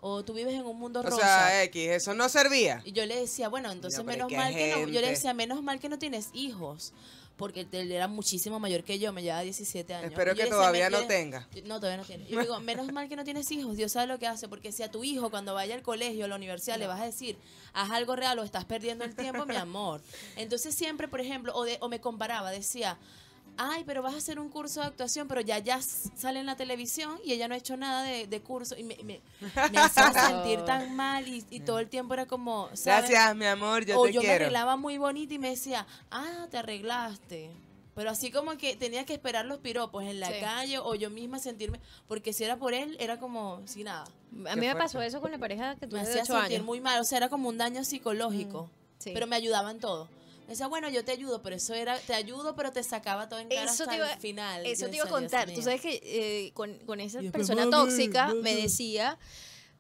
O 0.03 0.25
tú 0.25 0.33
vives 0.33 0.55
en 0.55 0.65
un 0.65 0.79
mundo 0.79 1.01
O 1.01 1.03
rosa. 1.03 1.17
sea, 1.19 1.63
X, 1.65 1.89
eso 1.91 2.15
no 2.15 2.29
servía. 2.31 2.81
Y 2.87 2.93
yo 2.93 3.05
le 3.05 3.17
decía, 3.21 3.49
bueno, 3.51 3.71
entonces 3.71 3.99
No, 3.99 4.05
menos 4.05 4.33
mal 4.33 4.55
que 4.55 4.71
no. 4.71 4.89
Yo 4.89 5.01
le 5.03 5.11
decía, 5.11 5.35
menos 5.35 5.63
mal 5.63 5.79
que 5.79 5.91
no 5.91 5.99
tienes 5.99 6.31
hijos. 6.33 6.95
Porque 7.41 7.67
él 7.73 7.91
era 7.91 8.07
muchísimo 8.07 8.61
mayor 8.61 8.85
que 8.85 8.99
yo, 8.99 9.13
me 9.13 9.23
llevaba 9.23 9.41
17 9.43 9.95
años. 9.95 10.11
Espero 10.13 10.35
que 10.35 10.43
decía, 10.43 10.55
todavía 10.55 10.85
"Me 10.85 10.91
no 10.91 10.99
quieres-". 11.07 11.09
tenga. 11.09 11.49
No, 11.65 11.81
todavía 11.81 11.97
no 11.97 12.05
tiene. 12.05 12.25
Y 12.29 12.33
yo 12.33 12.41
digo, 12.41 12.61
menos 12.61 12.93
mal 12.93 13.09
que 13.09 13.17
no 13.17 13.25
tienes 13.25 13.51
hijos. 13.51 13.77
Dios 13.77 13.93
sabe 13.93 14.07
lo 14.07 14.19
que 14.19 14.27
hace. 14.27 14.47
Porque 14.47 14.71
si 14.73 14.83
a 14.83 14.91
tu 14.91 15.03
hijo, 15.03 15.31
cuando 15.31 15.55
vaya 15.55 15.75
al 15.75 15.83
colegio, 15.83 16.27
a 16.27 16.29
la 16.29 16.37
universidad, 16.37 16.77
le 16.79 16.87
vas 16.87 17.01
a 17.01 17.07
decir, 17.07 17.39
haz 17.73 17.91
algo 17.91 18.15
real 18.15 18.39
o 18.39 18.45
estás 18.45 18.67
perdiendo 18.67 19.05
el 19.05 19.17
tiempo, 19.17 19.47
mi 19.47 19.57
amor. 19.57 20.03
Entonces 20.37 20.75
siempre, 20.75 21.09
por 21.09 21.21
ejemplo, 21.21 21.53
o, 21.57 21.65
de, 21.65 21.79
o 21.81 21.89
me 21.89 22.01
comparaba, 22.01 22.51
decía, 22.51 22.99
ay, 23.63 23.85
pero 23.85 24.01
vas 24.03 24.15
a 24.15 24.17
hacer 24.17 24.39
un 24.41 24.49
curso 24.49 24.81
de 24.81 24.87
actuación, 24.87 25.29
pero 25.29 25.41
ya 25.41 25.59
ya 25.59 25.81
sale 25.83 26.41
en 26.41 26.47
la 26.47 26.57
televisión 26.57 27.19
y 27.25 27.33
ella 27.33 27.47
no 27.49 27.55
ha 27.55 27.59
hecho 27.59 27.77
nada 27.77 28.03
de, 28.03 28.27
de 28.27 28.41
curso. 28.41 28.77
Y 28.77 28.83
me, 28.85 28.97
me, 29.05 29.21
me 29.71 29.79
hacía 29.79 30.13
sentir 30.29 30.65
tan 30.65 30.97
mal 30.97 31.29
y, 31.29 31.45
y 31.51 31.61
todo 31.61 31.79
el 31.79 31.89
tiempo 31.89 32.15
era 32.15 32.27
como, 32.27 32.69
¿sabes? 32.75 33.11
Gracias, 33.11 33.37
mi 33.37 33.47
amor, 33.47 33.85
yo 33.85 34.01
o 34.01 34.07
te 34.07 34.13
yo 34.13 34.23
me 34.23 34.31
arreglaba 34.31 34.77
muy 34.77 34.97
bonita 34.99 35.35
y 35.35 35.39
me 35.39 35.51
decía, 35.51 35.87
ah, 36.11 36.47
te 36.51 36.59
arreglaste. 36.59 37.51
Pero 37.95 38.11
así 38.11 38.31
como 38.31 38.57
que 38.57 38.77
tenía 38.77 39.05
que 39.05 39.13
esperar 39.13 39.45
los 39.45 39.59
piropos 39.59 40.05
en 40.05 40.21
la 40.21 40.29
Sí. 40.29 40.41
calle 40.41 40.79
o 40.79 40.95
yo 40.95 41.11
misma 41.11 41.39
sentirme, 41.39 41.81
porque 42.09 42.33
si 42.33 42.45
era 42.45 42.57
por 42.57 42.73
él, 42.73 42.97
era 43.01 43.19
como 43.19 43.61
sin 43.67 43.85
nada. 43.85 44.05
A 44.49 44.57
mí 44.57 44.67
me 44.67 44.75
pasó 44.77 45.03
eso 45.03 45.21
con 45.21 45.33
la 45.33 45.39
pareja 45.39 45.75
que 45.75 45.87
Me 45.87 45.91
tuve 45.91 46.01
de 46.05 46.09
hacía 46.09 46.23
8 46.23 46.33
sentir 46.33 46.57
años. 46.57 46.65
muy 46.67 46.81
mal, 46.81 47.01
o 47.01 47.05
sea, 47.05 47.19
era 47.19 47.29
como 47.29 47.49
un 47.49 47.59
daño 47.59 47.85
psicológico. 47.85 48.71
Sí. 48.99 49.11
Pero 49.13 49.27
me 49.27 49.35
ayudaba 49.37 49.71
en 49.71 49.81
todo. 49.81 50.09
Me 50.51 50.55
decía, 50.55 50.67
bueno, 50.67 50.89
yo 50.89 51.05
te 51.05 51.13
ayudo, 51.13 51.43
pero 51.43 51.55
eso 51.55 51.75
era, 51.75 51.97
te 52.01 52.13
ayudo, 52.13 52.57
pero 52.57 52.73
te 52.73 52.83
sacaba 52.83 53.29
todo 53.29 53.39
en 53.39 53.51
cara 53.51 53.63
Eso 53.71 53.85
hasta 53.85 53.93
te 53.93 53.97
iba, 53.99 54.13
el 54.13 54.19
final. 54.19 54.67
eso 54.67 54.87
Yo 54.87 54.91
te 54.91 54.97
iba 54.97 55.05
a 55.05 55.09
contar. 55.09 55.49
Tú 55.49 55.63
sabes 55.63 55.81
que 55.81 56.01
eh, 56.03 56.53
con, 56.55 56.77
con 56.81 56.99
esa 56.99 57.21
después, 57.21 57.47
persona 57.47 57.67
mami, 57.67 57.71
tóxica 57.71 58.35
me 58.35 58.57
decía, 58.57 59.17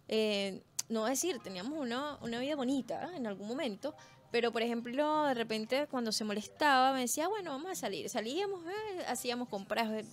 eh, 0.06 0.62
no 0.88 1.06
decir, 1.06 1.40
teníamos 1.42 1.76
una, 1.76 2.18
una 2.22 2.38
vida 2.38 2.54
bonita 2.54 3.10
en 3.16 3.26
algún 3.26 3.48
momento, 3.48 3.96
pero 4.30 4.52
por 4.52 4.62
ejemplo, 4.62 5.24
de 5.24 5.34
repente 5.34 5.88
cuando 5.88 6.12
se 6.12 6.22
molestaba 6.22 6.92
me 6.92 7.00
decía, 7.00 7.26
bueno, 7.26 7.50
vamos 7.50 7.72
a 7.72 7.74
salir. 7.74 8.08
Salíamos, 8.08 8.64
eh, 8.64 9.04
hacíamos 9.08 9.48
compras, 9.48 9.90
eh, 9.90 10.04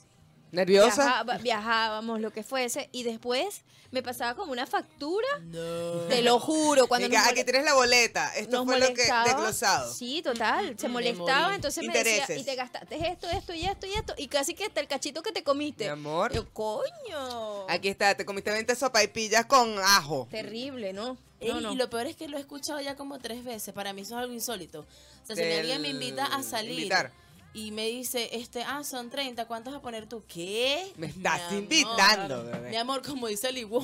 ¿Nerviosa? 0.51 1.03
viajaba- 1.23 1.37
viajábamos, 1.37 2.19
lo 2.21 2.31
que 2.31 2.43
fuese, 2.43 2.89
y 2.91 3.03
después 3.03 3.61
me 3.91 4.01
pasaba 4.03 4.35
como 4.35 4.51
una 4.51 4.65
factura, 4.65 5.27
No. 5.43 6.01
te 6.09 6.21
lo 6.21 6.39
juro, 6.39 6.87
cuando 6.87 7.07
nos 7.09 7.17
aquí 7.27 7.43
tienes 7.43 7.63
la 7.63 7.73
boleta. 7.73 8.33
Esto 8.35 8.57
nos 8.57 8.65
fue 8.65 8.79
lo 8.79 8.87
que 8.87 8.91
molestaba. 8.93 9.23
desglosado. 9.25 9.93
Sí, 9.93 10.21
total. 10.21 10.75
Se 10.77 10.87
Me 10.87 10.93
molestaba, 10.93 11.55
entonces 11.55 11.85
me 11.85 11.93
decía, 11.93 12.13
Intereses. 12.17 12.41
y 12.41 12.43
te 12.45 12.55
gastaste 12.55 13.07
esto, 13.09 13.29
esto 13.29 13.53
y 13.53 13.65
esto 13.65 13.87
y 13.87 13.93
esto, 13.93 14.13
y 14.17 14.27
casi 14.27 14.53
que 14.55 14.65
hasta 14.65 14.81
el 14.81 14.87
cachito 14.87 15.21
que 15.23 15.31
te 15.31 15.43
comiste. 15.43 15.85
Mi 15.85 15.89
amor. 15.91 16.33
Yo, 16.33 16.45
coño. 16.53 17.65
Aquí 17.69 17.87
está, 17.89 18.15
te 18.15 18.25
comiste 18.25 18.51
20 18.51 18.75
sopaipillas 18.75 19.45
con 19.45 19.77
ajo. 19.79 20.27
Terrible, 20.31 20.93
¿no? 20.93 21.17
Ey, 21.39 21.49
No, 21.53 21.61
no. 21.61 21.73
Y 21.73 21.75
lo 21.75 21.89
peor 21.89 22.07
es 22.07 22.15
que 22.15 22.27
lo 22.27 22.37
he 22.37 22.39
escuchado 22.39 22.79
ya 22.81 22.95
como 22.95 23.19
tres 23.19 23.43
veces. 23.43 23.73
Para 23.73 23.93
mí 23.93 24.01
eso 24.01 24.15
es 24.15 24.21
algo 24.21 24.33
insólito. 24.33 24.81
O 24.81 25.25
sea, 25.25 25.35
si 25.35 25.43
amiga 25.43 25.77
me 25.79 25.89
invita 25.89 26.25
a 26.25 26.41
salir 26.41 26.71
invitar. 26.79 27.11
Y 27.57 27.71
me 27.71 27.87
dice, 27.87 28.29
este, 28.33 28.61
ah, 28.63 28.83
son 28.83 29.09
30, 29.09 29.45
¿cuántos 29.45 29.73
vas 29.73 29.79
a 29.79 29.81
poner 29.81 30.07
tú? 30.07 30.23
¿Qué? 30.27 30.93
Me 30.95 31.07
Mi 31.07 31.13
estás 31.13 31.41
amor, 31.41 31.53
invitando, 31.53 32.43
bebé. 32.45 32.69
Mi 32.69 32.75
amor, 32.75 33.01
como 33.01 33.25
dice 33.27 33.49
el 33.49 33.57
yo 33.57 33.79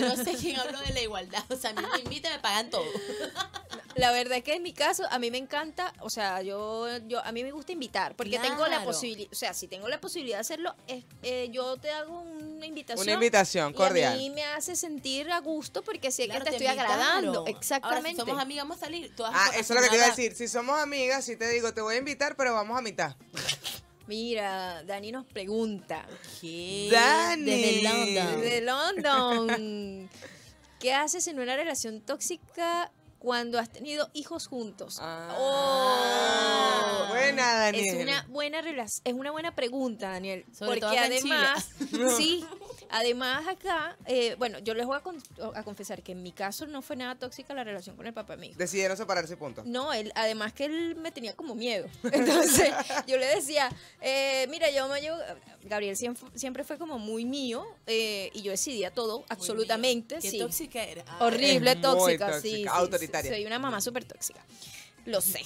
no 0.00 0.16
sé 0.16 0.34
quién 0.40 0.58
habló 0.58 0.80
de 0.80 0.92
la 0.92 1.00
igualdad. 1.02 1.44
O 1.48 1.54
sea, 1.56 1.70
a 1.70 1.72
mí 1.74 1.82
me 1.94 2.00
invitan 2.00 2.32
y 2.32 2.34
me 2.36 2.40
pagan 2.42 2.68
todo. 2.70 2.84
La 3.94 4.10
verdad 4.10 4.38
es 4.38 4.44
que 4.44 4.54
en 4.54 4.62
mi 4.62 4.72
caso, 4.72 5.04
a 5.10 5.18
mí 5.18 5.30
me 5.30 5.36
encanta, 5.36 5.92
o 6.00 6.08
sea, 6.08 6.40
yo, 6.40 6.86
yo 7.08 7.22
a 7.22 7.30
mí 7.30 7.42
me 7.44 7.52
gusta 7.52 7.72
invitar, 7.72 8.14
porque 8.16 8.38
tengo 8.38 8.66
la 8.66 8.82
posibilidad, 8.84 9.30
o 9.30 9.34
sea, 9.34 9.52
si 9.52 9.68
tengo 9.68 9.86
la 9.86 10.00
posibilidad 10.00 10.38
de 10.38 10.40
hacerlo, 10.40 10.74
es- 10.86 11.04
eh, 11.22 11.50
yo 11.52 11.76
te 11.76 11.90
hago 11.90 12.20
una 12.22 12.64
invitación. 12.64 13.02
Una 13.06 13.12
invitación 13.12 13.70
Y 13.72 13.74
cordial. 13.74 14.14
a 14.14 14.16
mí 14.16 14.30
me 14.30 14.44
hace 14.44 14.76
sentir 14.76 15.30
a 15.30 15.40
gusto 15.40 15.82
porque 15.82 16.10
sé 16.10 16.24
Claro, 16.24 16.42
que 16.44 16.52
te, 16.52 16.56
te 16.58 16.64
estoy 16.64 16.78
agradando. 16.78 17.44
Exactamente. 17.46 17.98
Ahora, 17.98 18.10
si 18.10 18.16
somos 18.16 18.40
amigas, 18.42 18.64
vamos 18.64 18.76
a 18.78 18.80
salir. 18.86 19.12
Ah, 19.26 19.50
eso 19.56 19.74
es 19.74 19.78
lo 19.78 19.82
que 19.82 19.90
te 19.90 19.96
iba 19.96 20.06
a 20.06 20.08
decir. 20.08 20.34
Si 20.34 20.48
somos 20.48 20.80
amigas, 20.80 21.24
sí 21.26 21.36
te 21.36 21.46
digo, 21.50 21.74
te 21.74 21.82
voy 21.82 21.96
a 21.96 21.98
invitar, 21.98 22.34
pero 22.34 22.54
vamos 22.54 22.78
a 22.78 22.80
mitad. 22.80 23.11
Mira, 24.06 24.82
Dani 24.84 25.12
nos 25.12 25.24
pregunta. 25.26 26.06
¿Qué? 26.40 26.88
Dani. 26.90 27.44
Desde 27.44 27.82
London. 27.82 28.40
De 28.40 28.60
London. 28.60 30.10
¿Qué 30.80 30.92
haces 30.92 31.26
en 31.28 31.38
una 31.38 31.54
relación 31.56 32.00
tóxica 32.00 32.90
cuando 33.18 33.58
has 33.60 33.70
tenido 33.70 34.10
hijos 34.14 34.48
juntos? 34.48 34.98
Ah, 35.00 35.36
Oh. 35.38 37.06
buena, 37.10 37.54
Daniel. 37.54 37.84
Es 37.86 38.02
una 38.02 38.26
buena 38.28 38.60
es 39.04 39.12
una 39.14 39.30
buena 39.30 39.54
pregunta, 39.54 40.08
Daniel. 40.10 40.44
Sobre 40.52 40.80
porque 40.80 40.98
además, 40.98 41.70
sí, 42.16 42.44
Además, 42.92 43.46
acá, 43.48 43.96
eh, 44.06 44.36
bueno, 44.38 44.58
yo 44.58 44.74
les 44.74 44.86
voy 44.86 44.96
a, 44.96 45.00
con- 45.00 45.22
a 45.54 45.62
confesar 45.64 46.02
que 46.02 46.12
en 46.12 46.22
mi 46.22 46.30
caso 46.32 46.66
no 46.66 46.82
fue 46.82 46.94
nada 46.94 47.14
tóxica 47.16 47.54
la 47.54 47.64
relación 47.64 47.96
con 47.96 48.06
el 48.06 48.12
papá 48.12 48.36
mío. 48.36 48.52
Decidieron 48.56 48.96
separarse, 48.96 49.36
punto. 49.36 49.62
No, 49.64 49.92
él, 49.92 50.12
además 50.14 50.52
que 50.52 50.66
él 50.66 50.94
me 50.96 51.10
tenía 51.10 51.34
como 51.34 51.54
miedo. 51.54 51.86
Entonces, 52.12 52.70
yo 53.06 53.16
le 53.16 53.26
decía, 53.26 53.70
eh, 54.00 54.46
mira, 54.50 54.70
yo 54.70 54.86
me 54.88 55.00
llevo. 55.00 55.16
Gabriel 55.64 55.96
siempre, 55.96 56.24
siempre 56.34 56.64
fue 56.64 56.76
como 56.76 56.98
muy 56.98 57.24
mío 57.24 57.64
eh, 57.86 58.30
y 58.34 58.42
yo 58.42 58.50
decidía 58.50 58.90
todo, 58.92 59.24
absolutamente. 59.28 60.18
Qué 60.20 60.30
sí. 60.30 60.38
tóxica 60.38 60.84
era. 60.84 61.04
Horrible, 61.20 61.76
tóxica, 61.76 62.26
sí, 62.26 62.32
tóxica, 62.32 62.40
sí, 62.40 62.66
autoritaria. 62.68 63.30
sí, 63.30 63.36
Soy 63.36 63.46
una 63.46 63.58
mamá 63.58 63.80
súper 63.80 64.04
tóxica. 64.04 64.44
Lo 65.04 65.20
sé. 65.20 65.40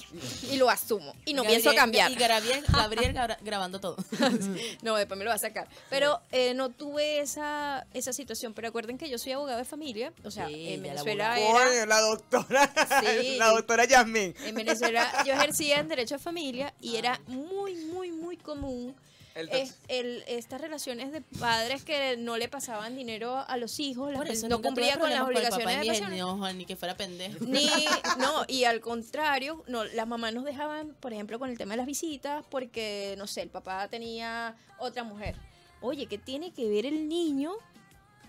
Y 0.51 0.57
lo 0.57 0.69
asumo. 0.69 1.13
Y 1.25 1.33
no 1.33 1.43
Gabriel- 1.43 1.61
pienso 1.63 1.75
cambiar. 1.75 2.11
Y 2.11 2.15
Gabriel, 2.15 2.63
Gabriel 2.67 3.13
gra- 3.15 3.37
grabando 3.41 3.79
todo. 3.79 3.95
No, 4.83 4.95
después 4.95 5.17
me 5.17 5.23
lo 5.25 5.29
va 5.31 5.35
a 5.35 5.39
sacar. 5.39 5.67
Pero 5.89 6.21
eh, 6.31 6.53
no 6.53 6.69
tuve 6.69 7.19
esa, 7.19 7.85
esa 7.93 8.13
situación. 8.13 8.53
Pero 8.53 8.67
acuerden 8.67 8.97
que 8.97 9.09
yo 9.09 9.17
soy 9.17 9.31
abogada 9.33 9.57
de 9.57 9.65
familia. 9.65 10.13
O 10.23 10.31
sea, 10.31 10.47
Sí, 10.47 10.73
en 10.73 10.83
la 10.83 10.89
Venezuela 11.03 11.39
era. 11.39 11.51
Coño, 11.53 11.85
la 11.87 12.01
doctora. 12.01 12.73
Sí. 13.01 13.37
La 13.37 13.47
doctora 13.49 13.85
Yasmín. 13.85 14.35
En 14.45 14.55
Venezuela 14.55 15.23
yo 15.25 15.33
ejercía 15.33 15.79
en 15.79 15.87
derecho 15.87 16.15
a 16.15 16.19
familia 16.19 16.73
y 16.81 16.95
era 16.97 17.19
muy, 17.27 17.75
muy, 17.75 18.11
muy 18.11 18.37
común 18.37 18.95
El 19.37 19.49
es- 19.49 19.77
el- 19.87 20.23
estas 20.27 20.59
relaciones 20.59 21.11
de 21.11 21.21
padres 21.21 21.83
que 21.83 22.17
no 22.17 22.37
le 22.37 22.49
pasaban 22.49 22.95
dinero 22.95 23.37
a 23.47 23.57
los 23.57 23.79
hijos, 23.79 24.13
Por 24.13 24.27
eso 24.27 24.47
no 24.49 24.61
cumplía 24.61 24.97
con 24.97 25.09
las 25.09 25.21
obligaciones 25.21 25.81
de 25.81 26.09
ni, 26.09 26.53
ni 26.57 26.65
que 26.65 26.75
fuera 26.75 26.97
pendejo. 26.97 27.37
Ni, 27.45 27.67
no, 28.19 28.45
y 28.47 28.63
al 28.63 28.81
contrario, 28.81 29.63
no, 29.67 29.83
las 29.85 30.07
mamás 30.07 30.33
nos 30.33 30.43
dejaban, 30.43 30.95
por 30.99 31.13
ejemplo, 31.13 31.37
con 31.39 31.49
el 31.49 31.57
tema 31.57 31.73
de 31.73 31.77
las 31.77 31.85
visitas, 31.85 32.43
porque, 32.49 33.15
no 33.17 33.27
sé, 33.27 33.41
el 33.43 33.49
papá 33.49 33.87
tenía 33.87 34.55
otra 34.79 35.03
mujer. 35.03 35.35
Oye, 35.81 36.07
¿qué 36.07 36.17
tiene 36.17 36.51
que 36.51 36.67
ver 36.67 36.85
el 36.87 37.07
niño 37.07 37.53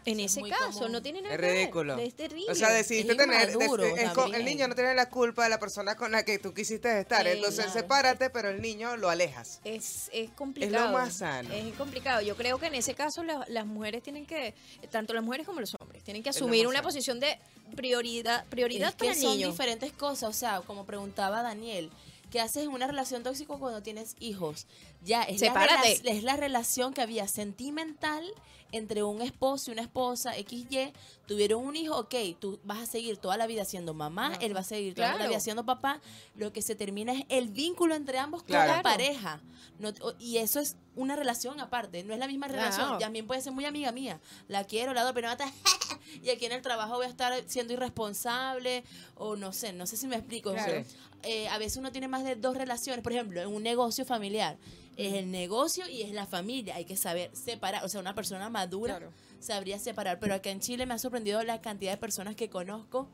en 0.05 0.21
es 0.21 0.37
ese 0.37 0.49
caso? 0.49 0.73
común. 0.79 0.93
No 0.93 1.03
tiene 1.03 1.21
nada 1.23 1.35
Es 1.35 1.41
que 1.41 1.47
ver. 1.47 1.55
ridículo. 1.57 1.99
Es 1.99 2.15
terrible. 2.15 2.51
O 2.51 2.55
sea, 2.55 2.71
decidiste 2.71 3.13
Es 3.13 3.19
tener. 3.19 3.51
inmaduro 3.51 3.85
es 3.85 4.35
el 4.35 4.45
niño 4.45 4.69
no 4.69 4.75
tiene 4.75 4.95
la 4.95 5.09
culpa 5.11 5.45
de 5.45 5.51
la 5.51 5.59
persona 5.61 5.97
con 5.97 6.13
la 6.13 6.25
que 6.25 6.39
tú 6.39 6.55
quisiste 6.55 7.01
estar. 7.01 7.27
Eh, 7.27 7.33
Entonces, 7.33 7.67
claro. 7.67 7.81
sepárate, 7.81 8.31
pero 8.31 8.49
el 8.51 8.61
niño 8.63 8.97
lo 8.97 9.11
alejas. 9.11 9.61
Es, 9.65 10.11
es 10.13 10.31
complicado. 10.31 10.93
más 10.93 11.15
sano. 11.15 11.53
Es 11.53 11.75
complicado. 11.75 12.21
Yo 12.23 12.37
creo 12.37 12.59
que 12.59 12.67
en 12.67 12.75
ese 12.75 12.95
caso 12.95 13.23
la- 13.25 13.45
las 13.49 13.67
mujeres 13.67 14.03
tienen 14.03 14.25
que, 14.27 14.55
tanto 14.91 15.13
las 15.15 15.23
mujeres 15.25 15.47
como 15.47 15.61
los 15.61 15.75
hombres, 15.81 16.03
tienen 16.05 16.23
que 16.23 16.31
Es 16.31 16.41
lo 16.41 16.47
asumir 16.47 16.67
una 16.67 16.77
sano. 16.79 16.89
posición 16.89 17.21
de 17.21 17.39
prioridad, 17.77 18.45
prioridad 18.47 18.89
Es 18.91 18.95
que 18.95 18.99
para 19.07 19.13
el 19.13 19.21
son 19.23 19.31
niño. 19.33 19.51
diferentes 19.51 19.93
cosas, 19.93 20.31
o 20.31 20.33
sea, 20.33 20.61
como 20.63 20.85
preguntaba 20.85 21.43
Daniel, 21.43 21.91
¿qué 22.31 22.41
haces 22.41 22.65
en 22.65 22.71
una 22.71 22.87
relación 22.87 23.23
tóxica 23.23 23.55
cuando 23.57 23.83
tienes 23.83 24.17
hijos? 24.21 24.67
Ya, 25.03 25.23
es 25.23 25.41
la, 25.41 25.49
Sepárate. 25.49 26.01
es 26.05 26.23
la 26.25 26.37
relación 26.37 26.93
que 26.93 27.01
había 27.03 27.29
sentimental 27.29 28.25
entre 28.71 29.03
un 29.03 29.23
esposo 29.23 29.71
y 29.71 29.73
una 29.73 29.81
esposa, 29.83 30.35
XY, 30.35 30.93
tuvieron 31.27 31.65
un 31.65 31.75
hijo, 31.75 31.97
ok, 31.97 32.15
tú 32.39 32.61
vas 32.65 32.81
a 32.81 32.85
seguir 32.87 33.17
toda 33.17 33.39
la 33.39 33.47
vida 33.47 33.65
siendo 33.65 33.95
mamá, 33.95 34.35
él 34.43 34.55
va 34.55 34.61
a 34.61 34.65
seguir 34.65 34.95
toda 34.95 35.15
la 35.17 35.27
vida 35.27 35.41
siendo 35.41 35.65
papá, 35.65 36.03
lo 36.35 36.53
que 36.53 36.61
se 36.61 36.75
termina 36.75 37.13
es 37.15 37.25
el 37.31 37.49
vínculo 37.49 37.95
entre 37.95 38.19
ambos 38.19 38.43
Claro. 38.43 38.83
pareja. 38.83 39.41
No 39.79 39.95
te- 39.95 40.03
o- 40.03 40.15
y 40.19 40.37
eso 40.37 40.61
es 40.61 40.77
una 40.97 41.17
relación 41.17 41.61
aparte, 41.61 42.05
no 42.05 42.13
es 42.13 42.19
la 42.19 42.27
misma 42.27 42.47
relación. 42.49 42.99
También 42.99 43.27
puede 43.27 43.41
ser 43.41 43.53
muy 43.55 43.65
amiga 43.65 43.91
mía, 43.91 44.21
la 44.49 44.65
quiero, 44.65 44.93
la 44.93 45.01
adoro, 45.01 45.15
pero 45.15 45.29
no 45.29 45.37
y 46.23 46.29
aquí 46.29 46.45
en 46.45 46.53
el 46.53 46.61
trabajo 46.61 46.97
voy 46.97 47.07
a 47.07 47.09
estar 47.09 47.33
siendo 47.47 47.73
irresponsable 47.73 48.85
o 49.15 49.37
no 49.37 49.53
sé, 49.55 49.73
no 49.73 49.87
sé 49.87 49.97
si 49.97 50.07
me 50.07 50.17
explico. 50.17 50.53
Claro. 50.53 50.73
O 50.73 50.75
sea, 50.75 50.85
eh, 51.23 51.49
a 51.49 51.57
veces 51.59 51.79
uno 51.79 51.91
tiene 51.91 52.07
más 52.09 52.23
de 52.25 52.37
dos 52.37 52.55
relaciones, 52.57 53.03
por 53.03 53.13
ejemplo, 53.13 53.41
en 53.41 53.49
un 53.49 53.63
negocio 53.63 54.05
familiar. 54.05 54.59
Es 54.99 55.15
el 55.15 55.31
negocio 55.31 55.89
y 55.89 56.03
es 56.03 56.13
la 56.13 56.27
familia. 56.27 56.75
Hay 56.77 56.85
que 56.85 56.97
saber 56.97 57.31
separar. 57.35 57.85
O 57.85 57.89
sea, 57.89 58.01
una 58.01 58.15
persona 58.15 58.51
madura 58.51 58.99
Claro. 58.99 59.13
sabría 59.39 59.79
separar. 59.79 60.19
Pero 60.19 60.35
acá 60.35 60.51
en 60.51 60.61
Chile 60.61 60.85
me 60.87 60.95
ha 60.95 60.99
sorprendido 60.99 61.43
la 61.45 61.61
cantidad 61.61 61.93
de 61.93 61.97
personas 61.99 62.35
que 62.37 62.51
conozco. 62.51 63.09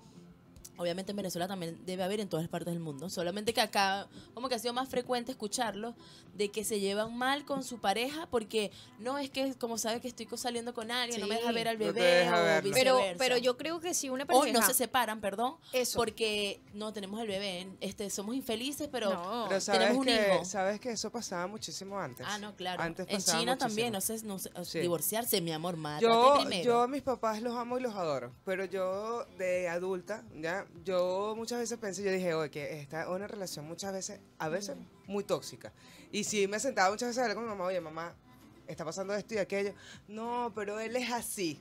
Obviamente 0.76 1.12
en 1.12 1.16
Venezuela 1.16 1.46
también 1.46 1.78
debe 1.86 2.02
haber 2.02 2.20
en 2.20 2.28
todas 2.28 2.48
partes 2.48 2.72
del 2.74 2.80
mundo. 2.80 3.08
Solamente 3.08 3.52
que 3.54 3.60
acá 3.60 4.08
como 4.34 4.48
que 4.48 4.56
ha 4.56 4.58
sido 4.58 4.72
más 4.74 4.88
frecuente 4.88 5.32
escucharlo 5.32 5.94
de 6.34 6.50
que 6.50 6.64
se 6.64 6.80
llevan 6.80 7.16
mal 7.16 7.44
con 7.44 7.62
su 7.62 7.78
pareja 7.78 8.26
porque 8.30 8.72
no 8.98 9.18
es 9.18 9.30
que 9.30 9.54
como 9.54 9.78
sabe 9.78 10.00
que 10.00 10.08
estoy 10.08 10.26
saliendo 10.36 10.74
con 10.74 10.90
alguien, 10.90 11.20
no 11.20 11.26
me 11.28 11.36
deja 11.36 11.52
ver 11.52 11.68
al 11.68 11.78
No 11.78 11.84
bebé 11.86 12.02
deja 12.02 12.60
o. 12.60 12.72
Pero, 12.72 12.98
pero 13.18 13.36
yo 13.38 13.56
creo 13.56 13.80
que 13.80 13.94
si 13.94 14.08
una 14.10 14.26
pareja... 14.26 14.58
no 14.58 14.66
se 14.66 14.74
separan, 14.74 15.20
perdón, 15.20 15.56
Eso. 15.72 15.96
porque 15.96 16.60
no 16.72 16.92
tenemos 16.92 17.20
el 17.20 17.28
bebé, 17.28 17.68
este 17.80 18.10
somos 18.10 18.34
infelices, 18.34 18.88
pero 18.90 19.10
No. 19.12 19.46
Pero 19.48 19.60
sabes 19.60 19.80
tenemos 19.80 19.98
un 20.00 20.06
que, 20.06 20.34
hijo. 20.34 20.44
sabes 20.44 20.80
que 20.80 20.90
eso 20.90 21.10
pasaba 21.10 21.46
muchísimo 21.46 21.98
antes. 22.00 22.26
Ah, 22.28 22.38
no, 22.38 22.54
claro. 22.56 22.82
Antes 22.82 23.06
en 23.08 23.22
China 23.22 23.56
también, 23.56 23.92
no 23.92 24.00
sé, 24.00 24.20
no 24.24 24.38
sé, 24.38 24.50
o 24.56 24.64
Sí. 24.64 24.80
divorciarse, 24.80 25.40
mi 25.40 25.52
amor, 25.52 25.76
mátate 25.76 26.04
Yo, 26.04 26.62
yo 26.64 26.82
a 26.82 26.88
mis 26.88 27.02
papás 27.02 27.40
los 27.42 27.54
amo 27.56 27.78
y 27.78 27.82
los 27.82 27.94
adoro, 27.94 28.32
pero 28.44 28.64
yo 28.64 29.24
de 29.38 29.68
adulta, 29.68 30.24
ya, 30.40 30.63
yo 30.84 31.34
muchas 31.36 31.58
veces 31.58 31.78
pensé, 31.78 32.02
yo 32.02 32.10
dije, 32.10 32.34
oye, 32.34 32.50
que 32.50 32.80
esta 32.80 33.02
es 33.02 33.08
una 33.08 33.26
relación 33.26 33.66
muchas 33.66 33.92
veces, 33.92 34.20
a 34.38 34.48
veces 34.48 34.76
muy 35.06 35.24
tóxica. 35.24 35.72
Y 36.12 36.24
sí 36.24 36.46
me 36.46 36.60
sentaba 36.60 36.90
muchas 36.90 37.08
veces 37.08 37.18
a 37.18 37.22
hablar 37.22 37.36
con 37.36 37.44
mi 37.44 37.50
mamá, 37.50 37.64
oye, 37.64 37.80
mamá, 37.80 38.14
está 38.66 38.84
pasando 38.84 39.14
esto 39.14 39.34
y 39.34 39.38
aquello. 39.38 39.74
No, 40.08 40.52
pero 40.54 40.78
él 40.80 40.96
es 40.96 41.10
así. 41.12 41.60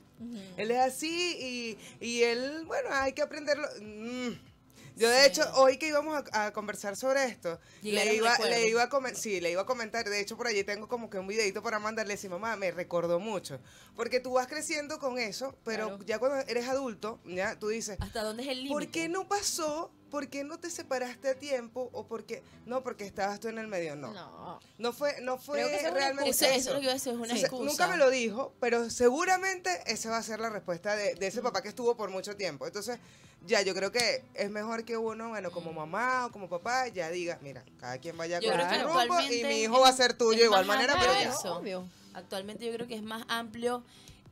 Él 0.56 0.70
es 0.70 0.78
así 0.78 1.76
y, 2.00 2.04
y 2.04 2.22
él, 2.22 2.64
bueno, 2.66 2.88
hay 2.92 3.12
que 3.12 3.22
aprenderlo. 3.22 3.66
Mm. 3.80 4.53
Yo 4.96 5.10
de 5.10 5.22
Sí. 5.22 5.26
hecho, 5.26 5.42
hoy 5.54 5.76
que 5.76 5.88
íbamos 5.88 6.22
a, 6.32 6.46
a 6.46 6.52
conversar 6.52 6.94
sobre 6.96 7.24
esto, 7.24 7.58
le 7.82 8.14
iba, 8.14 8.36
le, 8.38 8.68
iba 8.68 8.84
a 8.84 8.88
comen- 8.88 9.14
sí, 9.16 9.40
le 9.40 9.50
iba 9.50 9.62
a 9.62 9.66
comentar, 9.66 10.08
de 10.08 10.20
hecho 10.20 10.36
por 10.36 10.46
allí 10.46 10.62
tengo 10.62 10.86
como 10.88 11.10
que 11.10 11.18
un 11.18 11.26
videito 11.26 11.62
para 11.62 11.78
mandarle, 11.80 12.16
si 12.16 12.28
mamá, 12.28 12.54
me 12.56 12.70
recordó 12.70 13.18
mucho. 13.18 13.58
Porque 13.96 14.20
tú 14.20 14.34
vas 14.34 14.46
creciendo 14.46 14.98
con 15.00 15.18
eso, 15.18 15.56
pero 15.64 15.88
Claro. 15.88 16.04
ya 16.04 16.18
cuando 16.20 16.38
eres 16.46 16.68
adulto, 16.68 17.18
ya 17.24 17.58
tú 17.58 17.68
dices, 17.68 17.96
¿Hasta 18.00 18.22
dónde 18.22 18.44
es 18.44 18.48
el 18.50 18.58
límite? 18.58 18.72
¿por 18.72 18.86
qué 18.88 19.08
no 19.08 19.26
pasó? 19.26 19.90
¿Por 20.10 20.28
qué 20.28 20.44
no 20.44 20.58
te 20.58 20.70
separaste 20.70 21.28
a 21.30 21.34
tiempo? 21.34 21.90
¿O 21.92 22.06
porque 22.06 22.42
no, 22.66 22.82
porque 22.82 23.04
estabas 23.04 23.40
tú 23.40 23.48
en 23.48 23.58
el 23.58 23.66
medio? 23.66 23.96
No. 23.96 24.12
No, 24.12 24.60
No. 24.78 24.92
fue, 24.92 25.20
no 25.22 25.38
fue 25.38 25.58
Creo 25.58 25.68
que 25.68 25.74
esa 25.76 25.86
es 25.86 25.90
una 25.92 26.00
realmente 26.00 26.30
Eso, 26.30 26.44
eso 26.46 26.56
es 26.56 26.66
lo 26.66 26.74
que 26.74 26.82
iba 26.82 26.90
a 26.92 26.94
decir, 26.94 27.12
es 27.12 27.18
una 27.18 27.24
o 27.32 27.36
sea, 27.36 27.38
excusa. 27.40 27.64
nunca 27.64 27.88
me 27.88 27.96
lo 27.96 28.10
dijo, 28.10 28.54
pero 28.60 28.88
seguramente 28.90 29.70
esa 29.86 30.10
va 30.10 30.18
a 30.18 30.22
ser 30.22 30.40
la 30.40 30.50
respuesta 30.50 30.94
de, 30.96 31.14
de 31.16 31.26
ese 31.26 31.42
papá 31.42 31.62
que 31.62 31.68
estuvo 31.68 31.96
por 31.96 32.10
mucho 32.10 32.36
tiempo. 32.36 32.66
Entonces, 32.66 32.98
ya 33.46 33.60
yo 33.62 33.74
creo 33.74 33.90
que 33.92 34.24
es 34.34 34.50
mejor 34.50 34.84
que 34.84 34.96
uno, 34.96 35.30
bueno, 35.30 35.50
como 35.50 35.72
mamá 35.72 36.26
o 36.26 36.30
como 36.32 36.48
papá, 36.48 36.88
ya 36.88 37.10
diga, 37.10 37.38
mira, 37.42 37.64
cada 37.78 37.98
quien 37.98 38.16
vaya 38.16 38.40
Yo 38.40 38.50
con 38.52 38.60
su 38.60 38.86
rumbo 38.86 39.20
y 39.20 39.44
mi 39.44 39.62
hijo 39.62 39.80
va 39.80 39.88
a 39.88 39.92
ser 39.92 40.14
tuyo 40.14 40.38
de 40.38 40.44
igual 40.46 40.64
manera, 40.66 40.94
pero 40.98 41.12
ya. 41.12 41.30
eso. 41.30 41.56
Obvio. 41.58 41.88
Actualmente 42.14 42.64
yo 42.64 42.72
creo 42.72 42.86
que 42.86 42.94
es 42.94 43.02
más 43.02 43.24
amplio 43.28 43.82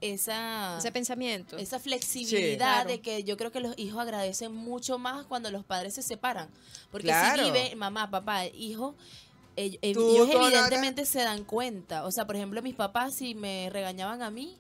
esa, 0.03 0.77
Ese 0.79 0.93
pensamiento. 0.93 1.57
esa 1.57 1.79
flexibilidad 1.79 2.57
Claro. 2.83 2.91
de 2.91 3.01
que 3.01 3.25
yo 3.25 3.37
creo 3.37 3.51
que 3.53 3.61
los 3.61 3.79
hijos 3.79 4.01
agradecen 4.01 4.55
mucho 4.55 4.99
más 4.99 5.25
cuando 5.27 5.51
los 5.51 5.65
padres 5.65 5.95
se 5.95 6.03
separan. 6.03 6.49
Porque 6.91 7.07
Claro. 7.09 7.45
si 7.45 7.51
vive 7.51 7.75
mamá, 7.77 8.11
papá, 8.11 8.47
hijo, 8.47 8.95
ellos 9.57 10.29
Nata. 10.29 10.47
evidentemente 10.47 11.05
se 11.07 11.21
dan 11.23 11.45
cuenta. 11.45 12.05
O 12.05 12.11
sea, 12.13 12.27
por 12.27 12.37
ejemplo, 12.37 12.61
mis 12.63 12.75
papás 12.75 13.15
si 13.15 13.35
me 13.35 13.69
regañaban 13.71 14.23
a 14.23 14.31
mí, 14.31 14.57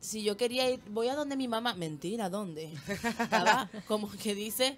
si 0.00 0.22
yo 0.22 0.36
quería 0.36 0.70
ir, 0.70 0.80
voy 0.90 1.08
a 1.08 1.14
donde 1.14 1.36
mi 1.36 1.48
mamá, 1.48 1.74
mentira, 1.74 2.28
¿dónde? 2.30 2.72
Estaba 3.18 3.68
como 3.88 4.08
que 4.10 4.34
dice 4.34 4.76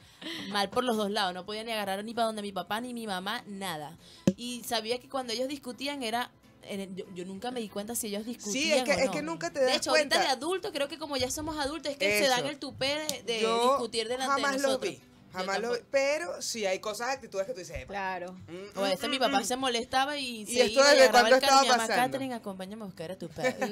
mal 0.51 0.71
por 0.71 0.85
los 0.85 0.97
dos 0.97 1.11
lados, 1.11 1.35
no 1.35 1.45
podía 1.45 1.65
ni 1.65 1.73
agarrar 1.73 2.05
ni 2.05 2.15
para 2.15 2.27
donde 2.29 2.43
mi 2.43 2.53
papá 2.53 2.81
ni 2.81 2.95
mi 2.95 3.07
mamá, 3.07 3.43
nada. 3.47 3.97
Y 4.37 4.63
sabía 4.65 4.99
que 4.99 5.09
cuando 5.09 5.33
ellos 5.33 5.49
discutían 5.49 6.03
era 6.03 6.31
en 6.69 6.81
el- 6.81 6.95
yo, 6.95 7.05
yo 7.15 7.25
nunca 7.25 7.51
me 7.51 7.61
di 7.61 7.69
cuenta 7.69 7.95
si 7.95 8.09
ellos 8.09 8.25
discutían 8.27 8.53
Sí, 8.53 8.73
es 8.73 8.85
que, 8.85 8.93
o 8.93 8.95
es 8.99 9.07
no. 9.07 9.13
que 9.13 9.23
nunca 9.23 9.51
te 9.53 9.61
De 9.61 9.67
das 9.67 9.77
hecho, 9.77 9.91
cuenta. 9.91 10.17
ahorita 10.17 10.29
de 10.31 10.37
adulto, 10.37 10.73
creo 10.73 10.89
que 10.89 10.99
como 10.99 11.17
ya 11.17 11.31
somos 11.31 11.59
adultos, 11.59 11.93
es 11.93 11.99
que 11.99 12.07
se 12.07 12.25
Eso. 12.25 12.31
dan 12.31 12.47
el 12.47 12.59
tupé 12.59 12.87
de, 12.87 13.23
de 13.25 13.39
discutir 13.41 14.09
delante 14.09 14.33
jamás 14.33 14.53
de 14.53 14.59
lo 14.63 14.69
nosotros. 14.69 14.93
vi. 14.93 15.01
Yo 15.33 15.39
Jamás 15.39 15.61
lo. 15.61 15.77
Pero 15.91 16.41
sí 16.43 16.67
hay 16.67 16.79
cosas, 16.81 17.09
actitudes 17.11 17.47
que 17.47 17.53
tú 17.53 17.59
dices, 17.61 17.77
"Epa, 17.77 17.93
Claro. 17.93 18.33
mm, 18.33 18.79
O 18.79 18.85
a 18.85 18.89
mm, 18.89 19.11
mi 19.11 19.19
papá 19.19 19.41
mm". 19.41 19.45
se 19.45 19.57
molestaba 19.57 20.17
y, 20.17 20.47
se 20.47 20.67
esto 20.67 20.81
iba 20.81 20.91
desde 20.93 21.07
y 21.07 21.11
cuándo 21.11 21.31
y 21.31 21.35
estaba 21.35 21.63
pasando? 21.65 21.95
Catherine, 21.95 22.35
acompáñame 22.35 22.83
a 22.83 22.87
buscar 22.87 23.11
a 23.13 23.19
tu 23.19 23.29
perro. 23.29 23.67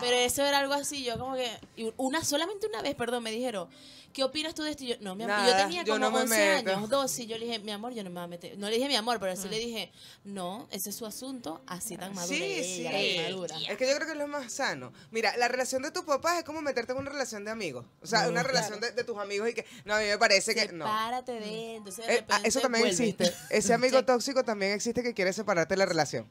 Pero 0.00 0.16
eso 0.16 0.44
era 0.44 0.58
algo 0.58 0.74
así, 0.74 1.04
yo 1.04 1.18
como 1.18 1.34
que... 1.36 1.50
y 1.76 1.92
una 1.96 2.24
Solamente 2.24 2.66
una 2.66 2.82
vez, 2.82 2.94
perdón, 2.94 3.22
me 3.22 3.30
dijeron, 3.30 3.68
¿qué 4.12 4.24
opinas 4.24 4.54
tú 4.54 4.62
de 4.62 4.70
esto? 4.70 4.84
Y 4.84 4.88
yo, 4.88 4.94
no, 5.00 5.14
mi 5.14 5.24
amor, 5.24 5.38
y 5.44 5.50
yo 5.50 5.56
tenía 5.56 5.82
yo 5.82 5.94
como 5.94 6.10
no 6.10 6.16
11 6.18 6.28
meto. 6.56 6.70
años, 6.76 6.88
12, 6.88 7.22
y 7.22 7.26
yo 7.26 7.38
le 7.38 7.46
dije, 7.46 7.58
mi 7.58 7.72
amor, 7.72 7.92
yo 7.94 8.02
no 8.04 8.10
me 8.10 8.14
voy 8.14 8.24
a 8.24 8.26
meter. 8.28 8.56
No 8.58 8.68
le 8.68 8.76
dije 8.76 8.88
mi 8.88 8.96
amor, 8.96 9.18
pero 9.20 9.34
sí 9.36 9.48
le 9.48 9.58
dije, 9.58 9.90
no, 10.24 10.68
ese 10.70 10.90
es 10.90 10.96
su 10.96 11.04
asunto, 11.06 11.62
así 11.66 11.96
tan 11.96 12.14
madura 12.14 12.36
Sí, 12.36 12.42
ella, 12.42 12.90
sí. 12.90 13.14
tan 13.16 13.24
madura. 13.32 13.56
Es 13.68 13.76
que 13.76 13.88
yo 13.88 13.94
creo 13.96 14.06
que 14.06 14.12
es 14.12 14.18
lo 14.18 14.28
más 14.28 14.52
sano. 14.52 14.92
Mira, 15.10 15.36
la 15.36 15.48
relación 15.48 15.82
de 15.82 15.90
tus 15.90 16.04
papás 16.04 16.38
es 16.38 16.44
como 16.44 16.62
meterte 16.62 16.92
en 16.92 16.98
una 16.98 17.10
relación 17.10 17.44
de 17.44 17.50
amigos. 17.50 17.84
O 18.02 18.06
sea, 18.06 18.22
No, 18.24 18.30
una 18.30 18.42
relación 18.42 18.80
de, 18.80 18.92
de 18.92 19.04
tus 19.04 19.18
amigos 19.18 19.48
y 19.48 19.54
que, 19.54 19.66
no, 19.84 19.94
a 19.94 19.98
mí 20.00 20.06
me 20.06 20.18
parece 20.18 20.54
que, 20.54 20.72
no. 20.72 20.84
Sepárate 21.02 21.32
de 21.32 21.70
él, 21.70 21.76
entonces 21.78 22.06
de 22.06 22.14
Eh, 22.14 22.24
ah, 22.28 22.40
eso 22.44 22.60
también 22.60 22.86
existe. 22.86 23.32
Ese 23.50 23.74
amigo 23.74 24.04
tóxico 24.04 24.44
también 24.44 24.72
existe 24.72 25.02
que 25.02 25.14
quiere 25.14 25.32
separarte 25.32 25.74
de 25.74 25.78
la 25.78 25.86
relación. 25.86 26.28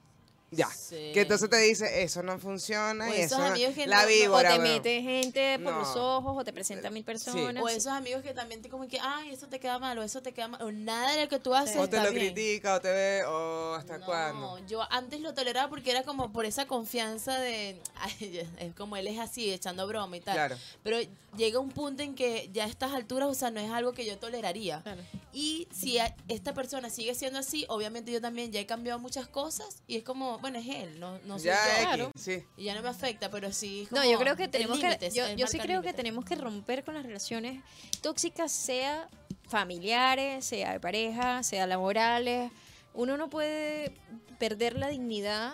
Ya. 0.54 0.68
Sí. 0.70 1.12
Que 1.14 1.22
entonces 1.22 1.50
te 1.50 1.58
dice, 1.60 2.04
eso 2.04 2.22
no 2.24 2.38
funciona 2.38 3.06
O 3.06 3.08
y 3.08 3.12
esos 3.22 3.32
eso 3.32 3.38
no- 3.40 3.46
amigos 3.46 3.74
que 3.74 3.88
La 3.88 3.96
no- 3.96 4.02
no- 4.02 4.08
o 4.08 4.12
víbora, 4.12 4.52
te 4.54 4.60
mete 4.60 5.02
gente 5.02 5.60
por 5.60 5.72
No. 5.72 5.80
los 5.80 5.96
ojos, 5.96 6.36
o 6.38 6.44
te 6.44 6.52
presenta 6.52 6.90
a 6.90 6.92
mil 6.92 7.06
personas. 7.06 7.64
O 7.64 7.70
esos 7.70 7.88
amigos 7.94 8.22
que 8.22 8.34
también 8.34 8.62
te 8.62 8.68
como 8.68 8.86
que, 8.90 9.00
ay, 9.00 9.30
eso 9.32 9.48
te 9.48 9.62
queda 9.62 9.80
mal, 9.80 9.98
o 9.98 10.04
eso 10.04 10.22
te 10.22 10.34
queda 10.34 10.50
mal, 10.50 10.62
o 10.62 10.70
nada 10.74 11.14
de 11.14 11.22
lo 11.24 11.30
que 11.30 11.40
tú 11.40 11.56
haces 11.56 11.78
O 11.78 11.88
te 11.88 11.96
está 11.96 12.04
lo 12.10 12.12
bien. 12.14 12.34
critica, 12.34 12.76
o 12.76 12.82
te 12.82 12.92
ve, 12.92 13.24
o 13.26 13.76
hasta 13.76 13.98
No, 14.00 14.06
cuándo. 14.06 14.60
yo 14.68 14.82
antes 14.92 15.22
lo 15.22 15.34
toleraba 15.34 15.70
porque 15.70 15.90
era 15.90 16.04
como 16.04 16.34
por 16.34 16.46
esa 16.46 16.68
confianza 16.68 17.40
de, 17.40 17.80
ay, 17.96 18.50
es 18.60 18.76
como 18.76 18.98
él 18.98 19.08
es 19.08 19.20
así, 19.20 19.50
echando 19.54 19.88
broma 19.88 20.18
y 20.18 20.20
tal. 20.20 20.36
Claro. 20.36 20.58
Pero 20.84 20.98
llega 21.38 21.60
un 21.60 21.70
punto 21.70 22.04
en 22.04 22.14
que 22.14 22.50
ya 22.52 22.66
a 22.66 22.68
estas 22.68 22.92
alturas, 22.92 23.30
o 23.30 23.34
sea, 23.34 23.52
no 23.52 23.62
es 23.62 23.72
algo 23.72 23.94
que 23.94 24.06
yo 24.06 24.18
toleraría. 24.18 24.82
Claro. 24.82 25.02
Y 25.32 25.70
si 25.74 25.98
esta 26.28 26.54
persona 26.54 26.90
sigue 26.90 27.16
siendo 27.16 27.40
así, 27.40 27.66
obviamente 27.70 28.12
yo 28.12 28.20
también 28.20 28.52
ya 28.52 28.60
he 28.60 28.66
cambiado 28.66 29.00
muchas 29.00 29.28
cosas 29.30 29.78
y 29.88 29.96
es 29.96 30.04
como, 30.04 30.41
bueno, 30.42 30.60
es 30.60 30.68
él, 30.68 31.00
no, 31.00 31.20
no 31.20 31.38
soy 31.38 31.48
ya, 31.48 31.56
yo. 31.56 31.84
Claro. 31.84 32.12
sí. 32.16 32.44
Y 32.58 32.66
ya 32.66 32.76
no 32.76 32.82
me 32.82 32.90
afecta, 32.90 33.30
pero 33.30 33.52
sí. 33.54 33.84
es 33.84 33.92
No, 33.92 34.02
como 34.02 34.12
yo 34.12 34.20
creo 34.20 34.36
que 34.36 34.48
tenemos 34.48 34.80
que, 34.80 35.10
yo, 35.14 35.30
yo 35.36 35.48
sí 35.48 35.60
creo 35.60 35.82
que 35.82 35.94
tenemos 35.94 36.26
que 36.26 36.36
romper 36.36 36.84
con 36.84 36.96
las 36.96 37.06
relaciones 37.06 37.64
tóxicas, 38.02 38.52
sea 38.52 39.08
familiares, 39.48 40.46
sea 40.46 40.74
de 40.74 40.80
pareja, 40.80 41.44
sea 41.44 41.68
laborales. 41.68 42.52
Uno 42.94 43.18
no 43.18 43.30
puede 43.30 43.94
perder 44.40 44.78
la 44.78 44.90
dignidad 44.90 45.54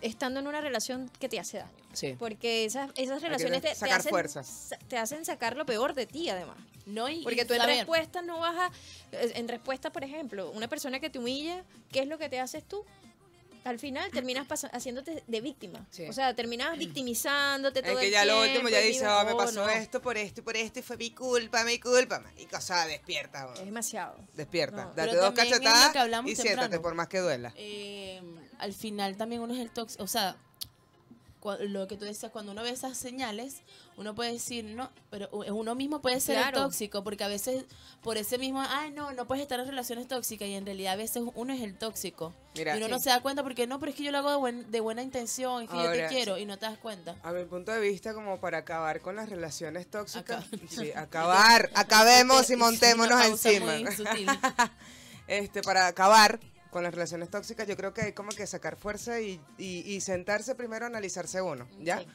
estando 0.00 0.40
en 0.40 0.46
una 0.46 0.60
relación 0.60 1.10
que 1.18 1.28
te 1.28 1.38
hace 1.38 1.58
daño. 1.58 1.86
Sí. 1.92 2.14
Porque 2.18 2.64
esas, 2.64 2.90
esas 2.96 3.22
relaciones 3.22 3.62
te, 3.62 3.68
te 3.68 3.74
sacar 3.74 4.00
hacen, 4.00 4.10
fuerzas. 4.10 4.74
te 4.88 4.98
hacen 4.98 5.24
sacar 5.24 5.56
lo 5.56 5.64
peor 5.64 5.94
de 5.94 6.06
ti, 6.06 6.28
además. 6.28 6.56
No, 6.84 7.08
y, 7.08 7.22
Porque 7.22 7.44
tú 7.44 7.54
en 7.54 7.60
saber, 7.60 7.78
respuesta 7.78 8.22
no 8.22 8.38
vas 8.38 8.56
a... 8.56 8.70
En 9.12 9.48
respuesta, 9.48 9.90
por 9.90 10.04
ejemplo, 10.04 10.50
una 10.52 10.68
persona 10.68 11.00
que 11.00 11.10
te 11.10 11.18
humilla, 11.18 11.64
¿qué 11.90 12.00
es 12.00 12.06
lo 12.06 12.18
que 12.18 12.28
te 12.28 12.38
haces 12.38 12.62
tú? 12.64 12.84
Al 13.66 13.78
final 13.78 14.10
terminas 14.10 14.46
haciéndote 14.72 15.22
de 15.26 15.40
víctima. 15.40 15.84
Sí. 15.90 16.06
O 16.08 16.12
sea, 16.12 16.34
terminas 16.34 16.78
victimizándote 16.78 17.82
todo 17.82 17.92
Es 17.92 17.98
que 17.98 18.06
el 18.06 18.12
ya 18.12 18.24
lo 18.24 18.40
último 18.40 18.68
ya 18.68 18.80
y 18.80 18.86
dice, 18.88 19.00
vives, 19.00 19.12
oh, 19.20 19.24
me 19.24 19.32
"Oh, 19.32 19.36
pasó 19.36 19.64
no". 19.66 19.68
esto 19.70 20.00
por 20.00 20.16
esto 20.16 20.40
y 20.40 20.44
por 20.44 20.56
esto 20.56 20.78
y 20.78 20.82
fue 20.82 20.96
mi 20.96 21.10
culpa, 21.10 21.64
mi 21.64 21.78
culpa. 21.78 22.22
Y 22.38 22.46
cosa, 22.46 22.86
despierta, 22.86 23.40
Es 23.40 23.54
weón. 23.54 23.64
demasiado. 23.66 24.16
Despierta. 24.34 24.84
No. 24.86 24.94
Date 24.94 25.16
dos 25.16 25.30
es 25.30 25.34
cachetadas 25.34 25.94
y 26.26 26.34
siéntate 26.36 26.54
temprano. 26.70 26.82
por 26.82 26.94
más 26.94 27.08
que 27.08 27.18
duela. 27.18 27.52
eh, 27.56 28.20
al 28.58 28.72
final 28.72 29.16
también 29.16 29.42
uno 29.42 29.52
es 29.54 29.60
el 29.60 29.70
tóxico. 29.70 30.02
O 30.02 30.06
sea, 30.06 30.36
lo 31.54 31.86
que 31.88 31.96
tú 31.96 32.04
decías, 32.04 32.32
cuando 32.32 32.52
uno 32.52 32.62
ve 32.62 32.70
esas 32.70 32.96
señales, 32.98 33.62
uno 33.96 34.14
puede 34.14 34.32
decir, 34.32 34.64
no, 34.64 34.90
pero 35.10 35.28
uno 35.30 35.74
mismo 35.74 36.00
puede 36.00 36.20
ser 36.20 36.36
Claro. 36.36 36.62
tóxico, 36.62 37.02
porque 37.04 37.24
a 37.24 37.28
veces 37.28 37.64
por 38.02 38.16
ese 38.16 38.38
mismo, 38.38 38.62
ay, 38.68 38.90
no, 38.92 39.12
no 39.12 39.26
puedes 39.26 39.42
estar 39.42 39.58
en 39.60 39.66
relaciones 39.66 40.06
tóxicas, 40.08 40.48
y 40.48 40.54
en 40.54 40.64
realidad 40.66 40.94
a 40.94 40.96
veces 40.96 41.22
uno 41.34 41.52
es 41.52 41.60
el 41.62 41.76
tóxico. 41.76 42.32
Mira, 42.56 42.74
y 42.74 42.78
uno 42.78 42.88
no 42.88 42.98
se 42.98 43.10
da 43.10 43.20
cuenta 43.20 43.42
porque 43.42 43.66
no, 43.66 43.78
pero 43.80 43.90
es 43.90 43.96
que 43.96 44.02
yo 44.04 44.12
lo 44.12 44.18
hago 44.18 44.30
de, 44.30 44.36
buen- 44.36 44.70
de 44.70 44.80
buena 44.80 45.02
intención, 45.02 45.62
es 45.62 45.70
que 45.70 45.76
yo 45.76 45.92
te 45.92 46.06
quiero, 46.08 46.38
y 46.38 46.44
no 46.46 46.58
te 46.58 46.66
das 46.66 46.78
cuenta. 46.78 47.16
A 47.22 47.32
mi 47.32 47.44
punto 47.44 47.72
de 47.72 47.80
vista, 47.80 48.14
como 48.14 48.38
para 48.38 48.58
acabar 48.58 49.00
con 49.00 49.16
las 49.16 49.28
relaciones 49.28 49.86
tóxicas, 49.90 50.44
Acá. 50.46 50.56
sí, 50.68 50.92
acabar, 50.92 51.70
acabemos 51.74 52.50
y 52.50 52.56
montémonos 52.56 53.24
encima. 53.24 53.72
este, 55.26 55.62
para 55.62 55.86
acabar 55.86 56.38
con 56.76 56.82
las 56.84 56.92
relaciones 56.92 57.30
tóxicas, 57.30 57.66
yo 57.66 57.74
creo 57.74 57.94
que 57.94 58.02
hay 58.02 58.12
como 58.12 58.28
que 58.28 58.46
sacar 58.46 58.76
fuerza 58.76 59.18
y, 59.18 59.40
y- 59.56 59.80
y 59.90 60.02
sentarse 60.02 60.54
primero 60.54 60.84
a 60.84 60.88
analizarse 60.88 61.40
uno, 61.40 61.66
¿ya? 61.80 62.00
Sí. 62.00 62.06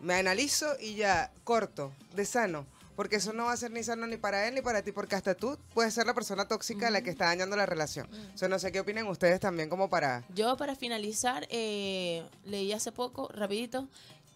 Me 0.00 0.16
analizo 0.16 0.66
y 0.78 0.96
ya, 0.96 1.32
corto, 1.44 1.92
de 2.14 2.26
sano. 2.26 2.66
Porque 2.94 3.16
eso 3.16 3.32
no 3.32 3.46
va 3.46 3.52
a 3.52 3.56
ser 3.56 3.70
ni 3.70 3.82
sano 3.82 4.06
ni 4.06 4.18
para 4.18 4.46
él 4.46 4.54
ni 4.54 4.60
para 4.60 4.82
ti, 4.82 4.92
porque 4.92 5.14
hasta 5.16 5.34
tú 5.34 5.56
puedes 5.72 5.94
ser 5.94 6.04
la 6.06 6.12
persona 6.12 6.46
tóxica 6.46 6.90
la 6.90 7.00
que 7.00 7.08
está 7.08 7.24
dañando 7.24 7.56
la 7.56 7.64
relación. 7.64 8.06
O 8.34 8.36
sea, 8.36 8.48
no 8.48 8.58
sé 8.58 8.70
qué 8.70 8.80
opinen 8.80 9.06
ustedes 9.06 9.40
también 9.40 9.70
como 9.70 9.88
para... 9.88 10.24
Yo 10.34 10.58
para 10.58 10.76
finalizar, 10.76 11.46
eh, 11.48 12.22
leí 12.44 12.70
hace 12.74 12.92
poco, 12.92 13.28
rapidito, 13.32 13.88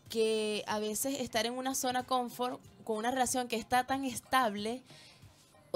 que 0.08 0.64
a 0.68 0.78
veces 0.78 1.20
estar 1.20 1.44
en 1.44 1.52
una 1.52 1.74
zona 1.74 2.04
confort 2.04 2.58
con 2.84 2.96
una 2.96 3.10
relación 3.10 3.46
que 3.46 3.56
está 3.56 3.86
tan 3.86 4.06
estable, 4.06 4.82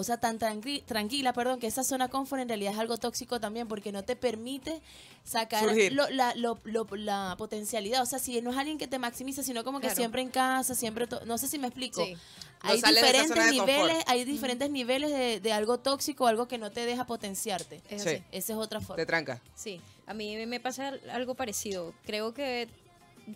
o 0.01 0.05
sea, 0.05 0.17
tan 0.19 0.39
tranqui- 0.39 0.83
tranquila, 0.85 1.33
perdón, 1.33 1.61
que 1.61 1.67
esa 1.67 1.85
zona 1.85 2.09
confort 2.09 2.43
en 2.43 2.49
realidad 2.49 2.73
es 2.73 2.79
algo 2.79 2.97
tóxico 2.97 3.39
también 3.39 3.69
porque 3.69 3.93
no 3.93 4.03
te 4.03 4.17
permite 4.17 4.81
sacar 5.25 5.65
lo- 5.93 6.09
la, 6.11 6.35
lo- 6.35 6.59
lo- 6.65 6.87
la 6.97 7.35
potencialidad. 7.39 8.03
O 8.03 8.07
sea, 8.07 8.19
si 8.19 8.41
no 8.41 8.51
es 8.51 8.57
alguien 8.57 8.79
que 8.79 8.89
te 8.89 8.99
maximiza, 8.99 9.43
sino 9.43 9.63
como 9.65 9.79
que 9.81 9.87
Claro. 9.87 9.97
siempre 9.97 10.23
en 10.23 10.31
casa, 10.31 10.75
siempre... 10.75 11.07
no 11.27 11.39
sé 11.39 11.47
si 11.49 11.59
me 11.59 11.67
explico. 11.69 12.05
Sí. 12.05 12.15
No 12.63 12.71
Hay 12.71 12.83
diferentes 12.83 13.51
niveles, 13.53 14.05
hay 14.07 14.25
diferentes 14.25 14.71
niveles 14.71 15.11
de, 15.11 15.41
de 15.41 15.53
algo 15.53 15.79
tóxico, 15.79 16.27
algo 16.27 16.47
que 16.47 16.59
no 16.59 16.71
te 16.71 16.85
deja 16.85 17.05
potenciarte. 17.07 17.81
Es 17.89 18.03
Sí. 18.03 18.23
Esa 18.33 18.53
es 18.53 18.59
otra 18.59 18.81
forma. 18.81 18.97
Te 18.97 19.07
tranca. 19.07 19.41
Sí, 19.55 19.81
a 20.07 20.13
mí 20.15 20.37
me 20.47 20.61
pasa 20.61 20.93
algo 21.13 21.35
parecido. 21.35 21.95
Creo 22.05 22.35
que 22.35 22.69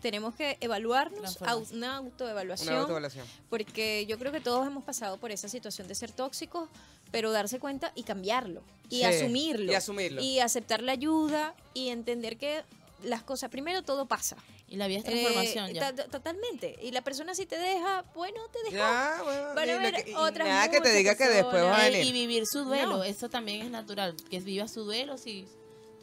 tenemos 0.00 0.34
que 0.34 0.56
evaluarnos, 0.60 1.38
una 1.72 1.96
autoevaluación, 1.96 2.68
Una 2.70 2.80
autoevaluación. 2.80 3.26
porque 3.50 4.06
yo 4.06 4.18
creo 4.18 4.32
que 4.32 4.40
todos 4.40 4.66
hemos 4.66 4.84
pasado 4.84 5.18
por 5.18 5.30
esa 5.30 5.48
situación 5.48 5.88
de 5.88 5.94
ser 5.94 6.12
tóxicos, 6.12 6.68
pero 7.10 7.30
darse 7.32 7.58
cuenta 7.58 7.92
y 7.94 8.02
cambiarlo, 8.02 8.62
y 8.90 8.96
Sí, 8.98 9.04
asumirlo, 9.04 9.70
y 9.70 9.74
asumirlo. 9.74 10.20
y 10.22 10.40
aceptar 10.40 10.82
la 10.82 10.92
ayuda, 10.92 11.54
y 11.74 11.88
entender 11.90 12.36
que 12.36 12.62
las 13.02 13.22
cosas, 13.22 13.50
primero 13.50 13.82
todo 13.82 14.06
pasa. 14.06 14.36
Y 14.66 14.76
la 14.76 14.86
vida 14.88 15.00
es 15.00 15.04
Eh, 15.04 15.10
transformación 15.10 15.72
ya. 15.74 15.92
ta- 15.94 16.06
totalmente. 16.08 16.76
Y 16.82 16.90
la 16.90 17.02
persona 17.02 17.34
si 17.34 17.44
te 17.44 17.58
deja, 17.58 18.02
bueno, 18.14 18.40
te 18.50 18.58
dejó. 18.64 18.76
Ya, 18.76 19.20
bueno, 19.22 19.54
Van 19.54 19.68
a 19.70 19.92
que- 20.02 20.16
otras 20.16 20.48
nada 20.48 20.70
que 20.70 20.80
te 20.80 20.90
diga 20.92 21.14
que 21.14 21.28
después 21.28 21.62
va 21.62 21.76
a. 21.76 21.86
Eh, 21.86 21.90
venir. 21.90 22.06
y 22.06 22.12
vivir 22.12 22.46
su 22.46 22.64
duelo, 22.64 22.96
No. 22.96 23.04
eso 23.04 23.28
también 23.28 23.60
es 23.62 23.70
natural. 23.70 24.16
Que 24.30 24.40
viva 24.40 24.66
su 24.66 24.84
duelo, 24.84 25.18
si 25.18 25.46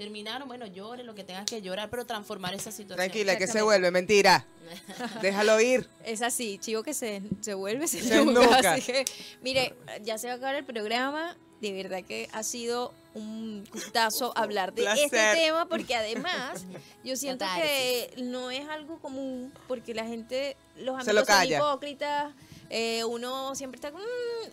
terminaron, 0.02 0.48
bueno, 0.48 0.66
llore 0.66 1.04
lo 1.04 1.14
que 1.14 1.24
tengas 1.24 1.46
que 1.46 1.62
llorar, 1.62 1.92
pero 1.92 2.06
transformar 2.06 2.56
esa 2.56 2.72
situación. 2.72 2.98
Tranquila, 2.98 3.38
que 3.38 3.46
se 3.46 3.62
vuelve, 3.62 3.92
mentira. 3.92 4.48
Déjalo 5.22 5.62
ir. 5.62 5.88
Es 6.04 6.24
así, 6.24 6.58
chivo 6.58 6.82
que 6.82 6.96
se, 6.96 7.22
se 7.40 7.54
vuelve, 7.54 7.88
se, 7.88 8.02
Se 8.02 8.16
nunca. 8.26 8.42
nunca. 8.42 8.74
Así 8.74 8.82
que, 8.82 9.06
mire, 9.44 9.76
ya 10.02 10.18
se 10.18 10.26
va 10.26 10.34
a 10.34 10.36
acabar 10.38 10.56
el 10.56 10.66
programa. 10.66 11.38
De 11.62 11.72
verdad 11.72 12.04
que 12.04 12.28
ha 12.34 12.42
sido 12.42 12.92
un 13.14 13.64
gustazo 13.72 14.36
hablar 14.36 14.74
de 14.74 14.92
este 14.92 15.20
tema 15.36 15.68
porque 15.68 15.94
además 15.94 16.66
yo 17.04 17.16
siento 17.16 17.46
que 17.56 18.12
no 18.24 18.50
es 18.50 18.68
algo 18.68 18.98
común 18.98 19.54
porque 19.68 19.94
la 19.94 20.06
gente, 20.06 20.58
los 20.78 21.06
Se 21.06 21.14
lo 21.14 21.20
amigos 21.22 21.28
son 21.28 21.52
hipócritas, 21.52 22.34
eh, 22.74 23.04
uno 23.04 23.54
siempre 23.54 23.76
está, 23.76 23.92
"Mm", 23.92 24.00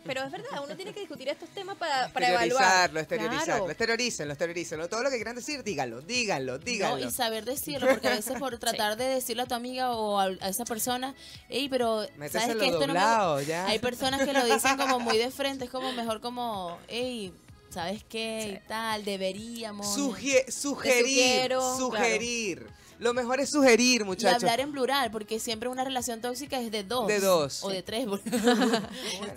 pero 0.04 0.24
es 0.24 0.30
verdad, 0.32 0.62
uno 0.64 0.74
tiene 0.74 0.92
que 0.92 1.00
discutir 1.00 1.28
estos 1.28 1.48
temas 1.50 1.76
para, 1.76 2.12
para 2.12 2.30
evaluar. 2.30 2.90
Exteriorizarlo, 2.90 3.00
exteriorizarlo. 3.00 3.44
Claro. 3.54 3.70
Exteriorícenlo, 3.70 4.32
exteriorícenlo. 4.32 4.88
Todo 4.88 5.02
lo 5.04 5.10
que 5.10 5.16
quieran 5.16 5.36
decir, 5.36 5.62
díganlo, 5.62 6.00
díganlo, 6.00 6.58
No, 6.58 6.64
díganlo. 6.64 7.06
y 7.08 7.10
saber 7.12 7.44
decirlo, 7.44 7.86
porque 7.90 8.08
a 8.08 8.16
veces 8.16 8.38
por 8.38 8.58
tratar 8.58 8.96
de 8.96 9.04
decirle 9.04 9.42
a 9.44 9.46
tu 9.46 9.54
amiga 9.54 9.92
o 9.92 10.18
a, 10.18 10.24
a 10.24 10.48
esa 10.48 10.64
persona, 10.64 11.14
hey, 11.48 11.68
pero 11.70 12.06
¿sabes 12.28 12.56
que 12.56 12.66
esto 12.66 12.86
no 12.86 12.94
me 12.94 13.00
doblado, 13.00 13.40
ya. 13.42 13.66
Hay 13.66 13.78
personas 13.78 14.22
que 14.26 14.32
lo 14.32 14.44
dicen 14.44 14.76
como 14.76 14.98
muy 14.98 15.16
de 15.16 15.30
frente, 15.30 15.64
es 15.66 15.70
como 15.70 15.92
mejor 15.92 16.20
como, 16.20 16.76
hey, 16.88 17.32
¿sabes 17.70 18.02
qué? 18.08 18.60
Y 18.64 18.68
tal, 18.68 19.04
deberíamos. 19.04 19.86
Sugie- 19.96 20.50
sugerir, 20.50 21.04
sugiero, 21.06 21.76
sugerir. 21.76 22.66
Lo 22.98 23.14
mejor 23.14 23.40
es 23.40 23.50
sugerir, 23.50 24.00
y 24.00 24.04
muchachos. 24.04 24.42
hablar 24.42 24.60
en 24.60 24.72
plural, 24.72 25.10
porque 25.10 25.38
siempre 25.38 25.68
una 25.68 25.84
relación 25.84 26.20
tóxica 26.20 26.60
es 26.60 26.70
de 26.70 26.82
dos. 26.82 27.06
De 27.06 27.20
dos. 27.20 27.62
O 27.62 27.68
de 27.70 27.82
tres. 27.82 28.06
la 28.06 28.18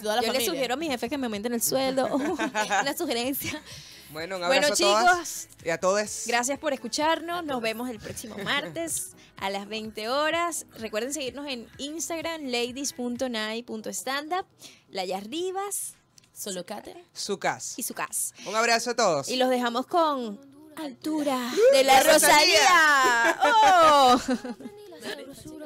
Yo 0.01 0.16
le 0.16 0.28
familia. 0.28 0.41
sugiero 0.45 0.74
a 0.74 0.78
mi 0.78 0.88
jefe 0.88 1.09
que 1.09 1.18
me 1.18 1.28
aumenten 1.28 1.53
el 1.53 1.62
sueldo. 1.62 2.07
Una 2.16 2.97
sugerencia. 2.97 3.62
Bueno, 4.12 4.36
un 4.38 4.41
Bueno, 4.47 4.66
abrazo 4.66 4.74
a 4.74 4.88
todas 5.03 5.47
chicos, 5.47 5.66
y 5.66 5.70
a 5.70 5.80
todos. 5.80 6.24
Gracias 6.28 6.59
por 6.59 6.74
escucharnos. 6.74 7.45
Nos 7.45 7.62
vemos 7.62 7.89
el 7.89 7.99
próximo 7.99 8.36
martes 8.39 9.12
a 9.38 9.49
las 9.49 9.68
20 9.70 10.09
horas. 10.09 10.66
Recuerden 10.78 11.14
seguirnos 11.14 11.47
en 11.47 11.68
Instagram, 11.78 12.41
ladies.night.standup, 12.47 14.45
Layas 14.89 15.24
Rivas 15.24 15.93
Solo 16.34 16.66
Kate. 16.66 17.05
Su 17.14 17.38
casa. 17.39 17.76
y 17.78 17.84
su 17.84 17.93
casa. 17.93 18.34
Un 18.45 18.55
abrazo 18.55 18.89
a 18.91 18.95
todos. 18.95 19.30
Y 19.30 19.36
los 19.38 19.49
dejamos 19.49 19.86
con 19.86 20.39
altura 20.76 21.51
de 21.74 21.84
la 21.84 22.03
Rosalía. 22.03 23.39
¡Oh! 23.43 24.22